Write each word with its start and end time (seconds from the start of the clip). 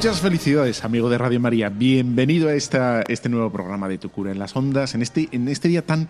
Muchas 0.00 0.22
felicidades, 0.22 0.82
amigo 0.82 1.10
de 1.10 1.18
Radio 1.18 1.40
María. 1.40 1.68
Bienvenido 1.68 2.48
a 2.48 2.54
esta, 2.54 3.02
este 3.02 3.28
nuevo 3.28 3.52
programa 3.52 3.86
de 3.86 3.98
Tu 3.98 4.08
Cura 4.08 4.32
en 4.32 4.38
las 4.38 4.56
Ondas, 4.56 4.94
en 4.94 5.02
este, 5.02 5.28
en 5.30 5.46
este 5.46 5.68
día 5.68 5.84
tan, 5.84 6.08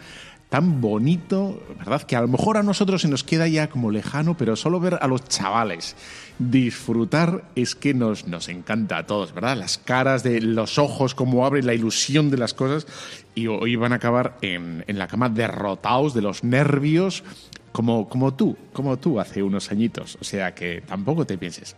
tan 0.48 0.80
bonito, 0.80 1.60
¿verdad? 1.76 2.02
Que 2.02 2.14
a 2.14 2.20
lo 2.20 2.28
mejor 2.28 2.56
a 2.56 2.62
nosotros 2.62 3.02
se 3.02 3.08
nos 3.08 3.24
queda 3.24 3.48
ya 3.48 3.68
como 3.68 3.90
lejano, 3.90 4.36
pero 4.36 4.54
solo 4.54 4.78
ver 4.78 5.00
a 5.02 5.08
los 5.08 5.24
chavales 5.24 5.96
disfrutar 6.38 7.42
es 7.56 7.74
que 7.74 7.92
nos, 7.92 8.28
nos 8.28 8.48
encanta 8.48 8.96
a 8.96 9.06
todos, 9.06 9.34
¿verdad? 9.34 9.56
Las 9.56 9.78
caras 9.78 10.22
de 10.22 10.40
los 10.40 10.78
ojos, 10.78 11.16
cómo 11.16 11.44
abre 11.44 11.64
la 11.64 11.74
ilusión 11.74 12.30
de 12.30 12.36
las 12.36 12.54
cosas, 12.54 12.86
y 13.34 13.48
hoy 13.48 13.74
van 13.74 13.92
a 13.92 13.96
acabar 13.96 14.38
en, 14.40 14.84
en 14.86 15.00
la 15.00 15.08
cama 15.08 15.30
derrotados 15.30 16.14
de 16.14 16.22
los 16.22 16.44
nervios, 16.44 17.24
como, 17.72 18.08
como 18.08 18.34
tú, 18.34 18.56
como 18.72 18.98
tú 18.98 19.18
hace 19.18 19.42
unos 19.42 19.72
añitos. 19.72 20.16
O 20.20 20.24
sea 20.24 20.54
que 20.54 20.80
tampoco 20.86 21.26
te 21.26 21.36
pienses. 21.36 21.74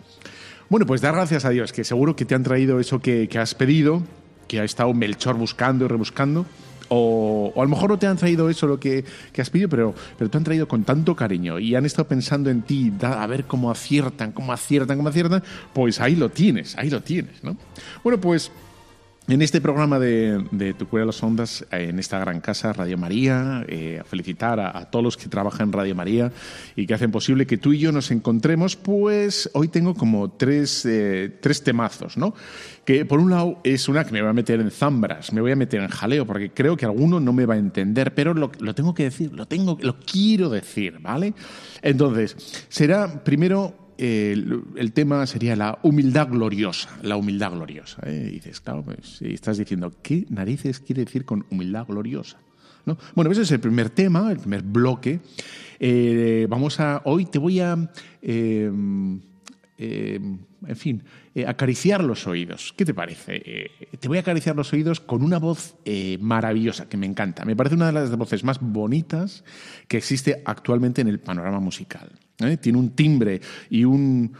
Bueno, 0.73 0.87
pues 0.87 1.03
dar 1.03 1.15
gracias 1.15 1.45
a 1.45 1.51
Dios, 1.51 1.71
que 1.71 1.85
seguro 1.85 2.17
que 2.17 2.25
te 2.25 2.35
han 2.35 2.45
traído 2.45 2.81
eso 2.81 2.99
que, 2.99 3.29
has 3.39 3.55
pedido, 3.55 4.03
que 4.49 4.59
ha 4.59 4.65
estado 4.65 4.95
Melchor 4.95 5.37
buscando 5.37 5.85
y 5.85 5.89
rebuscando. 5.89 6.47
O, 6.89 7.53
a 7.55 7.63
lo 7.63 7.69
mejor 7.69 7.91
no 7.91 7.99
te 7.99 8.07
han 8.07 8.17
traído 8.17 8.49
eso 8.49 8.67
lo 8.67 8.81
que, 8.81 9.05
has 9.37 9.51
pedido, 9.51 9.69
pero, 9.69 9.95
pero 10.17 10.31
te 10.31 10.39
han 10.39 10.45
traído 10.45 10.67
con 10.67 10.85
tanto 10.85 11.15
cariño 11.15 11.59
y 11.59 11.75
han 11.75 11.85
estado 11.85 12.09
pensando 12.09 12.49
en 12.49 12.63
ti, 12.63 12.91
a 13.03 13.27
ver 13.27 13.45
cómo 13.45 13.71
aciertan, 13.71 14.33
cómo 14.33 14.51
aciertan, 14.55 14.97
cómo 14.97 15.11
aciertan, 15.11 15.43
pues 15.75 16.01
ahí 16.01 16.17
lo 16.17 16.31
tienes, 16.31 16.75
ahí 16.79 16.89
lo 16.89 17.03
tienes, 17.03 17.45
¿no? 17.45 17.55
Bueno, 18.03 18.19
pues 18.19 18.51
en 19.29 19.41
este 19.41 19.61
programa 19.61 20.01
de, 20.01 20.75
Tu 20.77 20.89
Cura 20.89 21.03
de 21.03 21.07
las 21.07 21.23
Ondas, 21.23 21.65
en 21.71 22.01
esta 22.01 22.19
gran 22.19 22.41
casa, 22.41 22.73
Radio 22.73 22.99
María, 22.99 23.65
eh, 23.69 24.03
felicitar 24.05 24.59
a, 24.59 24.91
todos 24.91 25.05
los 25.05 25.17
que 25.17 25.29
trabajan 25.29 25.69
en 25.69 25.73
Radio 25.73 25.95
María 25.95 26.33
y 26.75 26.87
que 26.87 26.95
hacen 26.95 27.13
posible 27.13 27.47
que 27.47 27.57
tú 27.57 27.73
y 27.73 27.79
yo 27.79 27.93
nos 27.93 28.11
encontremos, 28.11 28.75
pues 28.75 29.49
hoy 29.55 29.69
tengo 29.69 29.95
como 29.95 30.33
tres, 30.33 30.85
eh, 30.87 31.39
tres 31.41 31.63
temazos, 31.63 32.17
¿no? 32.17 32.35
Que 32.85 33.05
por 33.05 33.21
un 33.21 33.31
lado 33.31 33.61
es 33.63 33.89
una 33.89 34.05
que 34.05 34.11
me 34.11 34.21
voy 34.21 34.31
a 34.31 34.35
meter 34.35 34.61
en 34.61 34.73
zambras, 34.73 35.33
me 35.33 35.41
voy 35.41 35.53
a 35.53 35.57
meter 35.57 35.81
en 35.81 35.89
jaleo, 35.89 36.27
porque 36.27 36.51
creo 36.51 36.77
que 36.77 36.85
alguno 36.85 37.21
no 37.21 37.33
me 37.33 37.47
va 37.47 37.55
a 37.55 37.59
entender, 37.59 38.15
pero 38.15 38.35
lo, 38.35 38.51
lo 38.59 38.75
tengo 38.75 38.93
que 38.93 39.05
decir, 39.05 39.33
lo, 39.33 39.47
tengo, 39.47 39.79
lo 39.81 40.01
quiero 40.01 40.51
decir, 40.51 40.99
¿vale? 41.01 41.33
Entonces, 41.81 42.67
será 42.69 43.23
primero 43.23 43.82
el, 43.99 44.93
tema 44.93 45.27
sería 45.27 45.57
la 45.57 45.79
humildad 45.83 46.29
gloriosa, 46.29 46.89
la 47.03 47.17
humildad 47.17 47.53
gloriosa. 47.53 48.03
¿eh? 48.07 48.31
Dices, 48.33 48.61
claro, 48.61 48.83
pues, 48.83 49.21
estás 49.23 49.59
diciendo, 49.59 49.93
¿qué 50.03 50.27
narices 50.29 50.81
quiere 50.81 51.05
decir 51.05 51.25
con 51.25 51.47
humildad 51.51 51.87
gloriosa? 51.87 52.39
¿No? 52.85 52.99
Bueno, 53.15 53.31
ese 53.31 53.43
es 53.43 53.51
el 53.53 53.61
primer 53.61 53.91
tema, 53.91 54.31
el 54.33 54.39
primer 54.39 54.63
bloque. 54.63 55.21
Eh, 55.79 56.47
vamos 56.49 56.81
a, 56.81 57.03
hoy 57.05 57.27
te 57.27 57.39
voy 57.39 57.61
a, 57.61 57.77
em, 58.21 59.21
en 59.79 60.77
fin, 60.77 61.03
eh, 61.35 61.47
acariciar 61.47 62.03
los 62.03 62.27
oídos. 62.27 62.73
¿Qué 62.77 62.85
te 62.85 62.95
parece? 62.95 63.71
te 63.99 64.09
voy 64.09 64.19
a 64.19 64.21
acariciar 64.21 64.57
los 64.57 64.73
oídos 64.73 65.01
con 65.01 65.23
una 65.23 65.39
voz 65.39 65.77
maravillosa 66.21 66.89
que 66.89 66.97
me 66.97 67.07
encanta. 67.07 67.45
Me 67.45 67.57
parece 67.57 67.77
una 67.77 67.87
de 67.87 67.93
las 67.93 68.17
voces 68.17 68.43
más 68.43 68.59
bonitas 68.61 69.45
que 69.87 69.97
existe 69.97 70.43
actualmente 70.45 71.01
en 71.01 71.09
el 71.09 71.21
panorama 71.21 71.61
musical. 71.61 72.11
¿Eh? 72.49 72.57
Tiene 72.57 72.79
un 72.79 72.91
timbre 72.91 73.41
y 73.71 73.85
un, 73.85 74.33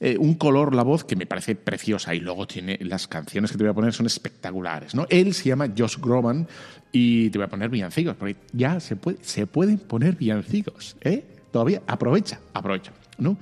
eh, 0.00 0.16
un 0.18 0.34
color 0.34 0.74
la 0.74 0.82
voz 0.82 1.04
que 1.04 1.16
me 1.16 1.26
parece 1.26 1.56
preciosa 1.56 2.14
y 2.14 2.20
luego 2.20 2.46
tiene 2.46 2.78
las 2.82 3.08
canciones 3.08 3.50
que 3.50 3.58
te 3.58 3.64
voy 3.64 3.70
a 3.70 3.74
poner 3.74 3.92
son 3.92 4.06
espectaculares. 4.06 4.94
¿no? 4.94 5.06
Él 5.10 5.34
se 5.34 5.48
llama 5.48 5.72
Josh 5.76 5.96
Groban 5.98 6.46
y 6.92 7.30
te 7.30 7.38
voy 7.38 7.46
a 7.46 7.48
poner 7.48 7.68
villancicos, 7.68 8.14
porque 8.16 8.36
ya 8.52 8.80
se, 8.80 8.96
puede, 8.96 9.18
se 9.22 9.46
pueden 9.46 9.78
poner 9.78 10.16
villancicos. 10.16 10.96
¿eh? 11.00 11.24
Todavía 11.50 11.82
aprovecha, 11.86 12.40
aprovecha. 12.54 12.92
¿no? 13.18 13.36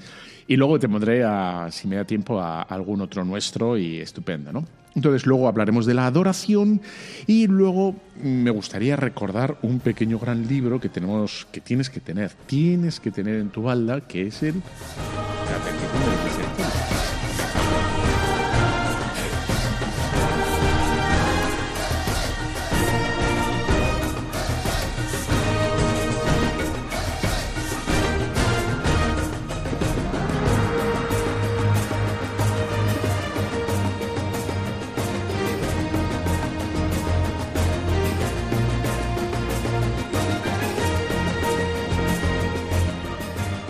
Y 0.46 0.56
luego 0.56 0.78
te 0.78 0.88
pondré, 0.88 1.24
a, 1.24 1.68
si 1.70 1.88
me 1.88 1.96
da 1.96 2.04
tiempo, 2.04 2.40
a 2.40 2.62
algún 2.62 3.00
otro 3.00 3.24
nuestro 3.24 3.76
y 3.76 3.98
estupendo. 3.98 4.52
¿no? 4.52 4.64
Entonces 4.96 5.26
luego 5.26 5.46
hablaremos 5.46 5.84
de 5.84 5.94
la 5.94 6.06
adoración 6.06 6.80
y 7.26 7.46
luego 7.46 7.94
me 8.20 8.50
gustaría 8.50 8.96
recordar 8.96 9.58
un 9.60 9.78
pequeño 9.78 10.18
gran 10.18 10.48
libro 10.48 10.80
que 10.80 10.88
tenemos, 10.88 11.46
que 11.52 11.60
tienes 11.60 11.90
que 11.90 12.00
tener, 12.00 12.32
tienes 12.46 12.98
que 12.98 13.10
tener 13.10 13.36
en 13.36 13.50
tu 13.50 13.62
balda, 13.62 14.00
que 14.00 14.28
es 14.28 14.42
el 14.42 14.54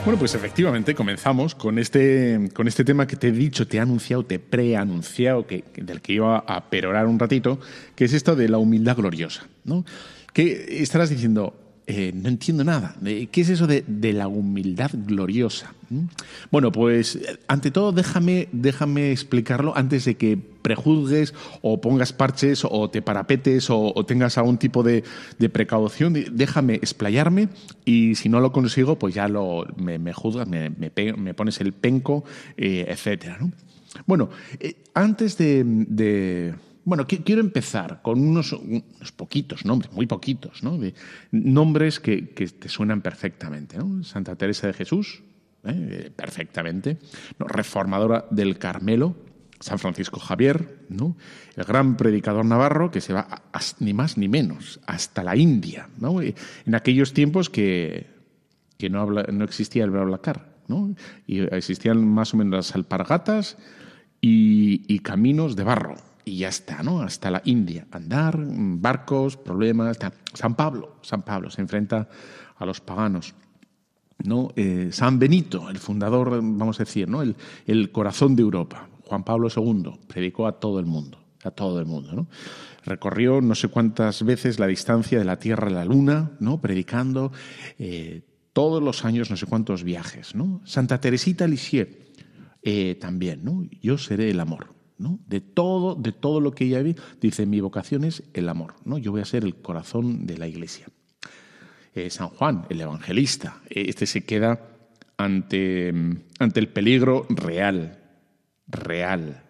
Bueno, 0.06 0.21
pues 0.21 0.37
efectivamente 0.37 0.94
comenzamos 0.94 1.56
con 1.56 1.81
este, 1.81 2.49
con 2.55 2.69
este 2.69 2.84
tema 2.84 3.09
que 3.09 3.17
te 3.17 3.27
he 3.27 3.33
dicho, 3.33 3.67
te 3.67 3.78
he 3.78 3.81
anunciado, 3.81 4.25
te 4.25 4.37
he 4.37 4.39
preanunciado, 4.39 5.49
que, 5.49 5.65
del 5.75 6.00
que 6.00 6.12
iba 6.12 6.39
a 6.39 6.71
perorar 6.71 7.09
un 7.09 7.19
ratito, 7.19 7.59
que 7.97 8.05
es 8.05 8.12
esto 8.12 8.37
de 8.37 8.49
la 8.49 8.59
humildad 8.59 8.97
gloriosa. 8.97 9.49
¿no? 9.65 9.84
Estarás 10.33 11.11
diciendo, 11.11 11.59
eh, 11.88 12.10
no 12.12 12.28
entiendo 12.28 12.64
nada. 12.64 12.97
¿Qué 13.02 13.41
es 13.41 13.48
eso 13.48 13.69
de, 13.69 13.84
la 14.12 14.26
humildad 14.26 14.91
gloriosa? 14.92 15.72
¿Mm? 15.88 16.06
Bueno, 16.50 16.72
pues 16.72 17.19
ante 17.47 17.70
todo 17.70 17.92
déjame, 17.92 18.48
déjame 18.50 19.12
explicarlo 19.12 19.76
antes 19.76 20.04
de 20.04 20.16
que 20.16 20.36
prejuzgues 20.36 21.32
o 21.62 21.80
pongas 21.80 22.12
parches 22.12 22.66
o 22.69 22.91
te 22.91 23.02
parapetes 23.02 23.69
o, 23.70 24.04
tengas 24.04 24.36
algún 24.36 24.58
tipo 24.58 24.82
de, 24.82 25.04
precaución. 25.52 26.14
Déjame 26.32 26.75
explayarme 26.75 27.50
y 27.84 28.16
si 28.16 28.28
no 28.28 28.40
lo 28.40 28.50
consigo, 28.50 28.99
pues 28.99 29.14
ya 29.14 29.28
lo, 29.28 29.64
me, 29.76 30.12
juzgas, 30.12 30.49
me, 30.49 31.34
pones 31.34 31.61
el 31.61 31.72
penco, 31.72 32.25
eh, 32.56 32.87
etcétera. 32.88 33.38
Bueno, 34.06 34.28
eh, 34.58 34.75
antes 34.93 35.38
de 35.38 36.55
bueno, 36.87 37.05
quiero 37.09 37.41
empezar 37.41 38.00
con 38.00 38.21
unos, 38.21 38.56
poquitos 39.17 39.65
nombres, 39.65 39.93
muy 39.93 40.06
poquitos, 40.06 40.62
¿no? 40.62 40.79
nombres 41.33 41.99
que, 41.99 42.23
te 42.23 42.69
suenan 42.69 43.03
perfectamente. 43.03 43.77
¿no? 43.77 44.05
Santa 44.05 44.37
Teresa 44.37 44.69
de 44.69 44.73
Jesús, 44.73 45.25
¿eh? 45.65 46.12
perfectamente. 46.15 46.99
Reformadora 47.41 48.27
del 48.31 48.56
Carmelo, 48.59 49.17
San 49.59 49.81
Francisco 49.81 50.21
Javier, 50.21 50.87
¿no? 50.88 51.17
el 51.56 51.65
gran 51.65 51.97
predicador 51.97 52.44
navarro 52.44 52.93
que 52.93 53.00
se 53.00 53.12
va 53.12 53.43
ni 53.81 53.93
más 53.93 54.17
ni 54.17 54.29
menos 54.29 54.79
hasta 54.87 55.25
la 55.25 55.35
India, 55.35 55.88
¿no? 55.99 56.23
en 56.23 56.75
aquellos 56.77 57.12
tiempos 57.12 57.50
que, 57.50 58.06
no, 58.88 59.06
no 59.06 59.44
existía 59.44 59.83
el 59.83 59.91
Blablacar, 59.91 60.55
¿no? 60.69 60.94
y 61.27 61.41
existían 61.53 62.06
más 62.06 62.33
o 62.33 62.37
menos 62.37 62.55
las 62.55 62.77
alpargatas 62.77 63.59
y 64.21 65.00
caminos 65.00 65.56
de 65.56 65.65
barro 65.65 65.97
y 66.28 66.38
ya 66.38 66.49
está, 66.49 66.82
¿no? 66.82 67.00
Hasta 67.00 67.31
la 67.31 67.40
India. 67.44 67.87
Andar, 67.93 68.37
barcos, 68.37 69.37
problemas. 69.37 69.96
San 70.34 70.56
Pablo, 70.56 70.96
San 71.00 71.23
Pablo 71.23 71.50
se 71.50 71.62
enfrenta 71.62 72.08
a 72.56 72.67
los 72.67 72.81
paganos. 72.81 73.32
¿no? 74.25 74.50
Eh, 74.56 74.88
San 74.90 75.20
Benito, 75.20 75.70
el 75.70 75.78
fundador, 75.78 76.31
vamos 76.31 76.81
a 76.81 76.84
decir, 76.84 77.08
¿no? 77.08 77.23
El, 77.23 77.37
el, 77.67 77.93
corazón 77.93 78.34
de 78.34 78.43
Europa. 78.43 78.88
Juan 79.05 79.23
Pablo 79.23 79.49
II 79.55 80.00
predicó 80.08 80.49
a 80.49 80.58
todo 80.58 80.81
el 80.81 80.87
mundo, 80.87 81.23
a 81.44 81.52
todo 81.52 81.78
el 81.78 81.87
mundo, 81.87 82.12
¿no? 82.12 82.26
Recorrió 82.84 83.40
no 83.40 83.55
sé 83.55 83.69
cuántas 83.69 84.25
veces 84.25 84.58
la 84.58 84.67
distancia 84.67 85.19
de 85.19 85.25
la 85.25 85.38
Tierra 85.38 85.69
a 85.69 85.70
la 85.70 85.84
Luna, 85.84 86.32
¿no? 86.40 86.61
Predicando 86.61 87.31
eh, 87.78 88.23
todos 88.52 88.82
los 88.82 89.05
años 89.05 89.31
no 89.31 89.37
sé 89.37 89.46
cuántos 89.46 89.84
viajes, 89.84 90.34
¿no? 90.34 90.61
Santa 90.64 91.00
Teresita 91.00 91.46
Lisieux, 91.46 91.88
eh, 92.62 92.96
también, 93.00 93.44
¿no? 93.44 93.64
Yo 93.81 93.96
seré 93.96 94.31
el 94.31 94.40
amor, 94.40 94.75
De 94.98 95.40
todo, 95.40 95.94
de 95.94 96.12
todo 96.12 96.40
lo 96.40 96.52
que 96.52 96.64
ella 96.64 96.82
vi, 96.82 96.96
dice, 97.20 97.44
mi 97.44 97.60
vocación 97.60 98.04
es 98.04 98.22
el 98.32 98.48
amor, 98.48 98.75
¿no? 98.84 98.96
Yo 98.96 99.12
voy 99.12 99.20
a 99.20 99.26
ser 99.26 99.44
el 99.44 99.56
corazón 99.56 100.26
de 100.26 100.38
la 100.38 100.48
iglesia. 100.48 100.87
Eh, 101.94 102.10
San 102.10 102.28
Juan, 102.28 102.66
el 102.70 102.81
evangelista, 102.81 103.60
este 103.69 104.06
se 104.06 104.25
queda 104.25 104.69
ante, 105.19 105.93
ante 106.38 106.60
el 106.60 106.69
peligro 106.69 107.26
real, 107.28 107.98
real, 108.69 109.43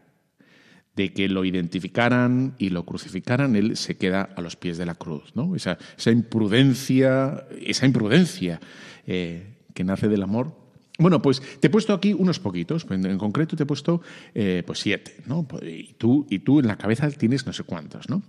de 0.97 1.13
que 1.13 1.29
lo 1.29 1.45
identificaran 1.45 2.55
y 2.59 2.71
lo 2.71 2.85
crucificaran, 2.85 3.55
él 3.55 3.77
se 3.77 3.97
queda 3.97 4.23
a 4.35 4.41
los 4.41 4.57
pies 4.57 4.79
de 4.79 4.87
la 4.87 4.95
cruz, 4.95 5.37
¿no? 5.37 5.55
Esa, 5.55 5.77
esa 5.97 6.11
imprudencia, 6.11 7.47
esa 7.61 7.85
imprudencia 7.85 8.61
eh, 9.07 9.59
que 9.75 9.85
nace 9.85 10.09
del 10.09 10.23
amor. 10.23 10.57
Bueno, 10.99 11.21
pues 11.21 11.43
te 11.61 11.67
he 11.67 11.71
puesto 11.71 11.93
aquí 11.93 12.13
unos 12.13 12.41
poquitos, 12.41 12.87
en 12.91 13.19
concreto 13.19 13.57
te 13.57 13.65
he 13.65 13.67
puesto 13.67 14.01
eh, 14.35 14.63
pues 14.67 14.81
siete, 14.81 15.17
¿no? 15.27 15.47
Y 15.63 15.95
tú, 15.95 16.27
y 16.31 16.39
tú 16.39 16.61
en 16.61 16.67
la 16.67 16.77
cabeza 16.77 17.11
tienes 17.11 17.47
no 17.47 17.53
sé 17.53 17.65
cuántos, 17.65 18.09
¿no? 18.09 18.23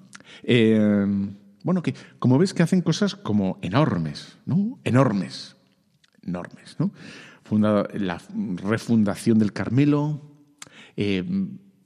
Eh, 0.44 1.06
bueno, 1.64 1.82
que 1.82 1.94
como 2.20 2.38
ves 2.38 2.54
que 2.54 2.64
hacen 2.64 2.82
cosas 2.82 3.16
como 3.16 3.58
enormes, 3.62 4.38
¿no? 4.46 4.80
Enormes, 4.84 5.56
enormes, 6.22 6.76
¿no? 6.80 6.92
la 7.50 8.22
refundación 8.58 9.40
del 9.40 9.54
Carmelo, 9.54 10.22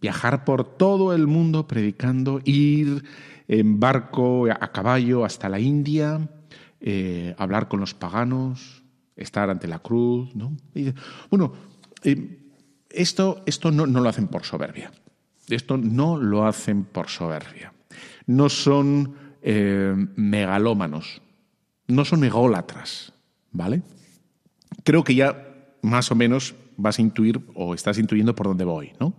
viajar 0.01 0.43
por 0.43 0.75
todo 0.77 1.13
el 1.13 1.27
mundo 1.27 1.67
predicando, 1.67 2.41
ir 2.43 3.03
en 3.47 3.79
barco 3.79 4.47
a 4.49 4.71
caballo 4.71 5.23
hasta 5.23 5.49
la 5.49 5.59
India, 5.59 6.29
eh, 6.79 7.35
hablar 7.37 7.67
con 7.67 7.79
los 7.79 7.93
paganos, 7.93 8.80
estar 9.21 9.49
ante 9.49 9.67
la 9.67 9.79
cruz. 9.79 10.35
¿no? 10.35 10.55
bueno, 11.29 11.53
eh, 12.03 12.39
esto, 12.89 13.43
esto 13.45 13.71
no, 13.71 13.85
lo 13.85 14.09
hacen 14.09 14.27
por 14.27 14.43
soberbia. 14.43 14.91
Esto 15.47 15.77
no 15.77 16.17
lo 16.17 16.45
hacen 16.45 16.85
por 16.85 17.09
soberbia. 17.09 17.73
No 18.25 18.49
son 18.49 19.15
eh, 19.41 19.93
megalómanos, 20.15 21.21
no 21.87 22.05
son 22.05 22.23
ególatras, 22.23 23.13
¿vale? 23.51 23.81
Creo 24.83 25.03
que 25.03 25.15
ya 25.15 25.47
más 25.81 26.11
o 26.11 26.15
menos 26.15 26.55
vas 26.77 26.99
a 26.99 27.01
intuir 27.01 27.41
o 27.53 27.73
estás 27.73 27.97
intuyendo 27.97 28.35
por 28.35 28.47
dónde 28.47 28.63
voy, 28.63 28.93
¿no? 28.99 29.13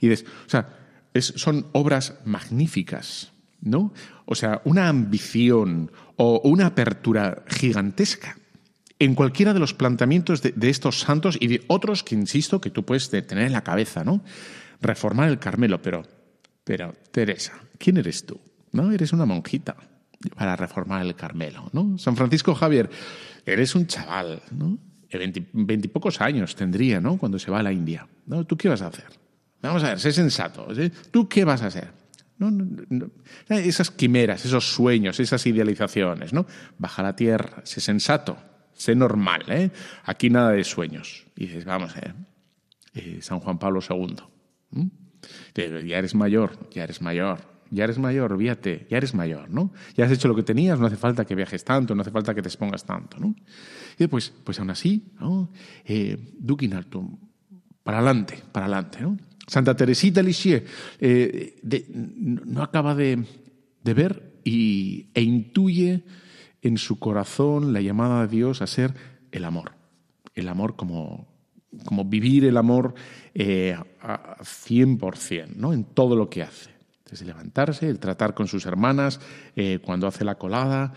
Y 0.00 0.12
o 0.12 0.16
sea, 0.46 0.68
son 1.18 1.66
obras 1.72 2.18
magníficas, 2.24 3.32
¿no? 3.60 3.92
O 4.26 4.34
sea, 4.34 4.60
una 4.64 4.88
ambición 4.88 5.90
o 6.16 6.40
una 6.44 6.66
apertura 6.66 7.44
gigantesca 7.48 8.36
en 8.98 9.14
cualquiera 9.14 9.52
de 9.52 9.60
los 9.60 9.74
planteamientos 9.74 10.42
de, 10.42 10.70
estos 10.70 11.00
santos 11.00 11.36
y 11.40 11.48
de 11.48 11.64
otros 11.66 12.02
que, 12.02 12.14
insisto, 12.14 12.60
que 12.60 12.70
tú 12.70 12.84
puedes 12.84 13.10
tener 13.10 13.46
en 13.46 13.52
la 13.52 13.64
cabeza, 13.64 14.04
¿no? 14.04 14.22
Reformar 14.80 15.28
el 15.28 15.38
Carmelo, 15.38 15.82
pero, 15.82 16.02
pero, 16.62 16.94
Teresa, 17.10 17.54
¿quién 17.78 17.96
eres 17.96 18.24
tú? 18.24 18.40
¿No? 18.72 18.92
Eres 18.92 19.12
una 19.12 19.26
monjita 19.26 19.76
para 20.36 20.56
reformar 20.56 21.04
el 21.04 21.14
Carmelo, 21.14 21.70
¿no? 21.72 21.98
San 21.98 22.16
Francisco 22.16 22.54
Javier, 22.54 22.88
eres 23.44 23.74
un 23.74 23.86
chaval, 23.86 24.42
¿no? 24.52 24.78
Veintipocos 25.52 26.20
años 26.20 26.56
tendría, 26.56 27.00
¿no? 27.00 27.18
Cuando 27.18 27.38
se 27.38 27.50
va 27.50 27.60
a 27.60 27.62
la 27.62 27.72
India. 27.72 28.06
¿no? 28.26 28.44
¿Tú 28.44 28.56
qué 28.56 28.68
vas 28.68 28.82
a 28.82 28.88
hacer? 28.88 29.06
Vamos 29.62 29.82
a 29.84 29.90
ver, 29.90 30.00
sé 30.00 30.12
sensato. 30.12 30.66
¿Tú 31.10 31.28
qué 31.28 31.44
vas 31.44 31.62
a 31.62 31.66
hacer? 31.66 31.88
esas 33.48 33.90
quimeras, 33.90 34.44
esos 34.44 34.72
sueños, 34.74 35.20
esas 35.20 35.46
idealizaciones, 35.46 36.32
¿no? 36.32 36.46
Baja 36.78 37.02
la 37.02 37.16
tierra, 37.16 37.62
sé 37.64 37.80
sensato, 37.80 38.36
sé 38.74 38.94
normal, 38.94 39.44
¿eh? 39.48 39.70
Aquí 40.04 40.30
nada 40.30 40.50
de 40.52 40.64
sueños. 40.64 41.26
Y 41.36 41.46
dices, 41.46 41.64
vamos 41.64 41.94
ver, 41.94 42.14
eh, 42.94 43.18
San 43.20 43.40
Juan 43.40 43.58
Pablo 43.58 43.80
II. 43.88 44.16
Ya 45.56 45.98
eres 45.98 46.14
mayor, 46.14 46.68
ya 46.70 46.84
eres 46.84 47.00
mayor, 47.00 47.38
ya 47.70 47.84
eres 47.84 47.98
mayor, 47.98 48.38
fíjate, 48.38 48.86
ya 48.90 48.98
eres 48.98 49.14
mayor, 49.14 49.50
¿no? 49.50 49.72
Ya 49.96 50.04
has 50.04 50.12
hecho 50.12 50.28
lo 50.28 50.34
que 50.34 50.42
tenías, 50.42 50.78
no 50.78 50.86
hace 50.86 50.96
falta 50.96 51.24
que 51.24 51.34
viajes 51.34 51.64
tanto, 51.64 51.94
no 51.94 52.02
hace 52.02 52.10
falta 52.10 52.34
que 52.34 52.42
te 52.42 52.48
expongas 52.48 52.84
tanto, 52.84 53.18
¿no? 53.18 53.34
Y 53.98 54.06
pues, 54.06 54.32
pues 54.44 54.58
aún 54.58 54.70
así, 54.70 55.12
¿no? 55.20 55.50
Eh, 55.84 56.34
para 57.82 57.98
adelante, 57.98 58.42
para 58.52 58.66
adelante, 58.66 59.00
¿no? 59.00 59.16
Santa 59.46 59.76
Teresita 59.76 60.22
Lisieux 60.22 60.64
eh, 60.98 61.60
no 62.04 62.62
acaba 62.62 62.94
de, 62.94 63.24
ver 63.82 64.40
y, 64.44 65.10
e 65.12 65.22
intuye 65.22 66.04
en 66.64 66.78
su 66.78 66.98
corazón 66.98 67.72
la 67.72 67.80
llamada 67.80 68.22
de 68.22 68.36
Dios 68.36 68.62
a 68.62 68.66
ser 68.66 68.94
el 69.30 69.44
amor. 69.44 69.72
El 70.34 70.48
amor 70.48 70.74
como, 70.74 71.28
como 71.84 72.04
vivir 72.04 72.44
el 72.44 72.56
amor 72.56 72.94
eh, 73.34 73.76
a 74.02 74.36
100%, 74.38 75.54
¿no? 75.54 75.72
en 75.72 75.84
todo 75.84 76.16
lo 76.16 76.28
que 76.28 76.42
hace. 76.42 76.70
Desde 77.08 77.26
levantarse, 77.26 77.88
el 77.88 78.00
tratar 78.00 78.34
con 78.34 78.48
sus 78.48 78.66
hermanas, 78.66 79.20
eh, 79.54 79.78
cuando 79.84 80.08
hace 80.08 80.24
la 80.24 80.36
colada, 80.36 80.94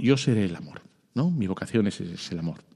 yo 0.00 0.16
seré 0.16 0.44
el 0.44 0.54
amor. 0.54 0.82
¿no? 1.14 1.30
Mi 1.30 1.46
vocación 1.46 1.86
es, 1.88 2.00
el 2.30 2.38
amor. 2.38 2.67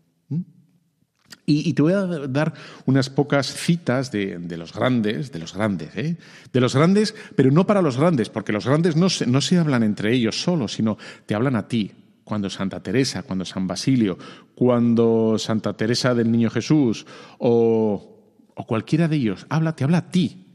Y, 1.44 1.72
te 1.74 1.82
voy 1.82 1.92
a 1.92 2.06
dar 2.28 2.54
unas 2.86 3.10
pocas 3.10 3.52
citas 3.52 4.12
de, 4.12 4.38
los 4.56 4.72
grandes, 4.72 5.32
de 5.32 5.38
los 5.40 5.54
grandes, 5.54 5.96
¿eh? 5.96 6.16
de 6.52 6.60
los 6.60 6.74
grandes, 6.74 7.14
pero 7.34 7.50
no 7.50 7.66
para 7.66 7.82
los 7.82 7.96
grandes, 7.96 8.28
porque 8.28 8.52
los 8.52 8.66
grandes 8.66 8.94
no 8.96 9.10
se, 9.10 9.26
no 9.26 9.40
se 9.40 9.58
hablan 9.58 9.82
entre 9.82 10.12
ellos 10.12 10.40
solos, 10.40 10.72
sino 10.74 10.96
te 11.26 11.34
hablan 11.34 11.56
a 11.56 11.66
ti. 11.66 11.90
Cuando 12.24 12.48
Santa 12.48 12.80
Teresa, 12.80 13.24
cuando 13.24 13.44
San 13.44 13.66
Basilio, 13.66 14.16
cuando 14.54 15.36
Santa 15.38 15.76
Teresa 15.76 16.14
del 16.14 16.30
Niño 16.30 16.48
Jesús 16.48 17.04
o, 17.38 18.22
o 18.54 18.66
cualquiera 18.66 19.08
de 19.08 19.16
ellos 19.16 19.44
habla, 19.48 19.74
te 19.74 19.82
habla 19.82 19.98
a 19.98 20.10
ti, 20.10 20.46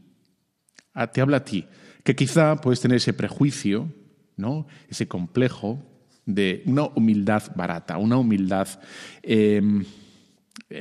te 1.12 1.20
habla 1.20 1.38
a 1.38 1.44
ti, 1.44 1.66
que 2.02 2.16
quizá 2.16 2.56
puedes 2.56 2.80
tener 2.80 2.96
ese 2.96 3.12
prejuicio, 3.12 3.92
¿no? 4.36 4.66
ese 4.88 5.06
complejo 5.06 5.82
de 6.26 6.62
una 6.66 6.84
humildad 6.84 7.42
barata, 7.54 7.96
una 7.96 8.16
humildad 8.16 8.68
em, 9.22 9.84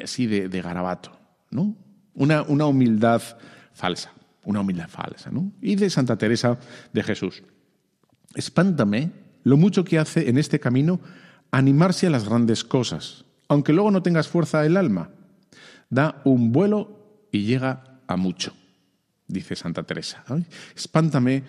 así 0.04 0.28
de, 0.28 0.62
garabato, 0.62 1.18
¿no? 1.52 1.76
Una, 2.14 2.42
una, 2.44 2.66
humildad 2.66 3.22
falsa, 3.74 4.12
una 4.44 4.62
humildad 4.62 4.90
falsa, 4.90 5.30
¿no? 5.32 5.52
Y 5.62 5.76
de 5.76 5.90
Santa 5.90 6.18
Teresa 6.18 6.58
de 6.94 7.04
Jesús. 7.04 7.44
Espántame 8.36 9.12
lo 9.44 9.58
mucho 9.58 9.84
que 9.84 10.00
hace 10.00 10.30
en 10.30 10.38
este 10.38 10.60
camino 10.60 11.00
animarse 11.52 12.08
a 12.08 12.10
las 12.10 12.28
grandes 12.28 12.64
cosas, 12.64 13.26
aunque 13.48 13.74
luego 13.74 13.92
no 13.92 14.04
tengas 14.04 14.28
fuerza 14.28 14.62
del 14.62 14.78
alma. 14.78 15.10
Da 15.90 16.22
un 16.26 16.52
vuelo 16.52 17.28
y 17.32 17.44
llega 17.46 18.02
a 18.08 18.18
mucho, 18.18 18.54
dice 19.28 19.56
Santa 19.56 19.84
Teresa. 19.84 20.24
Espántame 20.76 21.44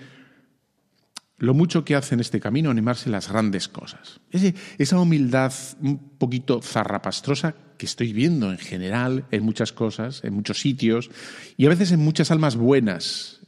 lo 1.38 1.54
mucho 1.54 1.84
que 1.84 1.94
hace 1.94 2.14
en 2.14 2.20
este 2.20 2.40
camino 2.40 2.70
animarse 2.70 3.08
a 3.08 3.12
las 3.12 3.30
grandes 3.30 3.68
cosas. 3.68 4.20
esa 4.30 5.00
humildad 5.00 5.52
un 5.80 5.98
poquito 6.18 6.60
zarrapastrosa 6.62 7.54
que 7.78 7.86
estoy 7.86 8.12
viendo 8.12 8.50
en 8.50 8.58
general 8.58 9.24
en 9.30 9.44
muchas 9.44 9.72
cosas, 9.72 10.22
en 10.24 10.34
muchos 10.34 10.60
sitios 10.60 11.10
y 11.56 11.64
a 11.64 11.70
veces 11.70 11.92
en 11.92 12.00
muchas 12.00 12.30
almas 12.30 12.56
buenas, 12.56 13.40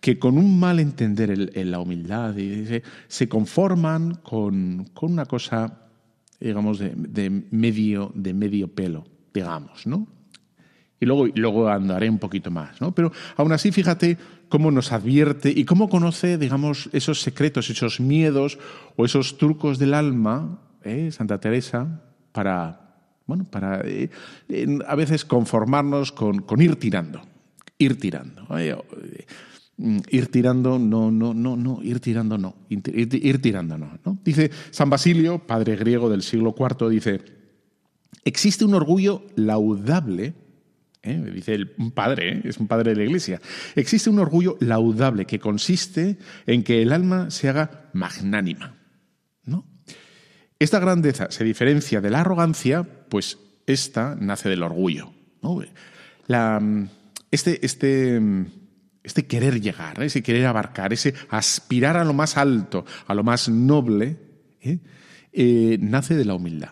que 0.00 0.18
con 0.18 0.36
un 0.36 0.60
mal 0.60 0.78
entender 0.78 1.50
en 1.54 1.70
la 1.70 1.78
humildad 1.78 2.34
se, 3.08 3.28
conforman 3.28 4.16
con, 4.16 4.90
una 5.00 5.24
cosa, 5.24 5.88
digamos, 6.38 6.78
de, 6.78 7.30
medio, 7.50 8.12
de 8.14 8.34
medio 8.34 8.68
pelo, 8.68 9.04
digamos, 9.32 9.86
¿no? 9.86 10.06
Y 11.00 11.06
luego, 11.06 11.26
luego 11.34 11.68
andaré 11.68 12.08
un 12.08 12.18
poquito 12.18 12.50
más, 12.50 12.80
¿no? 12.80 12.94
Pero 12.94 13.10
aún 13.36 13.50
así, 13.52 13.72
fíjate 13.72 14.18
cómo 14.48 14.70
nos 14.70 14.92
advierte 14.92 15.50
y 15.50 15.64
cómo 15.64 15.88
conoce, 15.88 16.38
digamos, 16.38 16.90
esos 16.92 17.22
secretos, 17.22 17.70
esos 17.70 17.98
miedos 17.98 18.58
o 18.96 19.04
esos 19.04 19.38
trucos 19.38 19.78
del 19.78 19.94
alma, 19.94 20.60
¿eh? 20.84 21.10
Santa 21.10 21.40
Teresa, 21.40 22.02
para 22.32 22.81
bueno, 23.26 23.44
para 23.44 23.82
eh, 23.84 24.10
a 24.86 24.94
veces 24.94 25.24
conformarnos 25.24 26.12
con, 26.12 26.44
ir 26.58 26.76
tirando, 26.76 27.22
ir 27.78 27.98
tirando. 27.98 28.46
Eh, 28.58 28.76
ir 30.10 30.30
tirando, 30.30 30.78
no, 30.78 31.10
no, 31.10 31.34
no, 31.34 31.56
no, 31.56 31.82
ir 31.82 32.00
tirando, 32.00 32.38
no, 32.38 32.54
ir, 32.68 33.40
tirando, 33.40 33.78
no, 33.78 33.98
no. 34.04 34.18
Dice 34.24 34.50
San 34.70 34.90
Basilio, 34.90 35.38
padre 35.46 35.76
griego 35.76 36.08
del 36.10 36.22
siglo 36.22 36.54
IV, 36.56 36.88
dice, 36.88 37.20
existe 38.24 38.64
un 38.64 38.74
orgullo 38.74 39.22
laudable, 39.34 40.34
¿eh? 41.02 41.30
dice 41.34 41.54
el, 41.54 41.70
padre, 41.70 42.42
es 42.44 42.58
un 42.58 42.68
padre 42.68 42.90
de 42.90 42.96
la 42.96 43.04
iglesia, 43.04 43.40
existe 43.74 44.10
un 44.10 44.18
orgullo 44.18 44.56
laudable 44.60 45.24
que 45.24 45.40
consiste 45.40 46.18
en 46.46 46.62
que 46.62 46.82
el 46.82 46.92
alma 46.92 47.30
se 47.30 47.48
haga 47.48 47.90
magnánima. 47.92 48.81
Esta 50.62 50.78
grandeza 50.78 51.28
se 51.32 51.42
diferencia 51.42 52.00
de 52.00 52.08
la 52.08 52.20
arrogancia, 52.20 52.84
pues 53.08 53.36
esta 53.66 54.14
nace 54.14 54.48
del 54.48 54.62
orgullo. 54.62 55.12
este, 57.32 57.66
este, 57.66 58.20
este, 59.02 59.26
querer 59.26 59.60
llegar, 59.60 60.00
ese 60.04 60.22
querer 60.22 60.46
abarcar, 60.46 60.92
ese 60.92 61.14
aspirar 61.30 61.96
a 61.96 62.04
lo 62.04 62.12
más 62.12 62.36
alto, 62.36 62.84
a 63.08 63.14
lo 63.14 63.24
más 63.24 63.48
noble, 63.48 64.18
¿eh? 64.60 64.78
Eh, 65.32 65.78
nace 65.80 66.14
de 66.14 66.26
la 66.26 66.34
humildad. 66.34 66.70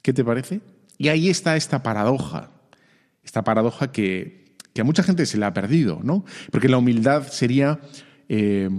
¿Qué 0.00 0.12
te 0.12 0.22
parece? 0.22 0.60
Y 0.96 1.08
ahí 1.08 1.28
está 1.28 1.56
esta 1.56 1.82
paradoja. 1.82 2.52
esta 3.24 3.42
paradoja 3.42 3.90
que, 3.90 4.54
que, 4.72 4.80
a 4.80 4.84
mucha 4.84 5.02
gente 5.02 5.26
se 5.26 5.38
le 5.38 5.46
ha 5.46 5.52
perdido, 5.52 5.98
¿no? 6.04 6.24
Porque 6.52 6.68
la 6.68 6.78
humildad 6.78 7.26
sería 7.26 7.80
eh, 8.28 8.70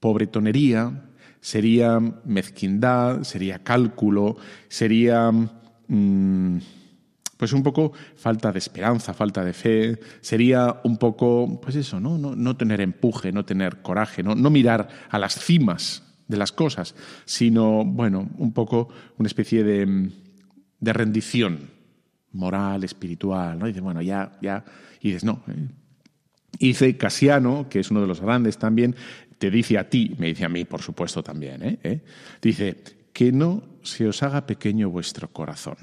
pobretonería, 0.00 1.10
sería 1.44 2.00
mezquindad, 2.24 3.22
sería 3.22 3.58
cálculo, 3.62 4.36
sería... 4.68 5.30
Mm, 5.88 6.58
pues 7.36 7.52
un 7.52 7.62
poco 7.62 7.92
falta 8.16 8.50
de 8.52 8.58
esperanza, 8.58 9.12
falta 9.12 9.44
de 9.44 9.52
fe, 9.52 10.00
sería 10.22 10.80
un 10.84 10.96
poco, 10.96 11.60
pues 11.60 11.76
eso, 11.76 12.00
¿no? 12.00 12.16
No, 12.16 12.56
tener 12.56 12.80
empuje, 12.80 13.32
no 13.32 13.44
tener 13.44 13.82
coraje, 13.82 14.22
¿no? 14.22 14.34
no 14.34 14.48
mirar 14.48 14.88
a 15.10 15.18
las 15.18 15.34
cimas 15.34 16.04
de 16.28 16.38
las 16.38 16.52
cosas, 16.52 16.94
sino, 17.26 17.84
bueno, 17.84 18.30
un 18.38 18.52
poco 18.54 18.88
una 19.18 19.26
especie 19.26 19.64
de, 19.64 20.10
de 20.80 20.92
rendición 20.94 21.70
moral, 22.32 22.84
espiritual, 22.84 23.58
¿no? 23.58 23.66
Y 23.66 23.72
dice, 23.72 23.82
bueno, 23.82 24.00
ya, 24.00 24.32
ya, 24.40 24.64
y 25.00 25.08
dices, 25.08 25.24
no. 25.24 25.42
¿eh? 25.48 25.68
Y 26.58 26.68
dice 26.68 26.96
Casiano, 26.96 27.68
que 27.68 27.80
es 27.80 27.90
uno 27.90 28.00
de 28.00 28.06
los 28.06 28.20
grandes 28.20 28.58
también, 28.58 28.94
te 29.44 29.50
dice 29.50 29.76
a 29.76 29.90
ti, 29.90 30.14
me 30.16 30.28
dice 30.28 30.46
a 30.46 30.48
mí, 30.48 30.64
por 30.64 30.80
supuesto, 30.80 31.22
también, 31.22 31.62
¿eh? 31.62 31.78
¿Eh? 31.82 32.00
Dice, 32.40 32.76
que 33.12 33.30
no 33.30 33.62
se 33.82 34.08
os 34.08 34.22
haga 34.22 34.46
pequeño 34.46 34.88
vuestro 34.88 35.30
corazón 35.34 35.76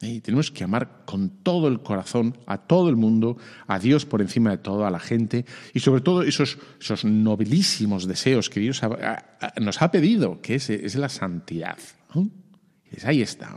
y 0.00 0.20
tenemos 0.20 0.52
que 0.52 0.62
amar 0.62 1.02
con 1.04 1.42
todo 1.42 1.66
el 1.66 1.80
corazón 1.80 2.38
a 2.46 2.58
todo 2.58 2.88
el 2.88 2.94
mundo, 2.94 3.36
a 3.66 3.80
Dios 3.80 4.06
por 4.06 4.22
encima 4.22 4.52
de 4.52 4.58
todo, 4.58 4.86
a 4.86 4.92
la 4.92 5.00
gente 5.00 5.44
y 5.74 5.80
sobre 5.80 6.02
todo 6.02 6.22
esos, 6.22 6.56
esos 6.80 7.04
nobilísimos 7.04 8.06
deseos 8.06 8.48
que 8.48 8.60
Dios 8.60 8.80
nos 9.60 9.82
ha 9.82 9.90
pedido, 9.90 10.40
que 10.40 10.54
es, 10.54 10.94
la 10.94 11.08
santidad. 11.08 11.78
ahí 13.02 13.22
está. 13.22 13.56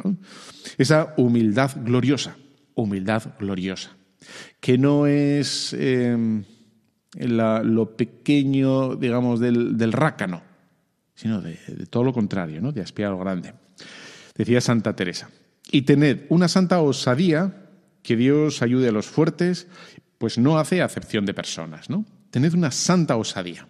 Esa 0.79 1.13
humildad 1.17 1.71
gloriosa, 1.83 2.37
humildad 2.73 3.35
gloriosa, 3.37 3.95
que 4.59 4.79
no 4.79 5.05
es 5.05 5.75
em, 7.15 7.37
lo 7.63 7.95
pequeño, 7.95 8.95
digamos, 8.95 9.39
del, 9.39 9.91
rácano, 9.91 10.41
sino 11.13 11.41
de, 11.41 11.57
todo 11.89 12.03
lo 12.03 12.13
contrario, 12.13 12.61
¿no? 12.61 12.71
de 12.71 12.81
aspirar 12.81 13.11
a 13.11 13.15
lo 13.15 13.19
grande. 13.19 13.53
Decía 14.35 14.61
Santa 14.61 14.95
Teresa, 14.95 15.29
y 15.71 15.83
tened 15.83 16.25
una 16.29 16.47
santa 16.47 16.81
osadía, 16.81 17.61
que 18.03 18.15
Dios 18.15 18.61
ayude 18.61 18.89
a 18.89 18.91
los 18.91 19.07
fuertes, 19.07 19.67
pues 20.17 20.37
no 20.37 20.59
hace 20.59 20.81
acepción 20.81 21.25
de 21.25 21.33
personas, 21.33 21.89
¿no? 21.89 22.05
Tened 22.29 22.53
una 22.53 22.69
santa 22.69 23.15
osadía. 23.15 23.67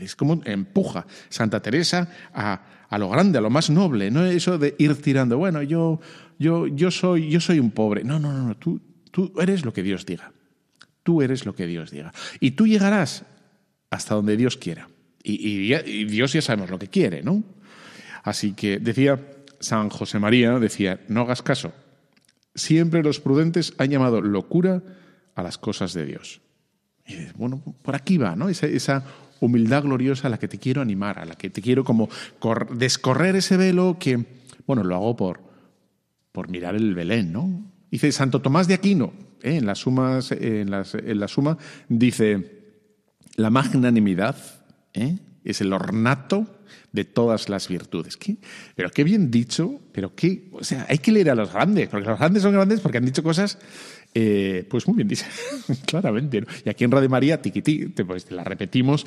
Es 0.00 0.16
como 0.16 0.40
empuja 0.44 1.06
Santa 1.28 1.60
Teresa 1.60 2.08
a, 2.32 2.98
lo 2.98 3.08
grande, 3.08 3.38
a 3.38 3.40
lo 3.40 3.50
más 3.50 3.70
noble, 3.70 4.10
no 4.10 4.24
eso 4.24 4.58
de 4.58 4.74
ir 4.78 5.00
tirando, 5.00 5.38
bueno, 5.38 5.62
yo, 5.62 6.00
yo, 6.38 6.66
yo, 6.66 6.90
soy, 6.90 7.30
yo 7.30 7.40
soy 7.40 7.58
un 7.58 7.70
pobre. 7.70 8.04
No, 8.04 8.18
no, 8.18 8.32
no, 8.32 8.56
tú, 8.56 8.80
tú 9.10 9.32
eres 9.38 9.64
lo 9.64 9.72
que 9.72 9.82
Dios 9.82 10.04
diga. 10.04 10.32
Tú 11.06 11.22
eres 11.22 11.46
lo 11.46 11.54
que 11.54 11.68
Dios 11.68 11.92
diga. 11.92 12.12
Y 12.40 12.50
tú 12.50 12.66
llegarás 12.66 13.22
hasta 13.90 14.16
donde 14.16 14.36
Dios 14.36 14.56
quiera. 14.56 14.88
Y, 15.22 15.72
Dios 16.06 16.32
ya 16.32 16.42
sabemos 16.42 16.68
lo 16.68 16.80
que 16.80 16.88
quiere, 16.88 17.22
¿no? 17.22 17.44
Así 18.24 18.54
que 18.54 18.80
decía 18.80 19.20
San 19.60 19.88
José 19.88 20.18
María 20.18 20.58
decía, 20.58 20.98
no 21.06 21.20
hagas 21.20 21.42
caso. 21.42 21.72
Siempre 22.56 23.04
los 23.04 23.20
prudentes 23.20 23.72
han 23.78 23.90
llamado 23.90 24.20
locura 24.20 24.82
a 25.36 25.44
las 25.44 25.58
cosas 25.58 25.94
de 25.94 26.06
Dios. 26.06 26.40
Y 27.06 27.14
bueno, 27.36 27.62
por 27.82 27.94
aquí 27.94 28.18
va, 28.18 28.34
¿no? 28.34 28.48
Esa, 28.48 29.04
humildad 29.38 29.84
gloriosa 29.84 30.26
a 30.26 30.30
la 30.30 30.40
que 30.40 30.48
te 30.48 30.58
quiero 30.58 30.82
animar, 30.82 31.20
a 31.20 31.24
la 31.24 31.36
que 31.36 31.50
te 31.50 31.62
quiero 31.62 31.84
como 31.84 32.08
descorrer 32.72 33.36
ese 33.36 33.56
velo 33.56 33.96
que, 34.00 34.24
bueno, 34.66 34.82
lo 34.82 34.96
hago 34.96 35.14
por, 35.14 35.40
por 36.32 36.48
mirar 36.48 36.74
el 36.74 36.96
Belén, 36.96 37.32
¿no? 37.32 37.70
Dice 37.92 38.10
Santo 38.10 38.42
Tomás 38.42 38.66
de 38.66 38.74
Aquino, 38.74 39.12
¿eh? 39.42 39.56
en, 39.56 39.66
las 39.66 39.78
sumas, 39.78 40.32
en, 40.32 40.70
las, 40.70 40.94
en 40.94 41.20
la 41.20 41.28
suma, 41.28 41.58
dice, 41.88 42.56
la 43.36 43.50
magnanimidad 43.50 44.36
¿eh? 44.94 45.18
es 45.44 45.60
el 45.60 45.72
ornato 45.72 46.46
de 46.92 47.04
todas 47.04 47.48
las 47.48 47.68
virtudes. 47.68 48.18
Pero 48.74 48.90
qué 48.90 49.04
bien 49.04 49.30
dicho, 49.30 49.80
pero 49.92 50.14
qué, 50.14 50.48
o 50.52 50.64
sea, 50.64 50.86
hay 50.88 50.98
que 50.98 51.12
leer 51.12 51.30
a 51.30 51.34
los 51.34 51.52
grandes, 51.52 51.88
porque 51.88 52.08
los 52.08 52.18
grandes 52.18 52.42
son 52.42 52.52
grandes 52.52 52.80
porque 52.80 52.98
han 52.98 53.04
dicho 53.04 53.22
cosas, 53.22 53.58
eh, 54.14 54.66
pues 54.68 54.88
muy 54.88 55.04
bien 55.04 55.20
claramente. 55.86 56.44
Y 56.64 56.68
aquí 56.68 56.84
en 56.84 56.90
Radio 56.90 57.10
María, 57.10 57.40
tiquití, 57.42 57.86
pues 57.88 58.24
te 58.24 58.34
las 58.34 58.46
repetimos 58.46 59.06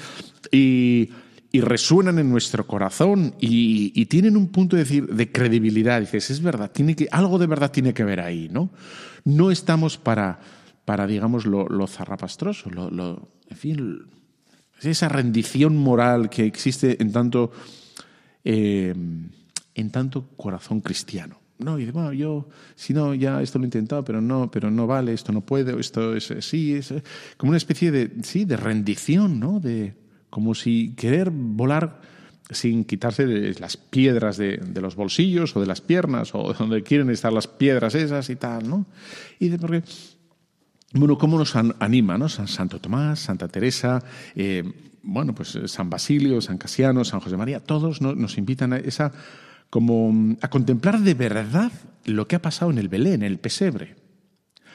y, 0.52 1.10
resuenan 1.54 2.20
en 2.20 2.30
nuestro 2.30 2.68
corazón 2.68 3.34
y, 3.40 4.06
tienen 4.06 4.38
un 4.38 4.50
punto 4.50 4.76
de 4.76 4.84
decir 4.84 5.08
de 5.08 5.32
credibilidad. 5.32 6.00
Dices, 6.00 6.30
es 6.30 6.42
verdad, 6.42 6.72
tiene 6.72 6.96
que, 6.96 7.08
algo 7.12 7.40
de 7.40 7.48
verdad 7.48 7.72
tiene 7.72 7.94
que 7.94 8.04
ver 8.04 8.20
ahí, 8.20 8.50
¿no? 8.52 8.70
No 9.26 9.50
estamos 9.50 9.98
para, 9.98 10.40
para 10.86 11.08
digamos, 11.08 11.46
lo, 11.46 11.68
lo 11.68 11.88
zarrapastroso, 11.88 12.70
lo, 12.70 13.30
en 13.50 13.58
fin, 13.58 14.00
esa 14.82 15.10
rendición 15.10 15.76
moral 15.76 16.30
que 16.30 16.46
existe 16.46 17.02
en 17.02 17.12
tanto 17.12 17.52
eh, 18.44 18.94
en 19.76 19.92
tanto 19.92 20.30
corazón 20.38 20.82
cristiano. 20.82 21.40
No, 21.58 21.78
y 21.78 21.82
dice, 21.82 21.92
bueno, 21.92 22.14
yo, 22.14 22.48
si 22.76 22.94
no, 22.94 23.14
ya 23.14 23.42
esto 23.42 23.60
lo 23.60 23.66
he 23.66 23.68
intentado, 23.68 24.04
pero 24.06 24.22
no, 24.22 24.50
pero 24.50 24.72
no 24.72 24.88
vale, 24.88 25.14
esto 25.14 25.34
no 25.34 25.42
puede, 25.42 25.78
esto 25.78 26.16
es 26.16 26.32
así, 26.32 26.76
es 26.76 26.92
eh, 26.92 27.04
como 27.36 27.50
una 27.50 27.58
especie 27.58 27.92
de, 27.92 28.12
sí, 28.24 28.46
de 28.46 28.56
rendición, 28.56 29.42
¿no? 29.42 29.60
De, 29.60 29.94
como 30.30 30.56
si 30.56 30.94
querer 30.96 31.30
volar 31.32 32.02
sin 32.52 32.84
quitarse 32.84 33.54
las 33.60 33.78
piedras 33.78 34.38
de, 34.38 34.58
de, 34.58 34.82
los 34.82 34.96
bolsillos 34.96 35.56
o 35.56 35.62
de 35.62 35.68
las 35.68 35.82
piernas 35.82 36.34
o 36.34 36.54
donde 36.58 36.84
quieren 36.84 37.10
estar 37.10 37.32
las 37.32 37.48
piedras 37.48 37.96
esas 37.96 38.30
y 38.30 38.36
tal, 38.36 38.68
¿no? 38.68 38.86
Y 39.40 39.50
de 39.50 39.60
porque, 39.60 39.84
bueno, 40.94 41.18
¿cómo 41.18 41.38
nos 41.38 41.56
anima, 41.56 42.18
¿no? 42.18 42.28
San 42.28 42.48
Santo 42.48 42.80
Tomás, 42.80 43.20
Santa 43.20 43.48
Teresa, 43.48 44.04
eh, 44.36 44.64
bueno, 45.04 45.36
pues 45.36 45.56
eh, 45.56 45.68
San 45.68 45.90
Basilio, 45.90 46.42
San 46.42 46.58
Casiano, 46.58 47.06
San 47.06 47.20
José 47.20 47.38
María, 47.38 47.60
todos 47.60 48.02
nos 48.02 48.38
invitan 48.38 48.74
a 48.74 48.78
esa 48.78 49.12
como 49.70 50.36
a 50.42 50.50
contemplar 50.50 51.00
de 51.00 51.14
verdad 51.14 51.72
lo 52.06 52.28
que 52.28 52.36
ha 52.36 52.42
pasado 52.42 52.72
en 52.72 52.80
el 52.80 52.90
Belén, 52.90 53.22
en 53.22 53.24
el 53.24 53.38
pesebre. 53.38 53.96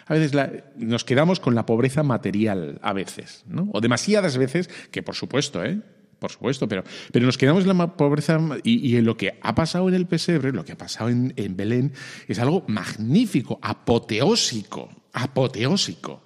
A 0.07 0.15
veces 0.15 0.33
nos 0.77 1.05
quedamos 1.05 1.41
con 1.41 1.55
la 1.55 1.67
pobreza 1.67 2.03
material, 2.03 2.79
a 2.83 2.93
veces, 2.93 3.45
¿no? 3.47 3.69
O 3.73 3.81
demasiadas 3.81 4.37
veces, 4.37 4.69
que 4.91 5.03
por 5.03 5.15
supuesto, 5.15 5.65
¿eh? 5.65 5.81
Por 6.19 6.31
supuesto, 6.31 6.69
pero, 6.69 6.85
pero 7.13 7.27
nos 7.27 7.37
quedamos 7.37 7.67
en 7.67 7.77
la 7.77 7.97
pobreza 7.97 8.39
y, 8.63 8.97
en 8.97 9.05
lo 9.05 9.17
que 9.17 9.39
ha 9.43 9.55
pasado 9.55 9.89
en 9.89 9.95
el 9.95 10.07
pesebre, 10.07 10.53
lo 10.53 10.65
que 10.65 10.73
ha 10.73 10.79
pasado 10.79 11.11
en, 11.11 11.35
en 11.37 11.57
Belén, 11.57 11.93
es 12.29 12.39
algo 12.39 12.65
magnífico, 12.67 13.59
apoteósico, 13.61 14.89
apoteósico. 15.13 16.23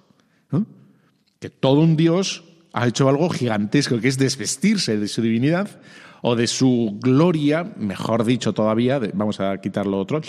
Que 1.39 1.49
todo 1.49 1.79
un 1.79 1.95
Dios 1.95 2.43
ha 2.73 2.87
hecho 2.87 3.07
algo 3.09 3.29
gigantesco, 3.29 3.99
que 3.99 4.09
es 4.09 4.17
desvestirse 4.17 4.97
de 4.97 5.07
su 5.07 5.21
divinidad 5.21 5.79
o 6.21 6.35
de 6.35 6.47
su 6.47 6.97
gloria, 7.01 7.63
mejor 7.77 8.25
dicho 8.25 8.53
todavía, 8.53 8.99
vamos 9.13 9.39
a 9.39 9.57
quitarlo 9.59 9.99
otro, 9.99 10.21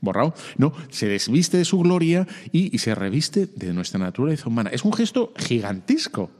borrado, 0.00 0.34
no, 0.56 0.72
se 0.90 1.08
desviste 1.08 1.58
de 1.58 1.64
su 1.64 1.78
gloria 1.78 2.26
y, 2.52 2.76
se 2.78 2.94
reviste 2.94 3.46
de 3.46 3.72
nuestra 3.72 3.98
naturaleza 3.98 4.48
humana. 4.48 4.70
Es 4.72 4.84
un 4.84 4.92
gesto 4.92 5.32
gigantesco, 5.36 6.30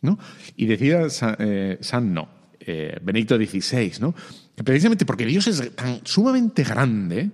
¿no? 0.00 0.18
Y 0.56 0.66
decía 0.66 1.08
San, 1.10 1.36
eh, 1.38 1.78
no, 2.02 2.28
eh, 2.60 2.98
Benedicto 3.02 3.36
XVI, 3.36 3.92
¿no? 4.00 4.14
Precisamente 4.56 5.04
porque 5.04 5.26
Dios 5.26 5.46
es 5.46 5.74
tan 5.74 6.00
sumamente 6.04 6.62
grande 6.64 7.30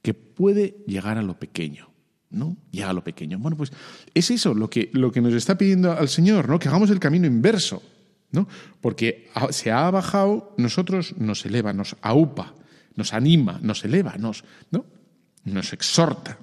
que 0.00 0.14
puede 0.14 0.76
llegar 0.86 1.18
a 1.18 1.22
lo 1.22 1.38
pequeño. 1.38 1.92
¿no? 2.32 2.56
Ya 2.72 2.88
a 2.90 2.92
lo 2.92 3.04
pequeño. 3.04 3.38
Bueno, 3.38 3.56
pues 3.56 3.72
es 4.14 4.30
eso 4.30 4.54
lo 4.54 4.70
que, 4.70 4.90
lo 4.94 5.12
que 5.12 5.20
nos 5.20 5.34
está 5.34 5.58
pidiendo 5.58 5.92
al 5.92 6.08
Señor, 6.08 6.48
¿no? 6.48 6.58
Que 6.58 6.68
hagamos 6.68 6.88
el 6.88 6.98
camino 6.98 7.26
inverso, 7.26 7.82
¿no? 8.30 8.48
Porque 8.80 9.30
se 9.50 9.70
ha 9.70 9.90
bajado, 9.90 10.54
nosotros 10.56 11.14
nos 11.18 11.44
eleva, 11.44 11.74
nos 11.74 11.96
aupa, 12.00 12.54
nos 12.96 13.12
anima, 13.12 13.60
nos 13.62 13.84
eleva, 13.84 14.16
nos, 14.16 14.44
¿no? 14.70 14.86
Nos 15.44 15.72
exhorta 15.72 16.38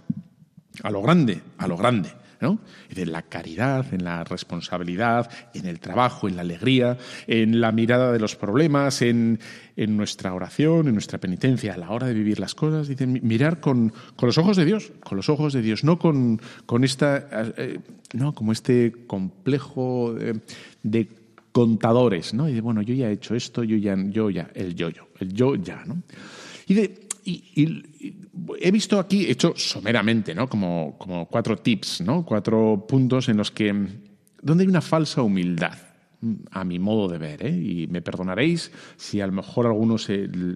a 0.83 0.91
lo 0.91 1.01
grande, 1.01 1.41
a 1.57 1.67
lo 1.67 1.77
grande. 1.77 2.11
¿no? 2.41 2.59
En 2.89 3.11
la 3.11 3.23
caridad, 3.23 3.93
en 3.93 4.03
la 4.03 4.23
responsabilidad, 4.23 5.29
en 5.53 5.65
el 5.65 5.79
trabajo, 5.79 6.27
en 6.27 6.35
la 6.35 6.41
alegría, 6.41 6.97
en 7.27 7.59
la 7.59 7.71
mirada 7.71 8.11
de 8.11 8.19
los 8.19 8.35
problemas, 8.35 9.01
en, 9.01 9.39
nuestra 9.75 10.33
oración, 10.33 10.87
en 10.87 10.93
nuestra 10.93 11.19
penitencia, 11.19 11.73
a 11.73 11.77
la 11.77 11.89
hora 11.89 12.07
de 12.07 12.13
vivir 12.13 12.39
las 12.39 12.55
cosas. 12.55 12.87
Dicen, 12.87 13.19
mirar 13.23 13.59
con, 13.59 13.93
los 14.21 14.37
ojos 14.37 14.57
de 14.57 14.65
Dios, 14.65 14.91
con 15.03 15.17
los 15.17 15.29
ojos 15.29 15.53
de 15.53 15.61
Dios, 15.61 15.83
no 15.83 15.99
con, 15.99 16.41
con 16.65 16.83
esta, 16.83 17.27
eh, 17.57 17.79
no, 18.13 18.33
como 18.33 18.51
este 18.51 18.93
complejo 19.07 20.15
de, 20.83 21.07
contadores, 21.51 22.33
¿no? 22.35 22.47
Y 22.47 22.53
de, 22.53 22.61
bueno, 22.61 22.83
yo 22.83 22.93
ya 22.93 23.09
he 23.09 23.13
hecho 23.13 23.33
esto, 23.33 23.63
yo 23.63 23.75
ya, 23.75 23.97
yo 23.97 24.29
ya, 24.29 24.51
el 24.53 24.75
yo-yo, 24.75 25.07
el 25.19 25.33
yo 25.33 25.55
ya, 25.55 25.83
¿no? 25.83 26.03
Y 26.67 26.75
de, 26.75 27.07
y, 27.25 27.83
he 28.59 28.71
visto 28.71 28.99
aquí, 28.99 29.29
hecho 29.29 29.53
someramente, 29.55 30.33
¿no? 30.33 30.47
Como, 30.47 30.97
como 30.97 31.27
cuatro 31.27 31.57
tips, 31.57 32.01
¿no? 32.01 32.25
Cuatro 32.25 32.85
puntos 32.87 33.29
en 33.29 33.37
los 33.37 33.51
que. 33.51 33.73
donde 34.41 34.63
hay 34.63 34.67
una 34.67 34.81
falsa 34.81 35.21
humildad. 35.21 35.77
a 36.51 36.63
mi 36.65 36.79
modo 36.79 37.07
de 37.07 37.17
ver, 37.17 37.45
¿eh? 37.45 37.55
y 37.55 37.87
me 37.87 38.01
perdonaréis 38.01 38.71
si 38.97 39.21
a 39.21 39.27
lo 39.27 39.31
mejor 39.31 39.67
algunos... 39.67 40.09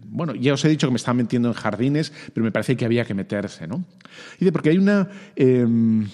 bueno, 0.07 0.35
ya 0.35 0.53
os 0.53 0.65
he 0.65 0.69
dicho 0.69 0.87
que 0.87 0.91
me 0.91 0.97
estaba 0.97 1.13
metiendo 1.13 1.47
en 1.47 1.53
jardines, 1.53 2.11
pero 2.33 2.43
me 2.43 2.51
parece 2.51 2.75
que 2.75 2.83
había 2.83 3.05
que 3.05 3.13
meterse, 3.13 3.65
¿no? 3.65 3.85
De 4.39 4.51
porque 4.51 4.69
hay 4.71 4.77
una... 4.77 5.09
Em, 5.35 6.07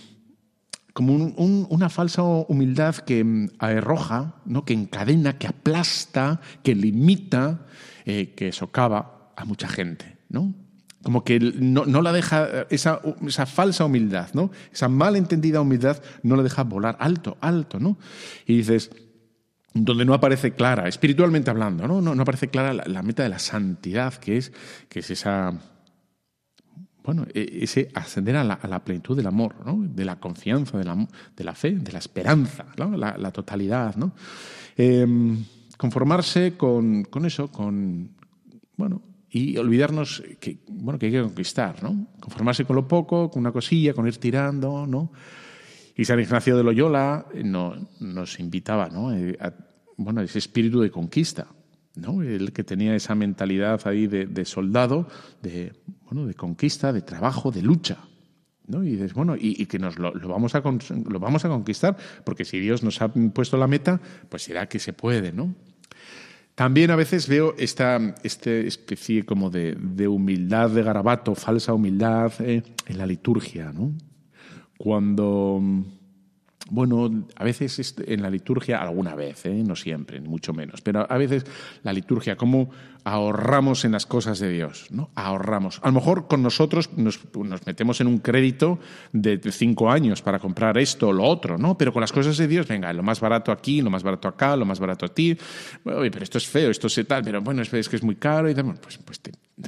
como 0.94 1.14
una 1.16 1.90
falsa 1.90 2.24
humildad 2.24 2.96
que 2.98 3.20
em, 3.20 3.48
arroja, 3.58 4.36
¿no? 4.46 4.66
que 4.66 4.74
encadena, 4.74 5.38
que 5.38 5.48
aplasta, 5.48 6.42
que 6.62 6.76
limita, 6.76 7.66
eh, 8.06 8.34
que 8.36 8.52
socava 8.52 9.32
a 9.38 9.46
mucha 9.46 9.70
gente, 9.70 10.18
¿no? 10.28 10.54
Como 11.04 11.24
que 11.24 11.40
no, 11.40 11.86
no 11.86 12.02
la 12.02 12.12
deja, 12.12 12.66
esa, 12.70 13.00
esa, 13.26 13.46
falsa 13.46 13.86
humildad, 13.86 14.30
¿no? 14.34 14.52
Esa 14.72 14.90
malentendida 14.90 15.62
humildad 15.62 16.02
no 16.24 16.36
la 16.36 16.44
deja 16.44 16.64
volar 16.64 16.98
alto, 17.00 17.38
alto, 17.40 17.80
¿no? 17.80 17.98
Y 18.46 18.58
dices, 18.58 18.92
donde 19.74 20.04
no 20.04 20.14
aparece 20.14 20.52
clara, 20.52 20.88
espiritualmente 20.88 21.50
hablando, 21.50 21.88
no, 21.88 22.02
no, 22.02 22.16
no 22.16 22.22
aparece 22.22 22.50
clara 22.50 22.74
la, 22.74 23.04
meta 23.04 23.24
de 23.24 23.30
la 23.30 23.40
santidad, 23.40 24.14
que 24.16 24.38
es, 24.38 24.52
que 24.90 25.00
es 25.00 25.10
esa, 25.10 25.54
bueno, 27.04 27.26
e, 27.34 27.60
ese 27.62 27.90
ascender 27.94 28.36
a 28.36 28.44
la, 28.44 28.84
plenitud 28.84 29.16
del 29.16 29.28
amor, 29.28 29.56
¿no? 29.66 29.80
de 29.82 30.06
la 30.06 30.20
confianza, 30.20 30.78
de 30.78 30.84
la, 30.84 31.08
de 31.36 31.44
la 31.44 31.56
fe, 31.56 31.72
de 31.72 31.92
la 31.92 32.00
esperanza, 32.00 32.66
la, 32.76 33.32
totalidad. 33.32 33.96
¿no? 33.96 34.14
Em, 34.76 35.46
conformarse 35.78 36.58
con, 36.58 37.04
con, 37.06 37.26
eso, 37.26 37.52
con, 37.52 38.12
bueno, 38.76 39.02
y 39.32 39.58
olvidarnos 39.58 40.24
que, 40.40 40.60
bueno, 40.68 40.98
que 40.98 41.08
hay 41.08 41.12
que 41.12 41.22
conquistar, 41.22 41.84
¿no? 41.84 42.08
conformarse 42.20 42.66
con 42.66 42.76
lo 42.76 42.88
poco, 42.88 43.30
con 43.30 43.42
una 43.42 43.52
cosilla, 43.52 43.94
con 43.94 44.08
ir 44.08 44.18
tirando, 44.18 44.88
¿no? 44.88 45.12
Y 45.96 46.06
San 46.06 46.20
Ignacio 46.20 46.56
de 46.56 46.64
Loyola 46.64 47.26
no, 47.44 47.76
nos 48.00 48.40
invitaba 48.40 48.88
¿no? 48.88 49.14
Eh, 49.14 49.38
a 49.40 49.54
bueno, 50.00 50.22
ese 50.22 50.40
espíritu 50.40 50.80
de 50.80 50.90
conquista, 50.90 51.48
¿no? 51.96 52.24
el 52.24 52.54
que 52.54 52.64
tenía 52.64 52.96
esa 52.96 53.16
mentalidad 53.16 53.86
ahí 53.86 54.08
de, 54.08 54.46
soldado, 54.46 55.08
de, 55.42 55.74
bueno, 56.06 56.26
de 56.26 56.36
conquista, 56.36 56.94
de 56.94 57.02
trabajo, 57.02 57.52
de 57.52 57.62
lucha. 57.62 57.98
¿no? 58.68 58.86
Y 58.86 58.96
bueno, 59.14 59.36
y, 59.38 59.66
que 59.66 59.78
nos 59.78 60.00
lo, 60.00 60.14
vamos 60.14 60.56
a, 60.56 60.62
lo 60.62 61.20
vamos 61.20 61.44
a 61.44 61.50
conquistar, 61.50 61.98
porque 62.24 62.46
si 62.46 62.60
Dios 62.60 62.82
nos 62.82 63.02
ha 63.02 63.12
puesto 63.12 63.58
la 63.58 63.68
meta, 63.68 64.00
pues 64.30 64.44
será 64.44 64.70
que 64.70 64.80
se 64.80 64.94
puede, 64.94 65.34
¿no? 65.34 65.54
También 66.60 66.92
a 66.92 66.98
veces 66.98 67.30
veo 67.30 67.56
esta, 67.58 68.16
este 68.22 68.68
especie 68.68 69.26
como 69.26 69.50
de, 69.50 69.78
humildad, 70.10 70.70
de 70.70 70.84
garabato, 70.84 71.34
falsa 71.34 71.74
humildad 71.74 72.34
eh, 72.40 72.64
en 72.86 72.98
la 72.98 73.06
liturgia, 73.06 73.72
¿no? 73.72 73.94
cuando, 74.78 75.62
bueno, 76.70 77.26
a 77.36 77.44
veces 77.44 77.96
en 78.06 78.22
la 78.22 78.30
liturgia, 78.30 78.82
alguna 78.82 79.16
vez, 79.16 79.46
¿eh? 79.46 79.64
no 79.66 79.76
siempre, 79.76 80.22
mucho 80.22 80.54
menos, 80.54 80.82
pero 80.82 81.06
a 81.10 81.18
veces 81.18 81.46
la 81.84 81.94
liturgia, 81.94 82.36
cómo 82.36 82.70
ahorramos 83.04 83.86
en 83.86 83.94
las 83.94 84.06
cosas 84.06 84.40
de 84.40 84.50
Dios, 84.50 84.88
¿no? 84.92 85.10
Ahorramos. 85.16 85.80
A 85.84 85.88
lo 85.88 85.94
mejor 85.94 86.28
con 86.28 86.44
nosotros 86.44 86.92
nos, 86.98 87.20
metemos 87.66 88.02
en 88.02 88.08
un 88.08 88.20
crédito 88.20 88.80
de 89.14 89.40
cinco 89.52 89.90
años 89.90 90.22
para 90.22 90.40
comprar 90.40 90.78
esto 90.78 91.10
o 91.10 91.14
lo 91.14 91.24
otro, 91.24 91.58
¿no? 91.58 91.78
Pero 91.78 91.94
con 91.94 92.02
las 92.02 92.12
cosas 92.12 92.38
de 92.38 92.48
Dios, 92.48 92.68
venga, 92.68 92.92
lo 92.94 93.04
más 93.04 93.20
barato 93.20 93.52
aquí, 93.52 93.82
lo 93.82 93.90
más 93.90 94.04
barato 94.04 94.28
acá, 94.28 94.56
lo 94.56 94.66
más 94.66 94.80
barato 94.80 95.06
a 95.06 95.10
ti. 95.10 95.38
Pero 95.84 96.24
esto 96.24 96.38
es 96.38 96.48
feo, 96.48 96.70
esto 96.70 96.88
es 96.88 97.00
tal, 97.08 97.24
pero 97.24 97.42
bueno, 97.42 97.62
es, 97.62 97.70
que 97.70 97.96
es 97.96 98.04
muy 98.04 98.16
caro 98.16 98.50
y 98.50 98.54
demás. 98.54 98.80
Pues, 98.80 98.98
pues 98.98 99.22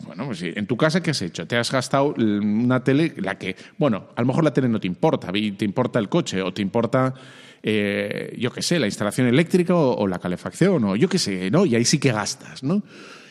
bueno, 0.06 0.26
pues 0.28 0.42
en 0.42 0.66
tu 0.68 0.78
casa, 0.78 1.02
¿qué 1.02 1.12
has 1.12 1.22
hecho? 1.22 1.46
Te 1.46 1.58
has 1.58 1.72
gastado 1.72 2.14
una 2.18 2.84
tele, 2.84 3.14
la 3.18 3.38
que, 3.38 3.56
bueno, 3.78 4.08
a 4.16 4.22
lo 4.22 4.28
mejor 4.28 4.44
la 4.44 4.54
tele 4.54 4.70
no 4.70 4.80
te 4.80 4.88
importa, 4.88 5.32
te 5.32 5.66
importa 5.66 6.00
el 6.00 6.10
coche 6.10 6.42
o 6.42 6.54
te 6.54 6.62
importa 6.62 7.14
eh, 7.64 8.36
yo 8.40 8.52
qué 8.52 8.62
sé, 8.62 8.80
la 8.80 8.88
instalación 8.88 9.28
eléctrica 9.28 9.76
o, 9.76 10.08
la 10.08 10.20
calefacción, 10.20 10.84
o 10.84 10.96
yo 10.96 11.08
qué 11.08 11.20
sé, 11.20 11.52
¿no? 11.52 11.66
Y 11.66 11.76
ahí 11.76 11.86
sí 11.86 12.00
que 12.00 12.12
gastas, 12.12 12.64
¿no? 12.64 12.84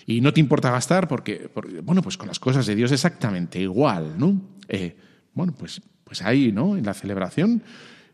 Y 0.06 0.20
no 0.20 0.32
te 0.32 0.40
importa 0.40 0.70
gastar 0.70 1.08
porque, 1.08 1.50
bueno, 1.82 2.02
pues 2.02 2.16
con 2.16 2.28
las 2.28 2.38
cosas 2.38 2.66
de 2.66 2.74
Dios 2.74 2.92
exactamente 2.92 3.60
igual, 3.60 4.18
¿no? 4.18 4.40
Eh, 4.68 4.96
bueno, 5.34 5.54
pues, 5.56 5.80
pues 6.04 6.22
ahí, 6.22 6.52
¿no? 6.52 6.76
En 6.76 6.84
la 6.84 6.94
celebración 6.94 7.62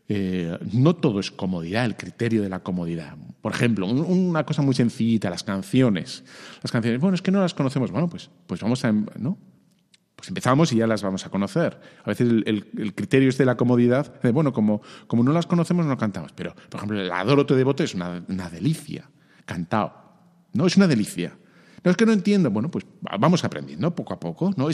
eh, 0.09 0.57
no 0.71 0.95
todo 0.95 1.19
es 1.19 1.31
comodidad, 1.31 1.85
el 1.85 1.97
criterio 1.97 2.41
de 2.41 2.49
la 2.49 2.59
comodidad. 2.59 3.17
Por 3.41 3.53
ejemplo, 3.53 3.85
una 3.87 4.45
cosa 4.45 4.61
muy 4.61 4.73
sencillita, 4.73 5.29
las 5.29 5.43
canciones. 5.43 6.23
Las 6.61 6.71
canciones, 6.71 7.01
bueno, 7.01 7.15
es 7.15 7.21
que 7.21 7.31
no 7.31 7.41
las 7.41 7.53
conocemos. 7.53 7.91
Bueno, 7.91 8.09
pues, 8.09 8.29
pues 8.47 8.61
vamos 8.61 8.83
a, 8.85 8.91
¿no? 8.91 9.37
Pues 10.15 10.29
empezamos 10.29 10.73
y 10.73 10.77
ya 10.77 10.87
las 10.87 11.03
vamos 11.03 11.25
a 11.25 11.29
conocer. 11.29 11.79
A 12.03 12.09
veces 12.09 12.27
el, 12.45 12.93
criterio 12.95 13.29
es 13.29 13.37
de 13.37 13.45
la 13.45 13.55
comodidad, 13.55 14.19
de, 14.21 14.31
bueno, 14.31 14.51
como, 14.51 14.81
como 15.05 15.23
no 15.23 15.31
las 15.31 15.45
conocemos, 15.45 15.85
no 15.85 15.97
cantamos. 15.97 16.31
Pero, 16.33 16.55
por 16.69 16.79
ejemplo, 16.79 16.99
el 16.99 17.11
Adoro 17.11 17.45
te 17.45 17.55
devote 17.55 17.83
es 17.83 17.93
una, 17.93 18.23
una 18.27 18.49
delicia, 18.49 19.09
cantado. 19.45 19.93
No, 20.53 20.65
es 20.65 20.75
una 20.77 20.87
delicia. 20.87 21.37
No 21.87 21.91
es 21.91 21.95
que 21.95 22.05
no 22.05 22.11
entiendo, 22.11 22.51
bueno, 22.51 22.69
pues 22.69 22.85
vamos 23.17 23.45
aprendiendo 23.45 23.95
poco 23.95 24.13
a 24.13 24.19
poco, 24.19 24.51
¿no? 24.57 24.67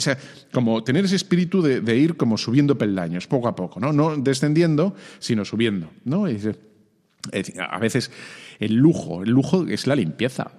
como 0.52 0.82
tener 0.82 1.04
ese 1.04 1.14
espíritu 1.14 1.62
de, 1.62 1.96
ir 1.96 2.16
como 2.16 2.36
subiendo 2.36 2.76
peldaños, 2.76 3.28
poco 3.28 3.46
a 3.46 3.54
poco, 3.54 3.78
¿no? 3.78 3.92
No 3.92 4.16
descendiendo, 4.16 4.96
sino 5.20 5.44
subiendo, 5.44 5.90
¿no? 6.04 6.24
a 6.24 7.78
veces 7.78 8.10
el 8.58 8.74
lujo, 8.74 9.22
el 9.22 9.30
lujo 9.30 9.64
es 9.68 9.86
la 9.86 9.94
limpieza, 9.94 10.50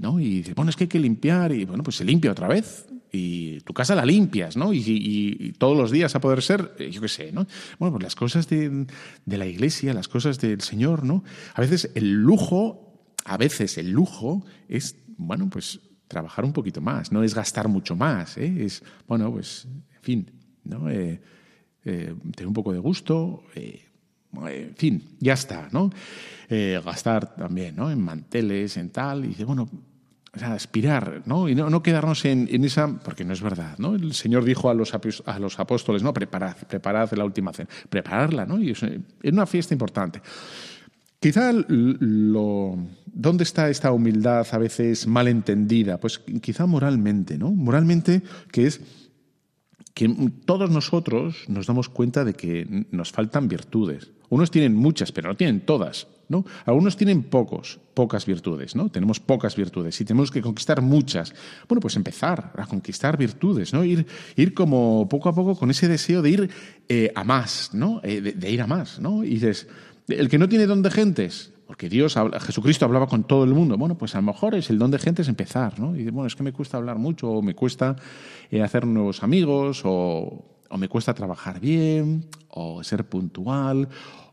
¿no? 0.00 0.18
Y 0.18 0.36
dice, 0.36 0.54
bueno, 0.54 0.70
es 0.70 0.76
que 0.76 0.84
hay 0.84 0.88
que 0.88 0.98
limpiar, 0.98 1.52
y 1.52 1.66
bueno, 1.66 1.82
pues 1.82 1.96
se 1.96 2.06
limpia 2.06 2.30
otra 2.30 2.48
vez, 2.48 2.86
y 3.12 3.60
tu 3.60 3.74
casa 3.74 3.94
la 3.94 4.06
limpias, 4.06 4.56
¿no? 4.56 4.72
Y, 4.72 5.52
todos 5.58 5.76
los 5.76 5.90
días 5.90 6.14
a 6.14 6.22
poder 6.22 6.40
ser, 6.40 6.72
eh, 6.78 6.90
yo 6.90 7.02
qué 7.02 7.08
sé, 7.08 7.32
¿no? 7.32 7.46
Bueno, 7.78 7.92
pues 7.92 8.02
las 8.02 8.14
cosas 8.14 8.48
de, 8.48 8.86
de, 9.26 9.36
la 9.36 9.44
iglesia, 9.44 9.92
las 9.92 10.08
cosas 10.08 10.40
del 10.40 10.62
Señor, 10.62 11.04
¿no? 11.04 11.22
A 11.52 11.60
veces 11.60 11.90
el 11.94 12.14
lujo, 12.14 13.12
a 13.26 13.36
veces 13.36 13.76
el 13.76 13.90
lujo 13.90 14.46
es 14.70 14.96
bueno, 15.16 15.48
pues 15.48 15.80
trabajar 16.08 16.44
un 16.44 16.52
poquito 16.52 16.80
más, 16.80 17.10
no 17.10 17.22
es 17.22 17.34
gastar 17.34 17.68
mucho 17.68 17.96
más, 17.96 18.36
¿eh? 18.36 18.64
es, 18.64 18.82
bueno, 19.08 19.32
pues, 19.32 19.66
en 19.66 20.02
fin, 20.02 20.30
¿no? 20.64 20.90
Eh, 20.90 21.20
eh, 21.84 22.14
tener 22.36 22.46
un 22.46 22.52
poco 22.52 22.72
de 22.72 22.78
gusto, 22.78 23.44
en 23.54 24.74
fin, 24.76 25.16
ya 25.18 25.32
está, 25.32 25.68
¿no? 25.72 25.90
gastar 26.84 27.34
también, 27.34 27.74
¿no? 27.76 27.90
En 27.90 27.98
manteles, 27.98 28.76
en 28.76 28.90
tal, 28.90 29.24
y 29.24 29.28
dice, 29.28 29.44
bueno, 29.44 29.70
aspirar, 30.40 31.22
¿no? 31.26 31.48
Y 31.48 31.54
no, 31.54 31.82
quedarnos 31.82 32.24
en, 32.24 32.64
esa, 32.64 32.88
porque 32.98 33.24
no 33.24 33.32
es 33.32 33.42
verdad, 33.42 33.78
¿no? 33.78 33.94
El 33.94 34.12
Señor 34.14 34.44
dijo 34.44 34.70
a 34.70 34.74
los, 34.74 34.92
a 34.94 35.38
los 35.38 35.60
apóstoles, 35.60 36.02
no, 36.02 36.12
preparad, 36.12 36.56
preparad 36.68 37.10
la 37.12 37.24
última 37.24 37.52
cena, 37.52 37.68
prepararla, 37.88 38.46
¿no? 38.46 38.60
Y 38.60 38.70
es 38.70 38.82
una 39.24 39.46
fiesta 39.46 39.74
importante. 39.74 40.20
Quizá 41.22 41.52
¿dónde 41.52 43.44
está 43.44 43.70
esta 43.70 43.92
humildad 43.92 44.44
a 44.50 44.58
veces 44.58 45.06
mal 45.06 45.28
entendida? 45.28 46.00
Pues 46.00 46.18
quizá 46.18 46.66
moralmente, 46.66 47.38
¿no? 47.38 47.52
Moralmente 47.52 48.22
que 48.50 48.66
es 48.66 48.80
que 49.94 50.08
todos 50.44 50.68
nosotros 50.70 51.44
nos 51.46 51.68
damos 51.68 51.88
cuenta 51.88 52.24
de 52.24 52.34
que 52.34 52.86
nos 52.90 53.12
faltan 53.12 53.46
virtudes. 53.46 54.10
Unos 54.30 54.50
tienen 54.50 54.74
muchas, 54.74 55.12
pero 55.12 55.28
no 55.28 55.36
tienen 55.36 55.60
todas, 55.60 56.08
¿no? 56.28 56.44
Algunos 56.64 56.96
tienen 56.96 57.22
pocos, 57.22 57.78
pocas 57.94 58.26
virtudes, 58.26 58.74
¿no? 58.74 58.88
Tenemos 58.88 59.20
pocas 59.20 59.54
virtudes 59.54 60.00
y 60.00 60.04
tenemos 60.04 60.32
que 60.32 60.42
conquistar 60.42 60.82
muchas. 60.82 61.32
Bueno, 61.68 61.80
pues 61.80 61.94
empezar 61.94 62.52
a 62.56 62.66
conquistar 62.66 63.16
virtudes, 63.16 63.72
¿no? 63.72 63.84
Ir, 63.84 64.06
ir 64.34 64.54
como 64.54 65.08
poco 65.08 65.28
a 65.28 65.34
poco 65.36 65.54
con 65.54 65.70
ese 65.70 65.86
deseo 65.86 66.20
de 66.20 66.30
ir 66.30 66.50
eh, 66.88 67.12
a 67.14 67.22
más, 67.22 67.70
¿no? 67.74 68.00
Eh, 68.02 68.20
de, 68.20 68.32
de, 68.32 68.50
ir 68.50 68.60
a 68.60 68.66
más, 68.66 68.98
¿no? 68.98 69.22
Y 69.22 69.34
dices, 69.34 69.68
el 70.18 70.28
que 70.28 70.38
no 70.38 70.48
tiene 70.48 70.66
don 70.66 70.82
de 70.82 70.90
gentes, 70.90 71.52
porque 71.66 71.88
Dios, 71.88 72.16
Jesucristo 72.40 72.84
hablaba 72.84 73.06
con 73.06 73.24
todo 73.24 73.44
el 73.44 73.54
mundo. 73.54 73.78
Bueno, 73.78 73.96
pues 73.96 74.14
a 74.14 74.18
lo 74.18 74.24
mejor 74.24 74.54
es 74.54 74.68
el 74.70 74.78
don 74.78 74.90
de 74.90 74.98
gentes 74.98 75.28
empezar, 75.28 75.80
¿no? 75.80 75.96
Y 75.96 76.04
bueno, 76.10 76.26
es 76.26 76.36
que 76.36 76.42
me 76.42 76.52
cuesta 76.52 76.76
hablar 76.76 76.98
mucho, 76.98 77.30
o 77.30 77.42
me 77.42 77.54
cuesta 77.54 77.96
eh, 78.50 78.62
hacer 78.62 78.86
nuevos 78.86 79.22
amigos, 79.22 79.82
o, 79.84 80.44
me 80.78 80.88
cuesta 80.88 81.14
trabajar 81.14 81.60
bien, 81.60 82.26
o 82.48 82.82
ser 82.82 83.04
puntual, 83.04 83.88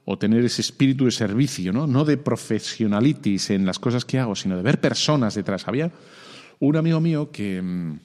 o 0.06 0.18
tener 0.18 0.44
ese 0.44 0.62
espíritu 0.62 1.06
de 1.06 1.12
servicio, 1.12 1.72
¿no? 1.72 1.88
No 1.88 2.04
de 2.04 2.18
profesionalitis 2.18 3.52
en 3.52 3.66
las 3.66 3.80
cosas 3.80 4.06
que 4.06 4.20
hago, 4.20 4.36
sino 4.36 4.58
de 4.58 4.64
ver 4.64 4.82
personas 4.82 5.36
detrás. 5.36 5.68
Había 5.68 5.92
un 6.60 6.76
amigo 6.76 7.00
mío 7.00 7.32
que 7.32 7.62
mm, 7.62 8.00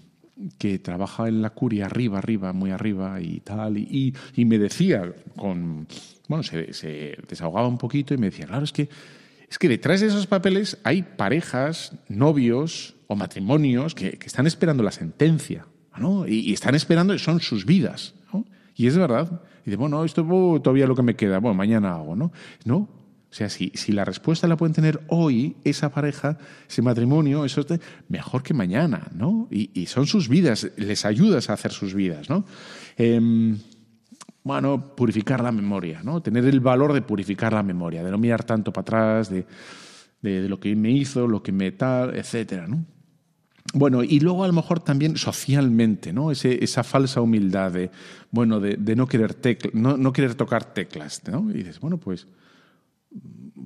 que 0.59 0.79
trabaja 0.79 1.29
en 1.29 1.42
la 1.42 1.51
curia 1.51 1.87
arriba, 1.87 2.18
arriba, 2.18 2.53
muy 2.53 2.70
arriba 2.70 3.20
y 3.20 3.40
tal, 3.40 3.79
y, 3.79 4.14
y 4.35 4.44
me 4.44 4.59
decía 4.59 5.12
con, 5.37 5.87
bueno, 6.29 6.42
se, 6.42 7.18
desahogaba 7.29 7.68
un 7.68 7.79
poquito 7.79 8.14
y 8.14 8.18
me 8.18 8.27
decía, 8.27 8.47
claro, 8.47 8.64
es 8.64 8.73
que, 8.73 8.88
es 9.49 9.59
que 9.59 9.68
detrás 9.68 10.01
de 10.01 10.09
esos 10.09 10.27
papeles 10.27 10.79
hay 10.85 11.03
parejas, 11.03 11.92
novios 12.09 12.97
o 13.07 13.16
matrimonios 13.16 13.94
que, 13.94 14.12
que 14.12 14.27
están 14.27 14.47
esperando 14.47 14.83
la 14.83 14.90
sentencia, 14.90 15.66
¿no? 15.97 16.27
Y, 16.27 16.53
están 16.53 16.75
esperando, 16.75 17.16
son 17.18 17.40
sus 17.40 17.64
vidas, 17.64 18.14
¿no? 18.33 18.44
Y 18.75 18.87
es 18.87 18.97
verdad. 18.97 19.42
Y 19.62 19.70
dice, 19.70 19.77
bueno, 19.77 20.05
esto 20.05 20.23
es 20.23 20.62
todavía 20.62 20.87
lo 20.87 20.97
que 20.97 21.03
me 21.03 21.16
queda, 21.16 21.38
bueno, 21.38 21.55
mañana 21.55 21.94
hago, 21.94 22.16
¿no? 22.16 22.33
No, 22.64 22.88
o 23.35 23.37
sea, 23.37 23.49
si, 23.49 23.73
si, 23.75 23.90
la 23.90 24.05
respuesta 24.05 24.47
la 24.47 24.57
pueden 24.57 24.75
tener 24.75 25.01
hoy, 25.09 25.57
esa 25.64 25.90
pareja, 25.90 26.38
ese 26.70 26.83
matrimonio, 26.83 27.44
eso 27.44 27.62
es 27.62 27.81
mejor 28.09 28.44
que 28.44 28.55
mañana, 28.55 29.09
¿no? 29.12 29.49
Y, 29.51 29.87
son 29.87 30.07
sus 30.07 30.29
vidas, 30.29 30.70
les 30.77 31.05
ayudas 31.05 31.51
a 31.51 31.55
hacer 31.55 31.73
sus 31.73 31.94
vidas, 31.94 32.31
¿no? 32.31 32.44
Em, 32.97 33.59
bueno, 34.44 34.94
purificar 34.94 35.42
la 35.42 35.51
memoria, 35.51 36.01
¿no? 36.05 36.23
Tener 36.23 36.44
el 36.44 36.61
valor 36.61 36.92
de 36.92 37.03
purificar 37.03 37.53
la 37.55 37.64
memoria, 37.64 38.05
de 38.05 38.12
no 38.12 38.18
mirar 38.18 38.44
tanto 38.44 38.73
para 38.73 38.83
atrás, 38.83 39.31
de, 39.31 39.44
de, 40.23 40.49
lo 40.49 40.61
que 40.61 40.77
me 40.77 40.92
hizo, 40.92 41.27
lo 41.27 41.42
que 41.42 41.51
me 41.51 41.73
tal, 41.73 42.14
etcétera, 42.14 42.68
¿no? 42.68 42.85
Bueno, 43.73 44.05
y 44.05 44.20
luego 44.20 44.44
a 44.44 44.47
lo 44.47 44.53
mejor 44.53 44.79
también 44.79 45.16
socialmente, 45.16 46.12
¿no? 46.12 46.31
esa 46.31 46.85
falsa 46.85 47.20
humildad 47.20 47.73
de, 47.73 47.90
bueno, 48.31 48.61
de, 48.61 48.77
no, 48.94 49.09
querer 49.09 49.37
no, 49.73 49.97
no, 49.97 50.12
querer 50.12 50.37
tocar 50.37 50.73
teclas, 50.73 51.20
¿no? 51.27 51.51
Y 51.51 51.55
dices, 51.55 51.81
bueno, 51.81 51.99
pues, 51.99 52.29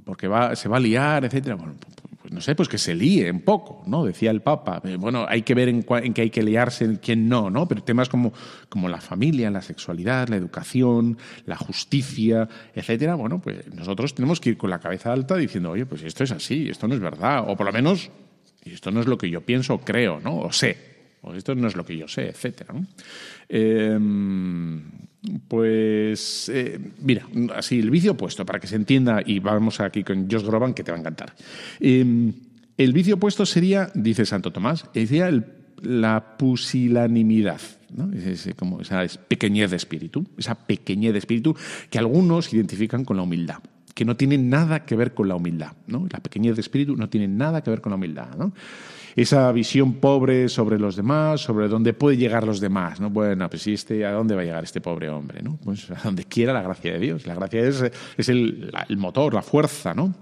porque 0.05 0.29
va, 0.29 0.57
se 0.57 0.69
va 0.69 0.79
a 0.79 0.81
liar, 0.81 1.25
etcétera. 1.25 1.57
Bueno, 1.57 1.75
pues 2.21 2.35
no 2.35 2.41
sé, 2.41 2.55
pues 2.55 2.69
que 2.69 2.79
se 2.79 2.95
líe 2.95 3.31
un 3.31 3.41
poco, 3.41 3.83
¿no? 3.87 4.05
Decía 4.05 4.31
el 4.31 4.43
Papa. 4.43 4.83
Eh, 4.85 4.97
bueno, 4.97 5.25
hay 5.29 5.43
que 5.43 5.55
ver 5.55 5.69
en, 5.69 5.83
qué 5.83 6.23
hay 6.23 6.31
que 6.31 6.43
liarse, 6.43 6.85
en 6.85 6.97
quién 6.97 7.29
no, 7.29 7.49
¿no? 7.49 7.67
Pero 7.67 7.83
temas 7.83 8.09
como, 8.09 8.33
como 8.69 8.89
la 8.89 9.01
familia, 9.01 9.51
la 9.51 9.63
sexualidad, 9.63 10.29
la 10.29 10.37
educación, 10.37 11.17
la 11.47 11.57
justicia, 11.57 12.49
etcétera, 12.75 13.15
bueno, 13.15 13.41
pues 13.41 13.73
nosotros 13.75 14.15
tenemos 14.15 14.41
que 14.41 14.51
ir 14.51 14.59
con 14.59 14.69
la 14.69 14.79
cabeza 14.79 15.13
alta 15.13 15.37
diciendo, 15.37 15.71
oye, 15.71 15.87
pues 15.87 16.03
esto 16.03 16.25
es 16.25 16.33
así, 16.33 16.69
esto 16.69 16.87
no 16.87 16.95
es 16.95 17.01
verdad, 17.01 17.45
o 17.49 17.57
por 17.57 17.65
lo 17.65 17.73
menos 17.73 18.11
esto 18.63 18.91
no 18.91 19.01
es 19.01 19.07
lo 19.07 19.17
que 19.17 19.31
yo 19.31 19.41
pienso 19.41 19.79
creo, 19.79 20.21
¿no? 20.21 20.39
O 20.41 20.53
sé, 20.53 20.77
o 21.23 21.33
esto 21.35 21.55
no 21.55 21.67
es 21.67 21.77
lo 21.77 21.85
que 21.87 21.97
yo 21.97 22.09
sé, 22.09 22.29
etcétera. 22.29 22.75
Em, 23.49 25.08
pues 25.49 26.49
eh, 26.53 26.79
mira, 27.01 27.27
así 27.55 27.79
el 27.79 27.91
vicio 27.91 28.13
opuesto, 28.13 28.47
para 28.47 28.61
que 28.61 28.67
se 28.67 28.77
entienda, 28.77 29.23
y 29.25 29.41
vamos 29.41 29.81
aquí 29.81 30.05
con 30.05 30.31
Josh 30.31 30.45
Groban, 30.45 30.75
que 30.75 30.85
te 30.85 30.93
va 30.93 30.97
a 30.97 31.01
encantar. 31.01 31.35
Em, 31.81 32.33
el 32.77 32.93
vicio 32.93 33.17
opuesto 33.17 33.45
sería, 33.45 33.91
dice 33.95 34.25
Santo 34.25 34.53
Tomás, 34.53 34.85
sería 34.93 35.31
la 35.83 36.37
pusilanimidad. 36.39 37.61
¿no? 37.91 38.13
Es, 38.13 38.49
como 38.57 38.81
esa 38.81 39.05
pequeñez 39.29 39.71
de 39.71 39.77
espíritu, 39.77 40.27
esa 40.37 40.55
pequeñez 40.55 41.13
de 41.13 41.19
espíritu 41.19 41.57
que 41.91 41.99
algunos 41.99 42.53
identifican 42.53 43.05
con 43.05 43.17
la 43.17 43.23
humildad 43.23 43.59
que 43.99 44.05
no 44.05 44.17
tiene 44.17 44.39
nada 44.39 44.85
que 44.85 44.95
ver 44.95 45.13
con 45.13 45.27
la 45.27 45.35
humildad. 45.35 45.73
¿no? 45.89 46.07
La 46.13 46.21
pequeñez 46.21 46.55
de 46.55 46.61
espíritu 46.61 46.95
no 46.95 47.09
tiene 47.09 47.27
nada 47.27 47.65
que 47.65 47.71
ver 47.71 47.81
con 47.81 47.91
la 47.91 47.97
humildad. 47.97 48.29
Esa 49.17 49.51
visión 49.53 49.95
pobre 49.95 50.49
sobre 50.49 50.79
los 50.79 50.97
demás, 50.97 51.41
sobre 51.41 51.69
dónde 51.69 51.93
puede 51.93 52.17
llegar 52.17 52.45
los 52.45 52.61
demás. 52.61 53.01
¿no? 53.01 53.11
Bueno, 53.11 53.49
pues 53.49 53.67
este, 53.67 54.05
¿a 54.07 54.13
dónde 54.13 54.35
va 54.35 54.43
a 54.43 54.45
llegar 54.45 54.65
este 54.65 54.81
pobre 54.81 55.09
hombre? 55.09 55.43
¿no? 55.43 55.59
Pues 55.63 55.91
a 55.91 56.01
donde 56.05 56.25
quiera 56.25 56.53
la 56.53 56.63
gracia 56.63 56.93
de 56.93 56.99
Dios. 56.99 57.27
La 57.27 57.35
gracia 57.35 57.61
es, 57.61 57.85
es 58.17 58.29
el, 58.29 58.71
motor, 58.97 59.35
la 59.35 59.43
fuerza. 59.43 59.95
¿no? 59.95 60.15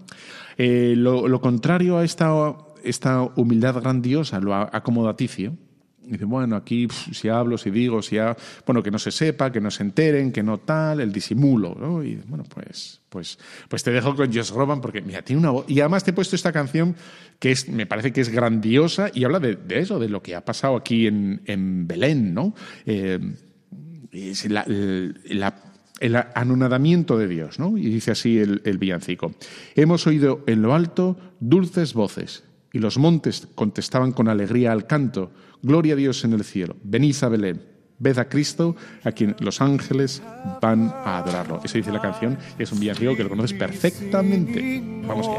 Eh, 0.56 0.94
lo, 0.96 1.40
contrario 1.40 1.98
a 1.98 2.04
esta, 2.04 2.56
esta 2.82 3.22
humildad 3.36 3.80
grandiosa, 3.80 4.40
lo 4.40 4.54
acomodaticio, 4.54 5.54
dice, 6.06 6.24
bueno, 6.24 6.56
aquí 6.56 6.88
si 7.12 7.28
hablo, 7.28 7.58
si 7.58 7.70
digo, 7.70 8.02
si 8.02 8.16
bueno, 8.64 8.82
que 8.82 8.90
no 8.90 8.98
se 8.98 9.10
sepa, 9.10 9.50
que 9.50 9.60
no 9.60 9.70
se 9.70 9.82
enteren, 9.82 10.32
que 10.32 10.42
no 10.42 10.58
tal, 10.58 11.00
el 11.00 11.12
disimulo, 11.12 11.76
¿no? 11.78 12.02
Y 12.02 12.16
bueno, 12.26 12.44
pues, 12.44 13.00
pues, 13.08 13.38
pues 13.68 13.82
te 13.82 13.90
dejo 13.90 14.14
con 14.14 14.32
Josh 14.32 14.52
Groban 14.52 14.80
porque, 14.80 15.00
mira, 15.02 15.22
tiene 15.22 15.40
una 15.40 15.50
voz. 15.50 15.66
Y 15.68 15.80
además 15.80 16.04
te 16.04 16.10
he 16.10 16.14
puesto 16.14 16.36
esta 16.36 16.52
canción 16.52 16.96
que 17.38 17.50
es, 17.50 17.68
me 17.68 17.86
parece 17.86 18.12
que 18.12 18.20
es 18.20 18.28
grandiosa 18.28 19.10
y 19.12 19.24
habla 19.24 19.40
de, 19.40 19.58
eso, 19.70 19.98
de 19.98 20.08
lo 20.08 20.22
que 20.22 20.34
ha 20.34 20.44
pasado 20.44 20.76
aquí 20.76 21.06
en, 21.06 21.42
en 21.46 21.86
Belén, 21.86 22.34
¿no? 22.34 22.54
Eh, 22.86 23.18
es 24.12 24.46
el 24.46 26.16
anonadamiento 26.34 27.18
de 27.18 27.28
Dios, 27.28 27.58
¿no? 27.58 27.76
Y 27.76 27.86
dice 27.86 28.12
así 28.12 28.38
el, 28.38 28.62
el 28.64 28.78
villancico. 28.78 29.34
Hemos 29.74 30.06
oído 30.06 30.42
en 30.46 30.62
lo 30.62 30.74
alto 30.74 31.18
dulces 31.40 31.92
voces 31.92 32.44
y 32.72 32.78
los 32.78 32.98
montes 32.98 33.48
contestaban 33.54 34.12
con 34.12 34.28
alegría 34.28 34.72
al 34.72 34.86
canto 34.86 35.30
Gloria 35.62 35.94
a 35.94 35.96
Dios 35.96 36.24
en 36.24 36.32
el 36.32 36.44
cielo. 36.44 36.76
Venid 36.82 37.16
a 37.22 37.28
Belén. 37.28 37.76
Ved 37.98 38.18
a 38.18 38.28
Cristo, 38.28 38.76
a 39.04 39.12
quien 39.12 39.34
los 39.40 39.62
ángeles 39.62 40.22
van 40.60 40.92
a 40.92 41.18
adorarlo. 41.18 41.60
Eso 41.64 41.78
dice 41.78 41.90
la 41.90 42.02
canción 42.02 42.36
es 42.58 42.70
un 42.70 42.78
villancico 42.78 43.16
que 43.16 43.22
lo 43.22 43.30
conoces 43.30 43.54
perfectamente. 43.58 44.82
Vamos 45.06 45.26
allá. 45.28 45.38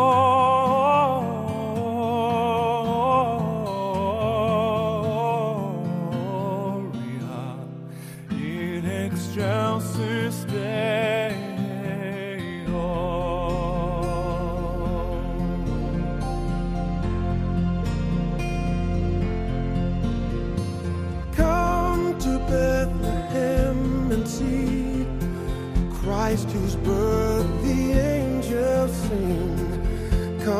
more. 0.00 0.39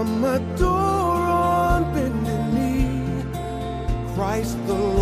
From 0.01 0.25
a 0.25 0.39
door 0.57 1.21
on 1.29 1.93
bended 1.93 2.55
knee. 2.55 3.23
Christ 4.15 4.57
the 4.67 4.73
Lord. 4.73 5.00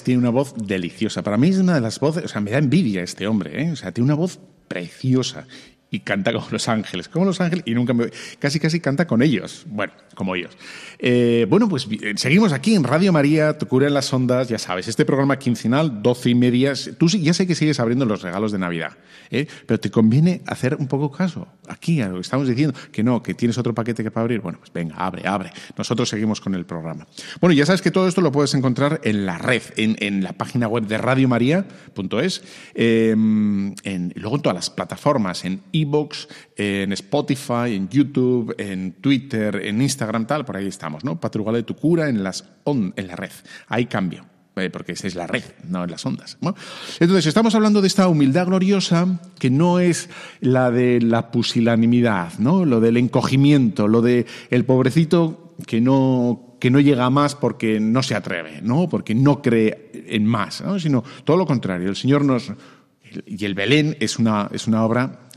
Tiene 0.00 0.20
una 0.20 0.30
voz 0.30 0.54
deliciosa. 0.56 1.22
Para 1.22 1.36
mí 1.36 1.48
es 1.48 1.58
una 1.58 1.74
de 1.74 1.80
las 1.82 2.00
voces, 2.00 2.24
o 2.24 2.28
sea, 2.28 2.40
me 2.40 2.50
da 2.50 2.58
envidia 2.58 3.02
este 3.02 3.26
hombre, 3.26 3.62
¿eh? 3.62 3.72
O 3.72 3.76
sea, 3.76 3.92
tiene 3.92 4.06
una 4.06 4.14
voz 4.14 4.40
preciosa. 4.68 5.46
Y 5.92 6.00
canta 6.00 6.32
como 6.32 6.46
los 6.50 6.68
ángeles, 6.68 7.08
como 7.08 7.26
los 7.26 7.40
ángeles, 7.40 7.64
y 7.66 7.74
nunca 7.74 7.92
me, 7.92 8.06
casi 8.38 8.58
casi 8.58 8.80
canta 8.80 9.06
con 9.06 9.20
ellos, 9.22 9.64
bueno, 9.68 9.92
como 10.14 10.34
ellos. 10.34 10.56
Eh, 10.98 11.46
bueno, 11.48 11.68
pues 11.68 11.86
seguimos 12.16 12.52
aquí 12.52 12.74
en 12.74 12.82
Radio 12.82 13.12
María, 13.12 13.58
Tu 13.58 13.66
cura 13.68 13.88
en 13.88 13.94
las 13.94 14.10
ondas, 14.12 14.48
ya 14.48 14.58
sabes, 14.58 14.88
este 14.88 15.04
programa 15.04 15.38
quincenal, 15.38 16.02
doce 16.02 16.30
y 16.30 16.34
media, 16.34 16.72
tú 16.98 17.08
ya 17.08 17.34
sé 17.34 17.46
que 17.46 17.54
sigues 17.54 17.78
abriendo 17.78 18.06
los 18.06 18.22
regalos 18.22 18.52
de 18.52 18.58
Navidad, 18.58 18.96
¿eh? 19.30 19.46
pero 19.66 19.78
te 19.78 19.90
conviene 19.90 20.40
hacer 20.46 20.76
un 20.76 20.88
poco 20.88 21.12
caso, 21.12 21.46
aquí 21.68 22.00
a 22.00 22.08
lo 22.08 22.14
que 22.14 22.20
estamos 22.22 22.48
diciendo, 22.48 22.74
que 22.90 23.02
no, 23.02 23.22
que 23.22 23.34
tienes 23.34 23.58
otro 23.58 23.74
paquete 23.74 24.02
que 24.02 24.10
para 24.10 24.22
abrir, 24.22 24.40
bueno, 24.40 24.58
pues 24.58 24.72
venga, 24.72 24.96
abre, 24.96 25.28
abre, 25.28 25.52
nosotros 25.76 26.08
seguimos 26.08 26.40
con 26.40 26.54
el 26.54 26.64
programa. 26.64 27.06
Bueno, 27.38 27.52
ya 27.52 27.66
sabes 27.66 27.82
que 27.82 27.90
todo 27.90 28.08
esto 28.08 28.22
lo 28.22 28.32
puedes 28.32 28.54
encontrar 28.54 29.02
en 29.04 29.26
la 29.26 29.36
red, 29.36 29.62
en, 29.76 30.22
la 30.22 30.32
página 30.32 30.68
web 30.68 30.86
de 30.86 30.96
radiomaria.es, 30.96 32.42
eh, 32.74 33.10
en, 33.10 34.12
luego 34.16 34.36
en 34.36 34.42
todas 34.42 34.54
las 34.54 34.70
plataformas, 34.70 35.44
en 35.44 35.60
En 36.56 36.92
Spotify, 36.92 37.74
en 37.74 37.88
YouTube, 37.88 38.54
en 38.58 38.92
Twitter, 39.00 39.60
en 39.64 39.80
Instagram, 39.82 40.26
tal, 40.26 40.44
por 40.44 40.56
ahí 40.56 40.66
estamos, 40.66 41.04
¿no? 41.04 41.20
Patrugala 41.20 41.58
de 41.58 41.64
tu 41.64 41.76
cura 41.76 42.08
en, 42.08 42.22
las 42.22 42.44
en 42.66 43.06
la 43.06 43.16
red. 43.16 43.32
Hay 43.68 43.86
cambio 43.86 44.24
eh, 44.54 44.68
porque 44.68 44.92
esa 44.92 45.06
es 45.06 45.14
la 45.14 45.26
red, 45.26 45.44
no 45.66 45.82
en 45.84 45.90
las 45.90 46.04
ondas. 46.04 46.36
Entonces, 47.00 47.26
estamos 47.26 47.54
hablando 47.54 47.80
de 47.80 47.86
esta 47.86 48.06
humildad 48.08 48.46
gloriosa 48.46 49.18
que 49.38 49.48
no 49.48 49.78
es 49.78 50.10
la 50.40 50.70
de 50.70 51.00
la 51.00 51.30
pusilanimidad, 51.30 52.38
¿no? 52.38 52.66
lo 52.66 52.78
del 52.80 52.98
encogimiento, 52.98 53.88
lo 53.88 54.02
de 54.02 54.26
el 54.50 54.66
pobrecito 54.66 55.54
que 55.66 55.80
no, 55.80 56.56
que 56.60 56.70
no 56.70 56.80
llega 56.80 57.06
a 57.06 57.10
más 57.10 57.34
porque 57.34 57.80
no 57.80 58.02
se 58.02 58.14
atreve, 58.14 58.60
¿no? 58.62 58.90
porque 58.90 59.14
no 59.14 59.40
cree 59.40 59.90
en 60.08 60.26
más, 60.26 60.62
sino 60.78 61.02
todo 61.24 61.38
lo 61.38 61.46
contrario. 61.46 61.88
El 61.88 61.96
Señor 61.96 62.22
nos, 62.22 62.52
y 63.26 63.44
el 63.44 63.54
Belén 63.54 63.96
es 64.00 64.18
una, 64.18 64.48
es 64.52 64.66
una 64.66 64.84
obra 64.84 65.28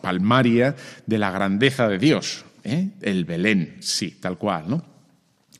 palmaria 0.00 0.76
de 1.06 1.18
la 1.18 1.30
grandeza 1.30 1.88
de 1.88 1.98
Dios. 1.98 2.44
¿eh? 2.64 2.90
El 3.00 3.24
Belén, 3.24 3.76
sí, 3.80 4.16
tal 4.20 4.38
cual, 4.38 4.64
¿no? 4.68 4.90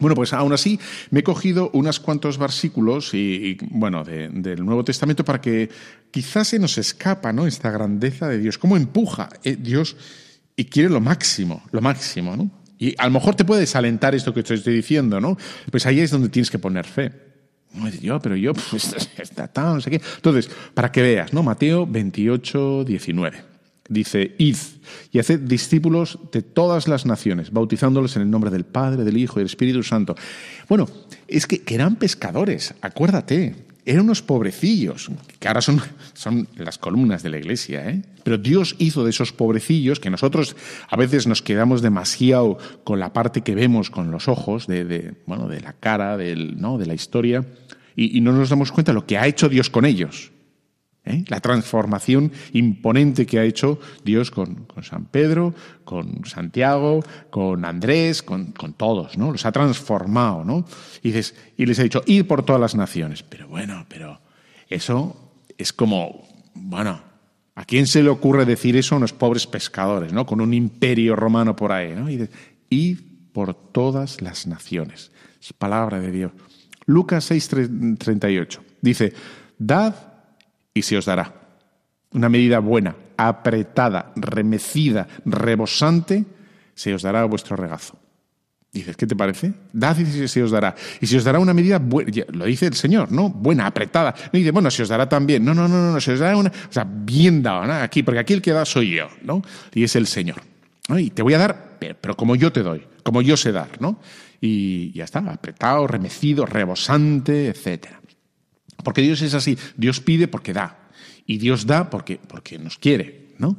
Bueno, 0.00 0.14
pues 0.14 0.32
aún 0.32 0.52
así 0.54 0.80
me 1.10 1.20
he 1.20 1.22
cogido 1.22 1.70
unos 1.74 2.00
cuantos 2.00 2.38
versículos 2.38 3.12
y, 3.12 3.58
bueno, 3.70 4.02
del 4.02 4.64
Nuevo 4.64 4.82
Testamento 4.82 5.26
para 5.26 5.42
que 5.42 5.68
quizás 6.10 6.48
se 6.48 6.58
nos 6.58 6.78
escapa, 6.78 7.34
¿no? 7.34 7.46
Esta 7.46 7.70
grandeza 7.70 8.26
de 8.26 8.38
Dios, 8.38 8.56
cómo 8.56 8.78
empuja 8.78 9.28
eh, 9.44 9.56
Dios 9.60 9.96
y 10.56 10.64
quiere 10.64 10.88
lo 10.88 11.00
máximo, 11.00 11.62
lo 11.70 11.82
máximo, 11.82 12.34
¿no? 12.34 12.50
Y 12.78 12.94
a 12.96 13.04
lo 13.04 13.10
mejor 13.10 13.34
te 13.34 13.44
puede 13.44 13.60
desalentar 13.60 14.14
esto 14.14 14.32
que 14.32 14.42
te 14.42 14.54
estoy 14.54 14.74
diciendo, 14.74 15.20
¿no? 15.20 15.36
Pues 15.70 15.84
ahí 15.84 16.00
es 16.00 16.10
donde 16.10 16.30
tienes 16.30 16.50
que 16.50 16.58
poner 16.58 16.86
fe. 16.86 17.29
Yo, 18.00 18.20
pero 18.20 18.36
yo, 18.36 18.52
pues, 18.70 18.94
está 19.18 19.48
tan, 19.48 19.74
no 19.74 19.80
sé 19.80 19.90
qué. 19.90 20.00
Entonces, 20.16 20.50
para 20.74 20.90
que 20.90 21.02
veas, 21.02 21.32
¿no? 21.32 21.42
Mateo 21.42 21.86
28, 21.86 22.84
19. 22.84 23.50
Dice, 23.88 24.36
id 24.38 24.56
y 25.10 25.18
haced 25.18 25.40
discípulos 25.40 26.18
de 26.30 26.42
todas 26.42 26.86
las 26.86 27.06
naciones, 27.06 27.50
bautizándolos 27.50 28.14
en 28.14 28.22
el 28.22 28.30
nombre 28.30 28.50
del 28.50 28.64
Padre, 28.64 29.02
del 29.02 29.16
Hijo 29.16 29.34
y 29.34 29.40
del 29.40 29.46
Espíritu 29.46 29.82
Santo. 29.82 30.14
Bueno, 30.68 30.86
es 31.26 31.46
que, 31.46 31.62
eran 31.66 31.96
pescadores, 31.96 32.74
acuérdate, 32.82 33.56
eran 33.84 34.04
unos 34.04 34.22
pobrecillos, 34.22 35.10
que 35.38 35.48
ahora 35.48 35.60
son, 35.60 35.80
son 36.12 36.48
las 36.56 36.78
columnas 36.78 37.22
de 37.22 37.30
la 37.30 37.38
iglesia, 37.38 37.88
¿eh? 37.88 38.02
Pero 38.22 38.38
Dios 38.38 38.76
hizo 38.78 39.04
de 39.04 39.10
esos 39.10 39.32
pobrecillos, 39.32 40.00
que 40.00 40.10
nosotros 40.10 40.56
a 40.88 40.96
veces 40.96 41.26
nos 41.26 41.42
quedamos 41.42 41.82
demasiado 41.82 42.58
con 42.84 43.00
la 43.00 43.12
parte 43.12 43.40
que 43.40 43.54
vemos 43.54 43.90
con 43.90 44.10
los 44.10 44.28
ojos, 44.28 44.66
de, 44.66 45.14
bueno, 45.26 45.48
de 45.48 45.60
la 45.60 45.72
cara, 45.72 46.16
del, 46.16 46.60
¿no? 46.60 46.78
de 46.78 46.86
la 46.86 46.94
historia, 46.94 47.46
y, 47.96 48.16
y 48.16 48.20
no 48.20 48.32
nos 48.32 48.50
damos 48.50 48.72
cuenta 48.72 48.92
de 48.92 48.94
lo 48.94 49.06
que 49.06 49.18
ha 49.18 49.26
hecho 49.26 49.48
Dios 49.48 49.70
con 49.70 49.84
ellos. 49.84 50.32
¿Eh? 51.04 51.24
La 51.28 51.40
transformación 51.40 52.32
imponente 52.52 53.26
que 53.26 53.38
ha 53.38 53.44
hecho 53.44 53.78
Dios 54.04 54.30
con, 54.30 54.66
San 54.82 55.06
Pedro, 55.06 55.54
con 55.84 56.24
Santiago, 56.24 57.00
con 57.30 57.64
Andrés, 57.64 58.22
con, 58.22 58.52
todos, 58.76 59.16
¿no? 59.18 59.32
Los 59.32 59.46
ha 59.46 59.52
transformado, 59.52 60.44
¿no? 60.44 60.64
Y, 61.02 61.12
les 61.12 61.78
ha 61.78 61.82
dicho, 61.82 62.02
ir 62.06 62.26
por 62.26 62.44
todas 62.44 62.60
las 62.60 62.74
naciones. 62.74 63.22
Pero 63.22 63.48
bueno, 63.48 63.86
pero 63.88 64.20
eso 64.68 65.32
es 65.56 65.72
como, 65.72 66.26
bueno, 66.54 67.00
¿a 67.54 67.64
quién 67.64 67.86
se 67.86 68.02
le 68.02 68.10
ocurre 68.10 68.44
decir 68.44 68.76
eso 68.76 68.94
a 68.94 68.98
unos 68.98 69.12
pobres 69.12 69.46
pescadores, 69.46 70.12
¿no? 70.12 70.26
Con 70.26 70.40
un 70.40 70.54
imperio 70.54 71.16
romano 71.16 71.56
por 71.56 71.72
ahí, 71.72 71.94
¿no? 71.94 72.10
Y 72.10 72.28
ir 72.70 73.10
por 73.32 73.54
todas 73.54 74.20
las 74.20 74.46
naciones. 74.46 75.12
Es 75.40 75.52
palabra 75.52 76.00
de 76.00 76.10
Dios. 76.10 76.32
Lucas 76.86 77.30
6:38 77.30 78.58
dice, 78.82 79.12
dad 79.58 80.09
y 80.80 80.82
se 80.82 80.96
os 80.96 81.04
dará. 81.04 81.32
Una 82.12 82.28
medida 82.28 82.58
buena, 82.58 82.96
apretada, 83.16 84.12
remecida, 84.16 85.06
rebosante, 85.24 86.24
se 86.74 86.92
os 86.94 87.02
dará 87.02 87.20
a 87.20 87.26
vuestro 87.26 87.54
regazo. 87.54 87.98
Dices, 88.72 88.96
¿qué 88.96 89.06
te 89.06 89.14
parece? 89.14 89.52
Dad 89.72 89.98
y 89.98 90.26
se 90.28 90.42
os 90.42 90.50
dará. 90.50 90.74
Y 91.00 91.06
se 91.06 91.18
os 91.18 91.24
dará 91.24 91.38
una 91.38 91.52
medida 91.52 91.78
buena, 91.78 92.10
lo 92.32 92.46
dice 92.46 92.66
el 92.66 92.74
Señor, 92.74 93.12
¿no? 93.12 93.28
Buena, 93.28 93.66
apretada. 93.66 94.14
No 94.32 94.38
dice, 94.38 94.52
bueno, 94.52 94.70
se 94.70 94.82
os 94.82 94.88
dará 94.88 95.08
también. 95.08 95.44
No, 95.44 95.54
no, 95.54 95.68
no, 95.68 95.92
no, 95.92 96.00
se 96.00 96.12
os 96.12 96.20
dará 96.20 96.36
una, 96.36 96.50
o 96.50 96.72
sea, 96.72 96.86
bien 96.88 97.42
dado, 97.42 97.66
¿no? 97.66 97.74
Aquí, 97.74 98.02
porque 98.02 98.20
aquí 98.20 98.32
el 98.32 98.42
que 98.42 98.52
da 98.52 98.64
soy 98.64 98.96
yo, 98.96 99.08
¿no? 99.22 99.42
Y 99.74 99.84
es 99.84 99.94
el 99.96 100.06
Señor. 100.06 100.40
Y 100.96 101.10
te 101.10 101.22
voy 101.22 101.34
a 101.34 101.38
dar, 101.38 101.78
pero 101.78 102.16
como 102.16 102.34
yo 102.36 102.52
te 102.52 102.62
doy, 102.62 102.82
como 103.04 103.22
yo 103.22 103.36
sé 103.36 103.52
dar, 103.52 103.80
¿no? 103.80 104.00
Y 104.40 104.92
ya 104.92 105.04
está, 105.04 105.18
apretado, 105.18 105.86
remecido, 105.86 106.46
rebosante, 106.46 107.48
etcétera. 107.48 107.99
Porque 108.82 109.02
Dios 109.02 109.22
es 109.22 109.34
así, 109.34 109.58
Dios 109.76 110.00
pide 110.00 110.28
porque 110.28 110.52
da, 110.52 110.90
y 111.26 111.38
Dios 111.38 111.66
da 111.66 111.90
porque, 111.90 112.18
porque 112.26 112.58
nos 112.58 112.78
quiere, 112.78 113.34
¿no? 113.38 113.56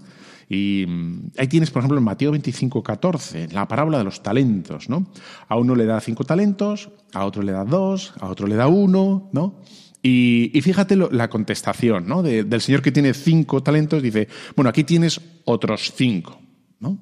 Y 0.49 0.85
mm, 0.85 1.31
ahí 1.37 1.47
tienes, 1.47 1.71
por 1.71 1.79
ejemplo, 1.79 1.97
en 1.97 2.03
Mateo 2.03 2.31
25, 2.31 2.83
14, 2.83 3.47
la 3.53 3.67
parábola 3.67 3.97
de 3.99 4.03
los 4.03 4.21
talentos, 4.21 4.89
¿no? 4.89 5.07
A 5.47 5.55
uno 5.55 5.75
le 5.75 5.85
da 5.85 6.01
cinco 6.01 6.25
talentos, 6.25 6.89
a 7.13 7.25
otro 7.25 7.41
le 7.41 7.53
da 7.53 7.63
dos, 7.63 8.13
a 8.19 8.27
otro 8.27 8.47
le 8.47 8.55
da 8.55 8.67
uno, 8.67 9.29
¿no? 9.31 9.61
Y, 10.03 10.59
fíjate 10.61 10.95
la 10.95 11.29
contestación, 11.29 12.07
¿no? 12.07 12.23
del 12.23 12.61
señor 12.61 12.81
que 12.81 12.91
tiene 12.91 13.13
cinco 13.13 13.61
talentos, 13.61 14.01
dice, 14.01 14.27
bueno, 14.55 14.69
aquí 14.69 14.83
tienes 14.83 15.21
otros 15.45 15.93
cinco, 15.95 16.41
¿no? 16.79 16.97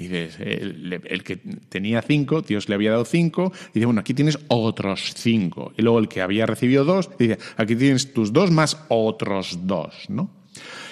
Dices, 0.00 0.38
el, 0.40 1.22
que 1.24 1.36
tenía 1.68 2.00
cinco, 2.00 2.40
Dios 2.40 2.70
le 2.70 2.74
había 2.74 2.92
dado 2.92 3.04
cinco, 3.04 3.52
y 3.68 3.72
dice, 3.74 3.84
bueno, 3.84 4.00
aquí 4.00 4.14
tienes 4.14 4.38
otros 4.48 5.12
cinco. 5.14 5.74
Y 5.76 5.82
luego 5.82 5.98
el 5.98 6.08
que 6.08 6.22
había 6.22 6.46
recibido 6.46 6.86
dos, 6.86 7.10
dice, 7.18 7.38
aquí 7.58 7.76
tienes 7.76 8.14
tus 8.14 8.32
dos 8.32 8.50
más 8.50 8.78
otros 8.88 9.66
dos, 9.66 10.08
¿no? 10.08 10.30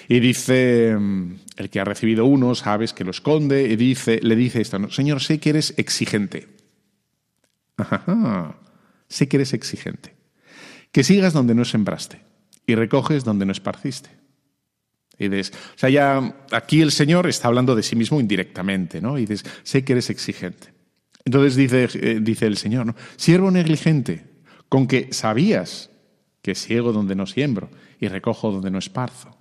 Y 0.09 0.21
dice, 0.21 0.95
mm, 0.95 1.37
el 1.57 1.71
que 1.71 1.81
ha 1.81 1.85
recibido 1.85 2.27
uno, 2.27 2.55
sabes 2.55 2.93
que 2.93 3.03
lo 3.03 3.11
esconde, 3.11 3.63
y 3.63 3.77
dice, 3.77 4.21
le 4.23 4.37
dice 4.37 4.61
esto, 4.61 4.91
Señor, 4.91 5.23
sé 5.23 5.41
que 5.41 5.49
eres 5.49 5.73
exigente. 5.79 6.49
sé 9.09 9.27
que 9.27 9.39
eres 9.39 9.55
exigente. 9.55 10.17
Que 10.93 11.03
sigas 11.03 11.33
donde 11.33 11.55
no 11.55 11.65
sembraste 11.65 12.21
y 12.67 12.75
recoges 12.75 13.25
donde 13.25 13.47
no 13.47 13.53
esparciste. 13.53 14.18
Y 15.19 15.29
dices, 15.29 15.53
o 15.75 15.79
sea, 15.79 15.91
ya 15.91 16.37
aquí 16.53 16.81
el 16.81 16.93
Señor 16.93 17.27
está 17.27 17.49
hablando 17.49 17.75
de 17.75 17.83
sí 17.83 17.97
mismo 17.97 18.21
indirectamente, 18.21 19.01
¿no? 19.01 19.19
Y 19.19 19.27
dices, 19.27 19.45
sé 19.65 19.85
que 19.85 19.93
eres 19.93 20.11
exigente. 20.11 20.69
Entonces 21.25 21.57
dice, 21.57 21.89
eh, 21.95 22.19
dice 22.23 22.47
el 22.47 22.57
Señor, 22.57 22.87
¿no? 22.87 22.95
Siervo 23.17 23.51
negligente, 23.51 24.25
con 24.69 24.87
que 24.87 25.13
sabías 25.13 25.91
que 26.43 26.55
ciego 26.55 26.93
donde 26.93 27.15
no 27.15 27.27
siembro 27.27 27.69
y 28.01 28.09
recojo 28.09 28.53
donde 28.53 28.71
no 28.71 28.79
esparzo. 28.79 29.37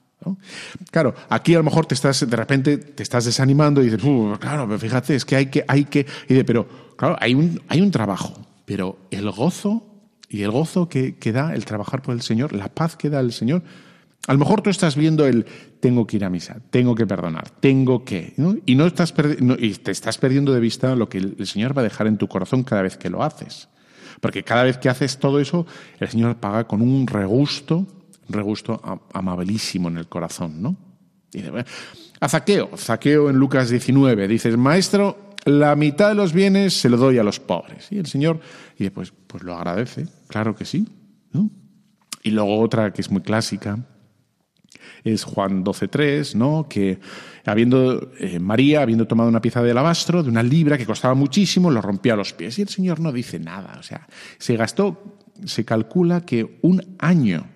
Claro, 0.92 1.13
aquí 1.30 1.54
a 1.54 1.60
lo 1.60 1.63
mejor 1.63 1.86
te 1.86 1.94
estás, 1.94 2.28
de 2.28 2.36
repente 2.36 2.78
te 2.78 3.04
estás 3.04 3.26
desanimando 3.26 3.82
y 3.82 3.90
dices, 3.90 4.02
claro, 4.40 4.66
pero 4.66 4.80
fíjate, 4.80 5.16
es 5.16 5.26
que 5.26 5.36
hay 5.36 5.46
que, 5.46 5.63
hay 5.68 5.86
que, 5.86 6.06
y 6.28 6.34
dice, 6.34 6.44
pero 6.44 6.68
claro, 6.98 7.16
hay 7.20 7.34
un, 7.34 7.62
hay 7.68 7.82
un 7.82 7.92
trabajo, 7.92 8.34
pero 8.66 8.98
el 9.12 9.30
gozo 9.32 9.86
y 10.28 10.42
el 10.42 10.52
gozo 10.52 10.90
que, 10.90 11.16
que 11.16 11.32
da 11.32 11.54
el 11.54 11.66
trabajar 11.66 12.02
por 12.02 12.16
el 12.16 12.22
Señor, 12.22 12.52
la 12.54 12.68
paz 12.68 12.96
que 12.96 13.10
da 13.10 13.20
el 13.20 13.32
Señor, 13.32 13.63
a 14.28 14.34
lo 14.34 14.40
mejor 14.40 14.62
tú 14.62 14.70
estás 14.70 14.96
viendo 14.96 15.26
el 15.26 15.46
tengo 15.80 16.08
que 16.08 16.18
ir 16.18 16.26
a 16.26 16.30
misa, 16.30 16.58
tengo 16.70 16.96
que 16.96 17.06
perdonar, 17.06 17.50
tengo 17.50 18.04
que, 18.04 18.34
y 18.66 18.76
no 18.76 18.86
estás 18.86 19.13
y 19.60 19.72
te 19.76 19.92
estás 19.92 20.18
perdiendo 20.18 20.54
de 20.54 20.60
vista 20.60 20.96
lo 20.96 21.10
que 21.10 21.20
el 21.20 21.48
Señor 21.48 21.78
va 21.78 21.82
a 21.82 21.84
dejar 21.84 22.08
en 22.08 22.18
tu 22.18 22.28
corazón 22.28 22.63
cada 22.63 22.82
vez 22.82 22.98
que 22.98 23.10
lo 23.10 23.24
haces. 23.24 23.70
Porque 24.20 24.44
cada 24.44 24.63
vez 24.63 24.78
que 24.78 24.90
haces 24.90 25.20
todo 25.20 25.40
eso, 25.40 25.66
el 26.00 26.08
Señor 26.08 26.38
paga 26.38 26.66
con 26.66 26.82
un 26.82 27.06
regusto, 27.06 27.86
regusto 28.30 28.82
amabilísimo 29.13 29.90
en 29.90 29.98
el 29.98 30.08
corazón, 30.08 30.62
¿no? 30.62 30.76
a 32.20 32.30
Zaqueo, 32.30 32.72
Zaqueo 32.76 33.30
en 33.30 33.38
Lucas 33.38 33.70
19, 33.70 34.28
dices, 34.28 34.58
maestro, 34.58 35.36
la 35.46 35.76
mitad 35.76 36.10
de 36.10 36.16
los 36.16 36.34
bienes 36.34 36.74
se 36.74 36.90
lo 36.90 36.98
doy 36.98 37.20
a 37.20 37.24
los 37.24 37.40
pobres. 37.40 37.92
Y 37.92 38.00
el 38.00 38.08
Señor, 38.08 38.40
y 38.78 38.90
pues, 38.90 39.13
pues 39.28 39.44
lo 39.44 39.56
agradece, 39.56 40.08
claro 40.28 40.56
que 40.56 40.66
sí. 40.66 40.88
¿no? 41.32 41.50
Y 42.24 42.32
luego 42.32 42.60
otra 42.60 42.92
que 42.92 43.02
es 43.02 43.12
muy 43.12 43.22
clásica, 43.22 43.80
es 45.08 45.24
Juan 45.24 45.63
12.3, 45.63 46.36
¿no? 46.36 46.67
que 46.70 47.00
habiendo, 47.46 48.12
eh, 48.20 48.39
María, 48.39 48.82
habiendo 48.82 49.08
tomado 49.08 49.30
una 49.30 49.41
pieza 49.41 49.63
de 49.63 49.72
alabastro 49.72 50.24
de 50.24 50.30
una 50.30 50.43
libra 50.43 50.78
que 50.78 50.86
costaba 50.86 51.13
muchísimo, 51.13 51.72
lo 51.72 51.82
rompía 51.82 52.13
a 52.13 52.17
los 52.17 52.34
pies. 52.34 52.60
Y 52.60 52.63
el 52.63 52.70
Señor 52.70 53.00
no 53.00 53.12
dice 53.12 53.39
nada. 53.39 53.78
O 53.80 53.84
sea, 53.84 54.08
se 54.38 54.56
gastó, 54.58 55.17
se 55.46 55.63
calcula 55.65 56.22
que 56.22 56.60
un 56.62 56.96
año, 57.00 57.48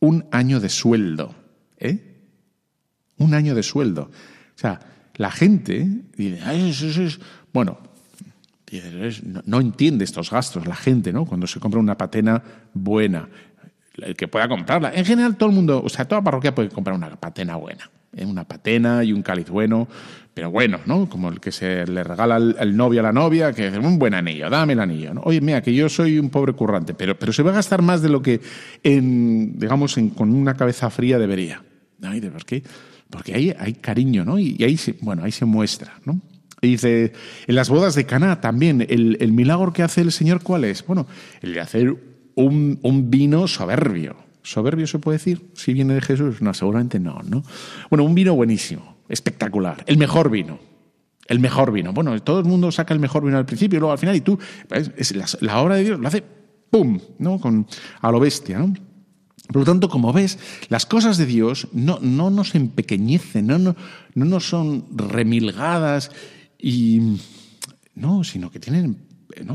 un 0.00 0.26
año 0.30 0.60
de 0.60 0.68
sueldo, 0.68 1.34
¿eh? 1.78 2.12
Un 3.16 3.32
año 3.32 3.54
de 3.54 3.62
sueldo 3.62 4.10
O 4.10 4.58
sea, 4.58 4.80
la 5.14 5.30
gente 5.30 5.88
dice, 6.16 7.18
bueno, 7.52 7.78
no 9.46 9.60
entiende 9.60 10.04
estos 10.04 10.30
gastos 10.30 10.66
la 10.66 10.74
gente, 10.74 11.12
¿no? 11.12 11.24
Cuando 11.24 11.46
se 11.46 11.60
compra 11.60 11.80
una 11.80 11.96
patena 11.96 12.42
buena, 12.72 13.28
el 14.02 14.14
que 14.16 14.28
pueda 14.28 14.48
comprarla. 14.48 14.92
En 14.94 15.04
general, 15.04 15.36
todo 15.36 15.48
el 15.50 15.54
mundo, 15.54 15.82
o 15.84 15.88
sea, 15.88 16.04
toda 16.06 16.22
parroquia 16.22 16.54
puede 16.54 16.68
comprar 16.68 16.96
una 16.96 17.10
patena 17.16 17.56
buena. 17.56 17.90
¿eh? 18.16 18.24
Una 18.26 18.44
patena 18.44 19.04
y 19.04 19.12
un 19.12 19.22
cáliz 19.22 19.48
bueno, 19.48 19.88
pero 20.34 20.50
bueno, 20.50 20.80
¿no? 20.86 21.08
Como 21.08 21.28
el 21.28 21.38
que 21.40 21.52
se 21.52 21.86
le 21.86 22.02
regala 22.02 22.36
al, 22.36 22.56
al 22.58 22.76
novio 22.76 23.00
a 23.00 23.02
la 23.04 23.12
novia, 23.12 23.52
que 23.52 23.66
dice, 23.70 23.78
un 23.78 23.98
buen 23.98 24.14
anillo, 24.14 24.50
dame 24.50 24.72
el 24.72 24.80
anillo. 24.80 25.14
¿no? 25.14 25.20
Oye, 25.22 25.40
mira, 25.40 25.62
que 25.62 25.72
yo 25.72 25.88
soy 25.88 26.18
un 26.18 26.30
pobre 26.30 26.52
currante, 26.54 26.94
pero, 26.94 27.16
pero 27.18 27.32
se 27.32 27.42
va 27.42 27.50
a 27.52 27.54
gastar 27.54 27.82
más 27.82 28.02
de 28.02 28.08
lo 28.08 28.20
que, 28.22 28.40
en, 28.82 29.58
digamos, 29.58 29.96
en- 29.98 30.10
con 30.10 30.34
una 30.34 30.54
cabeza 30.54 30.90
fría 30.90 31.18
debería. 31.18 31.62
Ay, 32.02 32.20
¿de 32.20 32.30
por 32.30 32.44
qué? 32.44 32.62
Porque 33.10 33.34
ahí 33.34 33.54
hay 33.58 33.74
cariño, 33.74 34.24
¿no? 34.24 34.38
Y, 34.38 34.56
y 34.58 34.64
ahí, 34.64 34.76
se, 34.76 34.96
bueno, 35.00 35.22
ahí 35.24 35.30
se 35.32 35.44
muestra, 35.44 35.94
¿no? 36.04 36.20
Y 36.60 36.68
dice, 36.68 37.12
en 37.46 37.54
las 37.54 37.68
bodas 37.68 37.94
de 37.94 38.04
Caná 38.06 38.40
también, 38.40 38.80
el, 38.88 39.18
el 39.20 39.32
milagro 39.32 39.72
que 39.72 39.82
hace 39.82 40.00
el 40.00 40.10
Señor, 40.12 40.42
¿cuál 40.42 40.64
es? 40.64 40.84
Bueno, 40.86 41.06
el 41.42 41.52
de 41.54 41.60
hacer 41.60 41.94
un, 42.34 42.78
un 42.82 43.10
vino 43.10 43.46
soberbio. 43.48 44.16
¿Soberbio 44.42 44.86
se 44.86 44.98
puede 44.98 45.18
decir? 45.18 45.50
Si 45.54 45.72
viene 45.72 45.94
de 45.94 46.00
Jesús. 46.00 46.42
No, 46.42 46.52
seguramente 46.52 47.00
no, 47.00 47.20
¿no? 47.26 47.42
Bueno, 47.90 48.04
un 48.04 48.14
vino 48.14 48.34
buenísimo, 48.34 48.98
espectacular, 49.08 49.82
el 49.86 49.96
mejor 49.96 50.30
vino. 50.30 50.58
El 51.26 51.40
mejor 51.40 51.72
vino. 51.72 51.92
Bueno, 51.94 52.20
todo 52.22 52.38
el 52.40 52.44
mundo 52.44 52.70
saca 52.70 52.92
el 52.92 53.00
mejor 53.00 53.24
vino 53.24 53.38
al 53.38 53.46
principio 53.46 53.78
y 53.78 53.80
luego 53.80 53.92
al 53.92 53.98
final, 53.98 54.14
y 54.14 54.20
tú, 54.20 54.38
es 54.96 55.16
la, 55.16 55.26
la 55.40 55.60
obra 55.60 55.76
de 55.76 55.84
Dios 55.84 55.98
lo 55.98 56.06
hace 56.06 56.22
¡pum! 56.74 56.98
¿no? 57.18 57.38
Con, 57.38 57.66
a 58.00 58.10
lo 58.10 58.20
bestia, 58.20 58.58
¿no? 58.58 58.74
Por 59.46 59.58
lo 59.58 59.64
tanto, 59.64 59.88
como 59.88 60.12
ves, 60.12 60.38
las 60.70 60.86
cosas 60.86 61.18
de 61.18 61.26
Dios 61.26 61.68
no, 61.72 61.98
no 62.00 62.30
nos 62.30 62.54
empequeñecen, 62.54 63.46
no, 63.46 63.58
no, 63.58 63.76
no 64.14 64.24
nos 64.24 64.48
son 64.48 64.86
remilgadas 64.90 66.10
y 66.58 67.18
no, 67.94 68.24
sino 68.24 68.50
que 68.50 68.58
tienen 68.58 69.06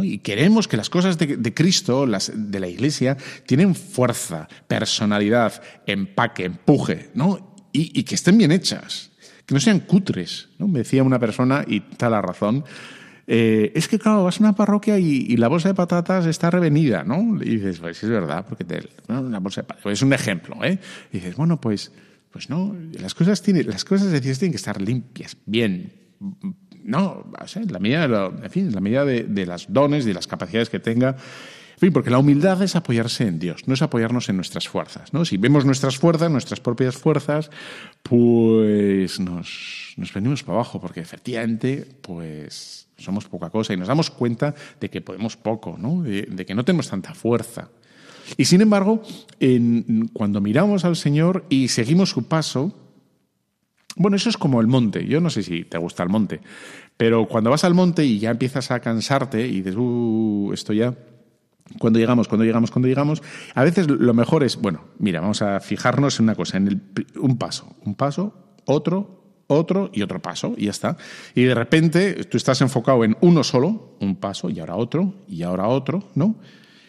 y 0.03 0.19
queremos 0.19 0.67
que 0.67 0.77
las 0.77 0.89
cosas 0.89 1.17
de, 1.17 1.53
Cristo, 1.53 2.05
las 2.05 2.31
de 2.33 2.59
la 2.59 2.67
Iglesia, 2.67 3.17
tienen 3.45 3.75
fuerza, 3.75 4.47
personalidad, 4.67 5.61
empaque, 5.85 6.45
empuje, 6.45 7.11
¿no? 7.13 7.55
y, 7.71 8.03
que 8.03 8.15
estén 8.15 8.37
bien 8.37 8.51
hechas, 8.51 9.11
que 9.45 9.53
no 9.53 9.59
sean 9.59 9.81
cutres. 9.81 10.49
¿no? 10.57 10.67
Me 10.67 10.79
decía 10.79 11.03
una 11.03 11.19
persona, 11.19 11.63
y 11.67 11.83
está 11.91 12.09
la 12.09 12.21
razón, 12.21 12.63
eh, 13.31 13.71
es 13.75 13.87
que, 13.87 13.99
claro, 13.99 14.23
vas 14.23 14.39
a 14.39 14.43
una 14.43 14.55
parroquia 14.55 14.97
y, 14.97 15.37
la 15.37 15.47
bolsa 15.47 15.69
de 15.69 15.75
patatas 15.75 16.25
está 16.25 16.49
revenida, 16.49 17.03
¿no? 17.03 17.37
Y 17.43 17.57
dices, 17.57 17.79
pues 17.79 18.03
es 18.03 18.09
verdad, 18.09 18.43
porque 18.49 18.63
te, 18.63 18.89
¿no? 19.07 19.21
bolsa 19.39 19.61
de 19.61 19.67
patatas, 19.67 19.93
es 19.93 20.01
un 20.01 20.13
ejemplo, 20.13 20.63
¿eh? 20.63 20.79
Y 21.11 21.17
dices, 21.17 21.35
bueno, 21.35 21.61
pues, 21.61 21.91
pues 22.31 22.49
no, 22.49 22.75
las 22.99 23.13
cosas, 23.13 23.43
tienen, 23.43 23.67
las 23.67 23.85
cosas 23.85 24.11
de 24.11 24.19
Dios 24.19 24.39
tienen 24.39 24.53
que 24.53 24.57
estar 24.57 24.81
limpias, 24.81 25.37
bien, 25.45 25.93
no, 26.89 27.25
en 27.55 27.71
la 27.71 27.79
medida 27.79 28.07
de, 28.07 28.45
en 28.45 28.49
fin, 28.49 28.73
la 28.73 28.81
medida 28.81 29.05
de, 29.05 29.45
las 29.45 29.71
dones 29.71 30.05
de 30.05 30.13
las 30.13 30.27
capacidades 30.27 30.69
que 30.69 30.79
tenga. 30.79 31.09
En 31.09 31.79
fin, 31.79 31.93
porque 31.93 32.09
la 32.09 32.17
humildad 32.17 32.61
es 32.61 32.75
apoyarse 32.75 33.25
en 33.25 33.39
Dios, 33.39 33.67
no 33.67 33.73
es 33.73 33.81
apoyarnos 33.81 34.27
en 34.27 34.35
nuestras 34.35 34.67
fuerzas. 34.67 35.13
¿no? 35.13 35.23
Si 35.23 35.37
vemos 35.37 35.63
nuestras 35.63 35.97
fuerzas, 35.97 36.29
nuestras 36.29 36.59
propias 36.59 36.97
fuerzas, 36.97 37.51
pues 38.03 39.19
nos, 39.19 39.93
nos 39.95 40.13
venimos 40.13 40.43
para 40.43 40.57
abajo, 40.57 40.81
porque 40.81 40.99
efectivamente, 40.99 41.87
pues 42.01 42.87
somos 42.97 43.25
poca 43.27 43.49
cosa 43.49 43.73
y 43.73 43.77
nos 43.77 43.87
damos 43.87 44.09
cuenta 44.09 44.53
de 44.79 44.89
que 44.89 45.01
podemos 45.01 45.37
poco, 45.37 45.77
¿no? 45.77 46.01
de, 46.01 46.45
que 46.45 46.55
no 46.55 46.65
tenemos 46.65 46.89
tanta 46.89 47.13
fuerza. 47.13 47.69
Y 48.37 48.45
sin 48.45 48.61
embargo, 48.61 49.01
cuando 50.13 50.41
miramos 50.41 50.85
al 50.85 50.95
Señor 50.95 51.45
y 51.49 51.69
seguimos 51.69 52.09
su 52.09 52.27
paso, 52.27 52.73
bueno, 53.95 54.17
eso 54.17 54.29
es 54.29 54.37
como 54.37 54.61
el 54.61 54.67
monte. 54.67 55.05
Yo 55.05 55.21
no 55.21 55.29
sé 55.29 55.43
si 55.43 55.63
te 55.63 55.77
gusta 55.77 56.03
el 56.03 56.09
monte, 56.09 56.41
pero 56.97 57.27
cuando 57.27 57.49
vas 57.49 57.63
al 57.63 57.73
monte 57.73 58.05
y 58.05 58.19
ya 58.19 58.31
empiezas 58.31 58.71
a 58.71 58.79
cansarte 58.79 59.47
y 59.47 59.61
dices, 59.61 59.75
uh, 59.77 60.51
esto 60.53 60.73
ya. 60.73 60.95
Cuando 61.77 61.99
llegamos, 61.99 62.27
cuando 62.27 62.45
llegamos, 62.45 62.71
cuando 62.71 62.87
llegamos, 62.87 63.21
a 63.53 63.63
veces 63.63 63.87
lo 63.87 64.13
mejor 64.13 64.43
es, 64.43 64.57
bueno, 64.57 64.85
mira, 64.97 65.21
vamos 65.21 65.43
a 65.43 65.59
fijarnos 65.59 66.19
en 66.19 66.23
una 66.23 66.35
cosa, 66.35 66.57
en 66.57 66.67
el, 66.67 66.81
un 67.19 67.37
paso, 67.37 67.75
un 67.85 67.93
paso, 67.93 68.55
otro, 68.65 69.43
otro 69.45 69.91
y 69.93 70.01
otro 70.01 70.19
paso, 70.19 70.53
y 70.57 70.65
ya 70.65 70.71
está. 70.71 70.97
Y 71.35 71.43
de 71.43 71.53
repente 71.53 72.23
tú 72.25 72.37
estás 72.37 72.61
enfocado 72.61 73.03
en 73.03 73.17
uno 73.21 73.43
solo, 73.43 73.97
un 73.99 74.15
paso, 74.15 74.49
y 74.49 74.59
ahora 74.59 74.75
otro, 74.75 75.13
y 75.27 75.43
ahora 75.43 75.67
otro, 75.67 76.09
¿no? 76.15 76.35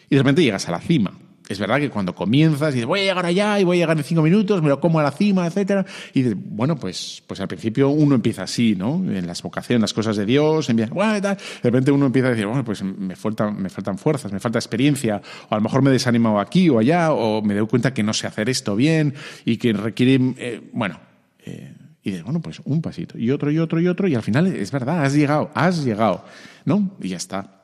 Y 0.09 0.15
de 0.15 0.21
repente 0.21 0.43
llegas 0.43 0.67
a 0.67 0.71
la 0.71 0.79
cima. 0.79 1.13
Es 1.51 1.59
verdad 1.59 1.79
que 1.79 1.89
cuando 1.89 2.15
comienzas 2.15 2.71
y 2.71 2.75
dices, 2.75 2.87
voy 2.87 3.01
a 3.01 3.03
llegar 3.03 3.25
allá 3.25 3.59
y 3.59 3.63
voy 3.63 3.77
a 3.77 3.79
llegar 3.81 3.97
en 3.97 4.03
cinco 4.03 4.21
minutos, 4.21 4.61
me 4.61 4.69
lo 4.69 4.79
como 4.79 4.99
a 4.99 5.03
la 5.03 5.11
cima, 5.11 5.45
etcétera. 5.45 5.85
Y 6.13 6.21
dices, 6.21 6.37
bueno, 6.39 6.77
pues, 6.77 7.21
pues 7.27 7.41
al 7.41 7.47
principio 7.47 7.89
uno 7.89 8.15
empieza 8.15 8.43
así, 8.43 8.75
¿no? 8.75 8.95
En 8.95 9.27
las 9.27 9.41
vocaciones, 9.41 9.81
las 9.81 9.93
cosas 9.93 10.15
de 10.15 10.25
Dios, 10.25 10.69
empieza, 10.69 10.93
bueno, 10.93 11.17
y 11.17 11.21
tal. 11.21 11.35
De 11.35 11.69
repente 11.69 11.91
uno 11.91 12.05
empieza 12.05 12.29
a 12.29 12.31
decir, 12.31 12.45
bueno, 12.45 12.63
pues 12.63 12.81
me 12.83 13.15
faltan, 13.15 13.61
me 13.61 13.69
faltan 13.69 13.97
fuerzas, 13.97 14.31
me 14.31 14.39
falta 14.39 14.59
experiencia, 14.59 15.21
o 15.49 15.53
a 15.53 15.57
lo 15.57 15.61
mejor 15.61 15.81
me 15.81 15.89
he 15.89 15.93
desanimado 15.93 16.39
aquí 16.39 16.69
o 16.69 16.79
allá, 16.79 17.11
o 17.11 17.41
me 17.41 17.53
doy 17.53 17.67
cuenta 17.67 17.93
que 17.93 18.01
no 18.01 18.13
sé 18.13 18.27
hacer 18.27 18.49
esto 18.49 18.75
bien 18.75 19.13
y 19.43 19.57
que 19.57 19.73
requiere, 19.73 20.33
eh, 20.37 20.69
bueno, 20.71 20.99
eh, 21.45 21.73
y 22.03 22.11
dices, 22.11 22.23
bueno, 22.23 22.41
pues 22.41 22.61
un 22.63 22.81
pasito, 22.81 23.17
y 23.17 23.29
otro, 23.29 23.51
y 23.51 23.59
otro, 23.59 23.79
y 23.79 23.87
otro, 23.87 24.07
y 24.07 24.15
al 24.15 24.23
final 24.23 24.47
es 24.47 24.71
verdad, 24.71 25.03
has 25.03 25.13
llegado, 25.13 25.51
has 25.53 25.83
llegado, 25.83 26.25
¿no? 26.65 26.95
Y 27.01 27.09
ya 27.09 27.17
está. 27.17 27.63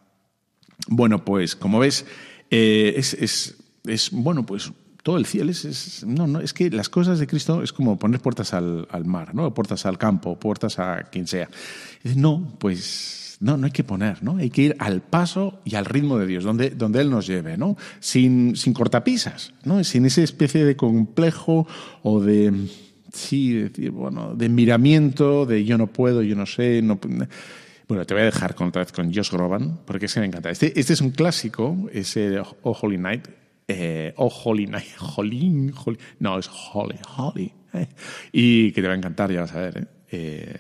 Bueno, 0.88 1.26
pues 1.26 1.56
como 1.56 1.80
ves, 1.80 2.06
eh, 2.52 2.93
es, 2.97 3.13
es, 3.15 3.56
es, 3.88 4.12
bueno, 4.12 4.45
pues 4.45 4.71
todo 5.04 5.17
el 5.17 5.26
cielo 5.26 5.52
es, 5.52 6.04
no, 6.06 6.28
no, 6.28 6.41
es 6.41 6.54
que 6.54 6.69
las 6.69 6.89
cosas 6.89 7.19
de 7.19 7.28
Cristo 7.28 7.63
es 7.63 7.71
como 7.71 7.97
poner 7.97 8.19
puertas 8.19 8.54
al, 8.54 8.88
al 8.91 9.06
mar, 9.06 9.34
¿no? 9.34 9.54
Puertas 9.54 9.86
al 9.86 9.97
campo, 9.97 10.38
puertas 10.38 10.80
a 10.80 11.04
quien 11.04 11.28
sea. 11.28 11.50
No, 12.04 12.56
pues 12.60 13.38
no, 13.39 13.56
no 13.56 13.65
hay 13.65 13.71
que 13.71 13.84
poner, 13.84 14.23
¿no? 14.23 14.38
Hay 14.38 14.50
que 14.50 14.63
ir 14.63 14.76
al 14.80 15.02
paso 15.02 15.62
y 15.63 15.76
al 15.76 15.86
ritmo 15.86 16.17
de 16.17 16.26
Dios, 16.26 16.43
donde, 16.43 16.71
donde 16.71 17.02
Él 17.02 17.10
nos 17.10 17.28
lleve, 17.28 17.58
¿no? 17.58 17.78
Sin, 18.00 18.56
sin 18.56 18.73
cortapisas, 18.73 19.54
¿no? 19.63 19.84
Sin 19.84 20.06
esa 20.06 20.21
especie 20.23 20.65
de 20.65 20.76
complejo 20.76 21.67
o 22.02 22.19
de, 22.19 22.67
sí, 23.13 23.54
decir, 23.54 23.91
bueno, 23.91 24.34
de 24.36 24.50
miramiento, 24.50 25.45
de 25.45 25.63
yo 25.65 25.78
no 25.78 25.88
puedo, 25.88 26.21
yo 26.21 26.36
no 26.36 26.45
sé, 26.45 26.82
no... 26.82 27.00
Bueno, 27.88 28.06
te 28.06 28.13
voy 28.13 28.23
a 28.23 28.26
dejar 28.26 28.54
con, 28.56 28.71
con 28.71 29.13
Josh 29.13 29.32
Groban, 29.32 29.80
porque 29.86 30.08
es 30.08 30.13
que 30.13 30.19
me 30.19 30.26
encanta. 30.26 30.50
Este, 30.50 30.78
este 30.78 30.91
es 30.91 31.00
un 31.00 31.12
clásico, 31.12 31.88
ese 31.93 32.38
Oh 32.39 32.78
Holy 32.82 32.97
Night. 32.97 33.30
Eh, 33.67 34.13
oh 34.17 34.30
Holy 34.30 34.65
Night. 34.67 34.88
Holy, 34.99 35.71
Holy- 35.75 35.97
No, 36.19 36.38
es 36.39 36.47
Holy, 36.49 36.97
Holy. 37.17 37.53
eh. 37.73 37.88
Y 38.32 38.71
que 38.71 38.82
te 38.82 38.88
va 38.88 38.93
a 38.93 38.97
encantar, 38.97 39.32
ya 39.32 39.41
vas 39.41 39.53
a 39.53 39.60
ver. 39.60 39.77
eh. 39.77 39.86
Eh, 40.10 40.58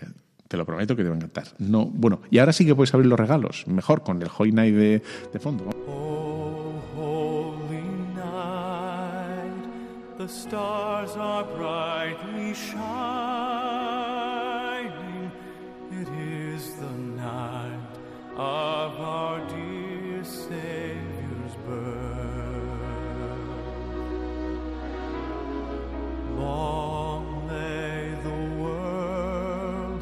te 0.47 0.57
lo 0.57 0.65
prometo 0.65 0.95
que 0.95 1.03
te 1.03 1.09
va 1.09 1.15
a 1.15 1.17
encantar. 1.17 1.45
No, 1.59 1.85
bueno, 1.85 2.21
y 2.31 2.37
ahora 2.39 2.53
sí 2.53 2.65
que 2.65 2.75
puedes 2.75 2.93
abrir 2.93 3.07
los 3.09 3.19
regalos, 3.19 3.65
mejor 3.67 4.01
con 4.03 4.21
el 4.21 4.29
Holy 4.37 4.51
Night 4.51 4.75
de, 4.75 5.01
de 5.33 5.39
fondo. 5.39 5.69
Oh, 5.87 6.73
holy 6.95 7.81
night, 8.15 10.17
the 10.17 10.25
stars 10.27 11.11
are 11.17 11.45
brightly 11.57 12.53
shining. 12.53 12.77
It 15.91 16.07
is 16.09 16.75
the 16.79 16.97
night 17.21 17.79
of 18.37 18.99
our 18.99 19.39
dear 19.49 19.66
Long 26.47 27.27
lay 27.49 28.03
the 28.27 28.39
world 28.61 30.01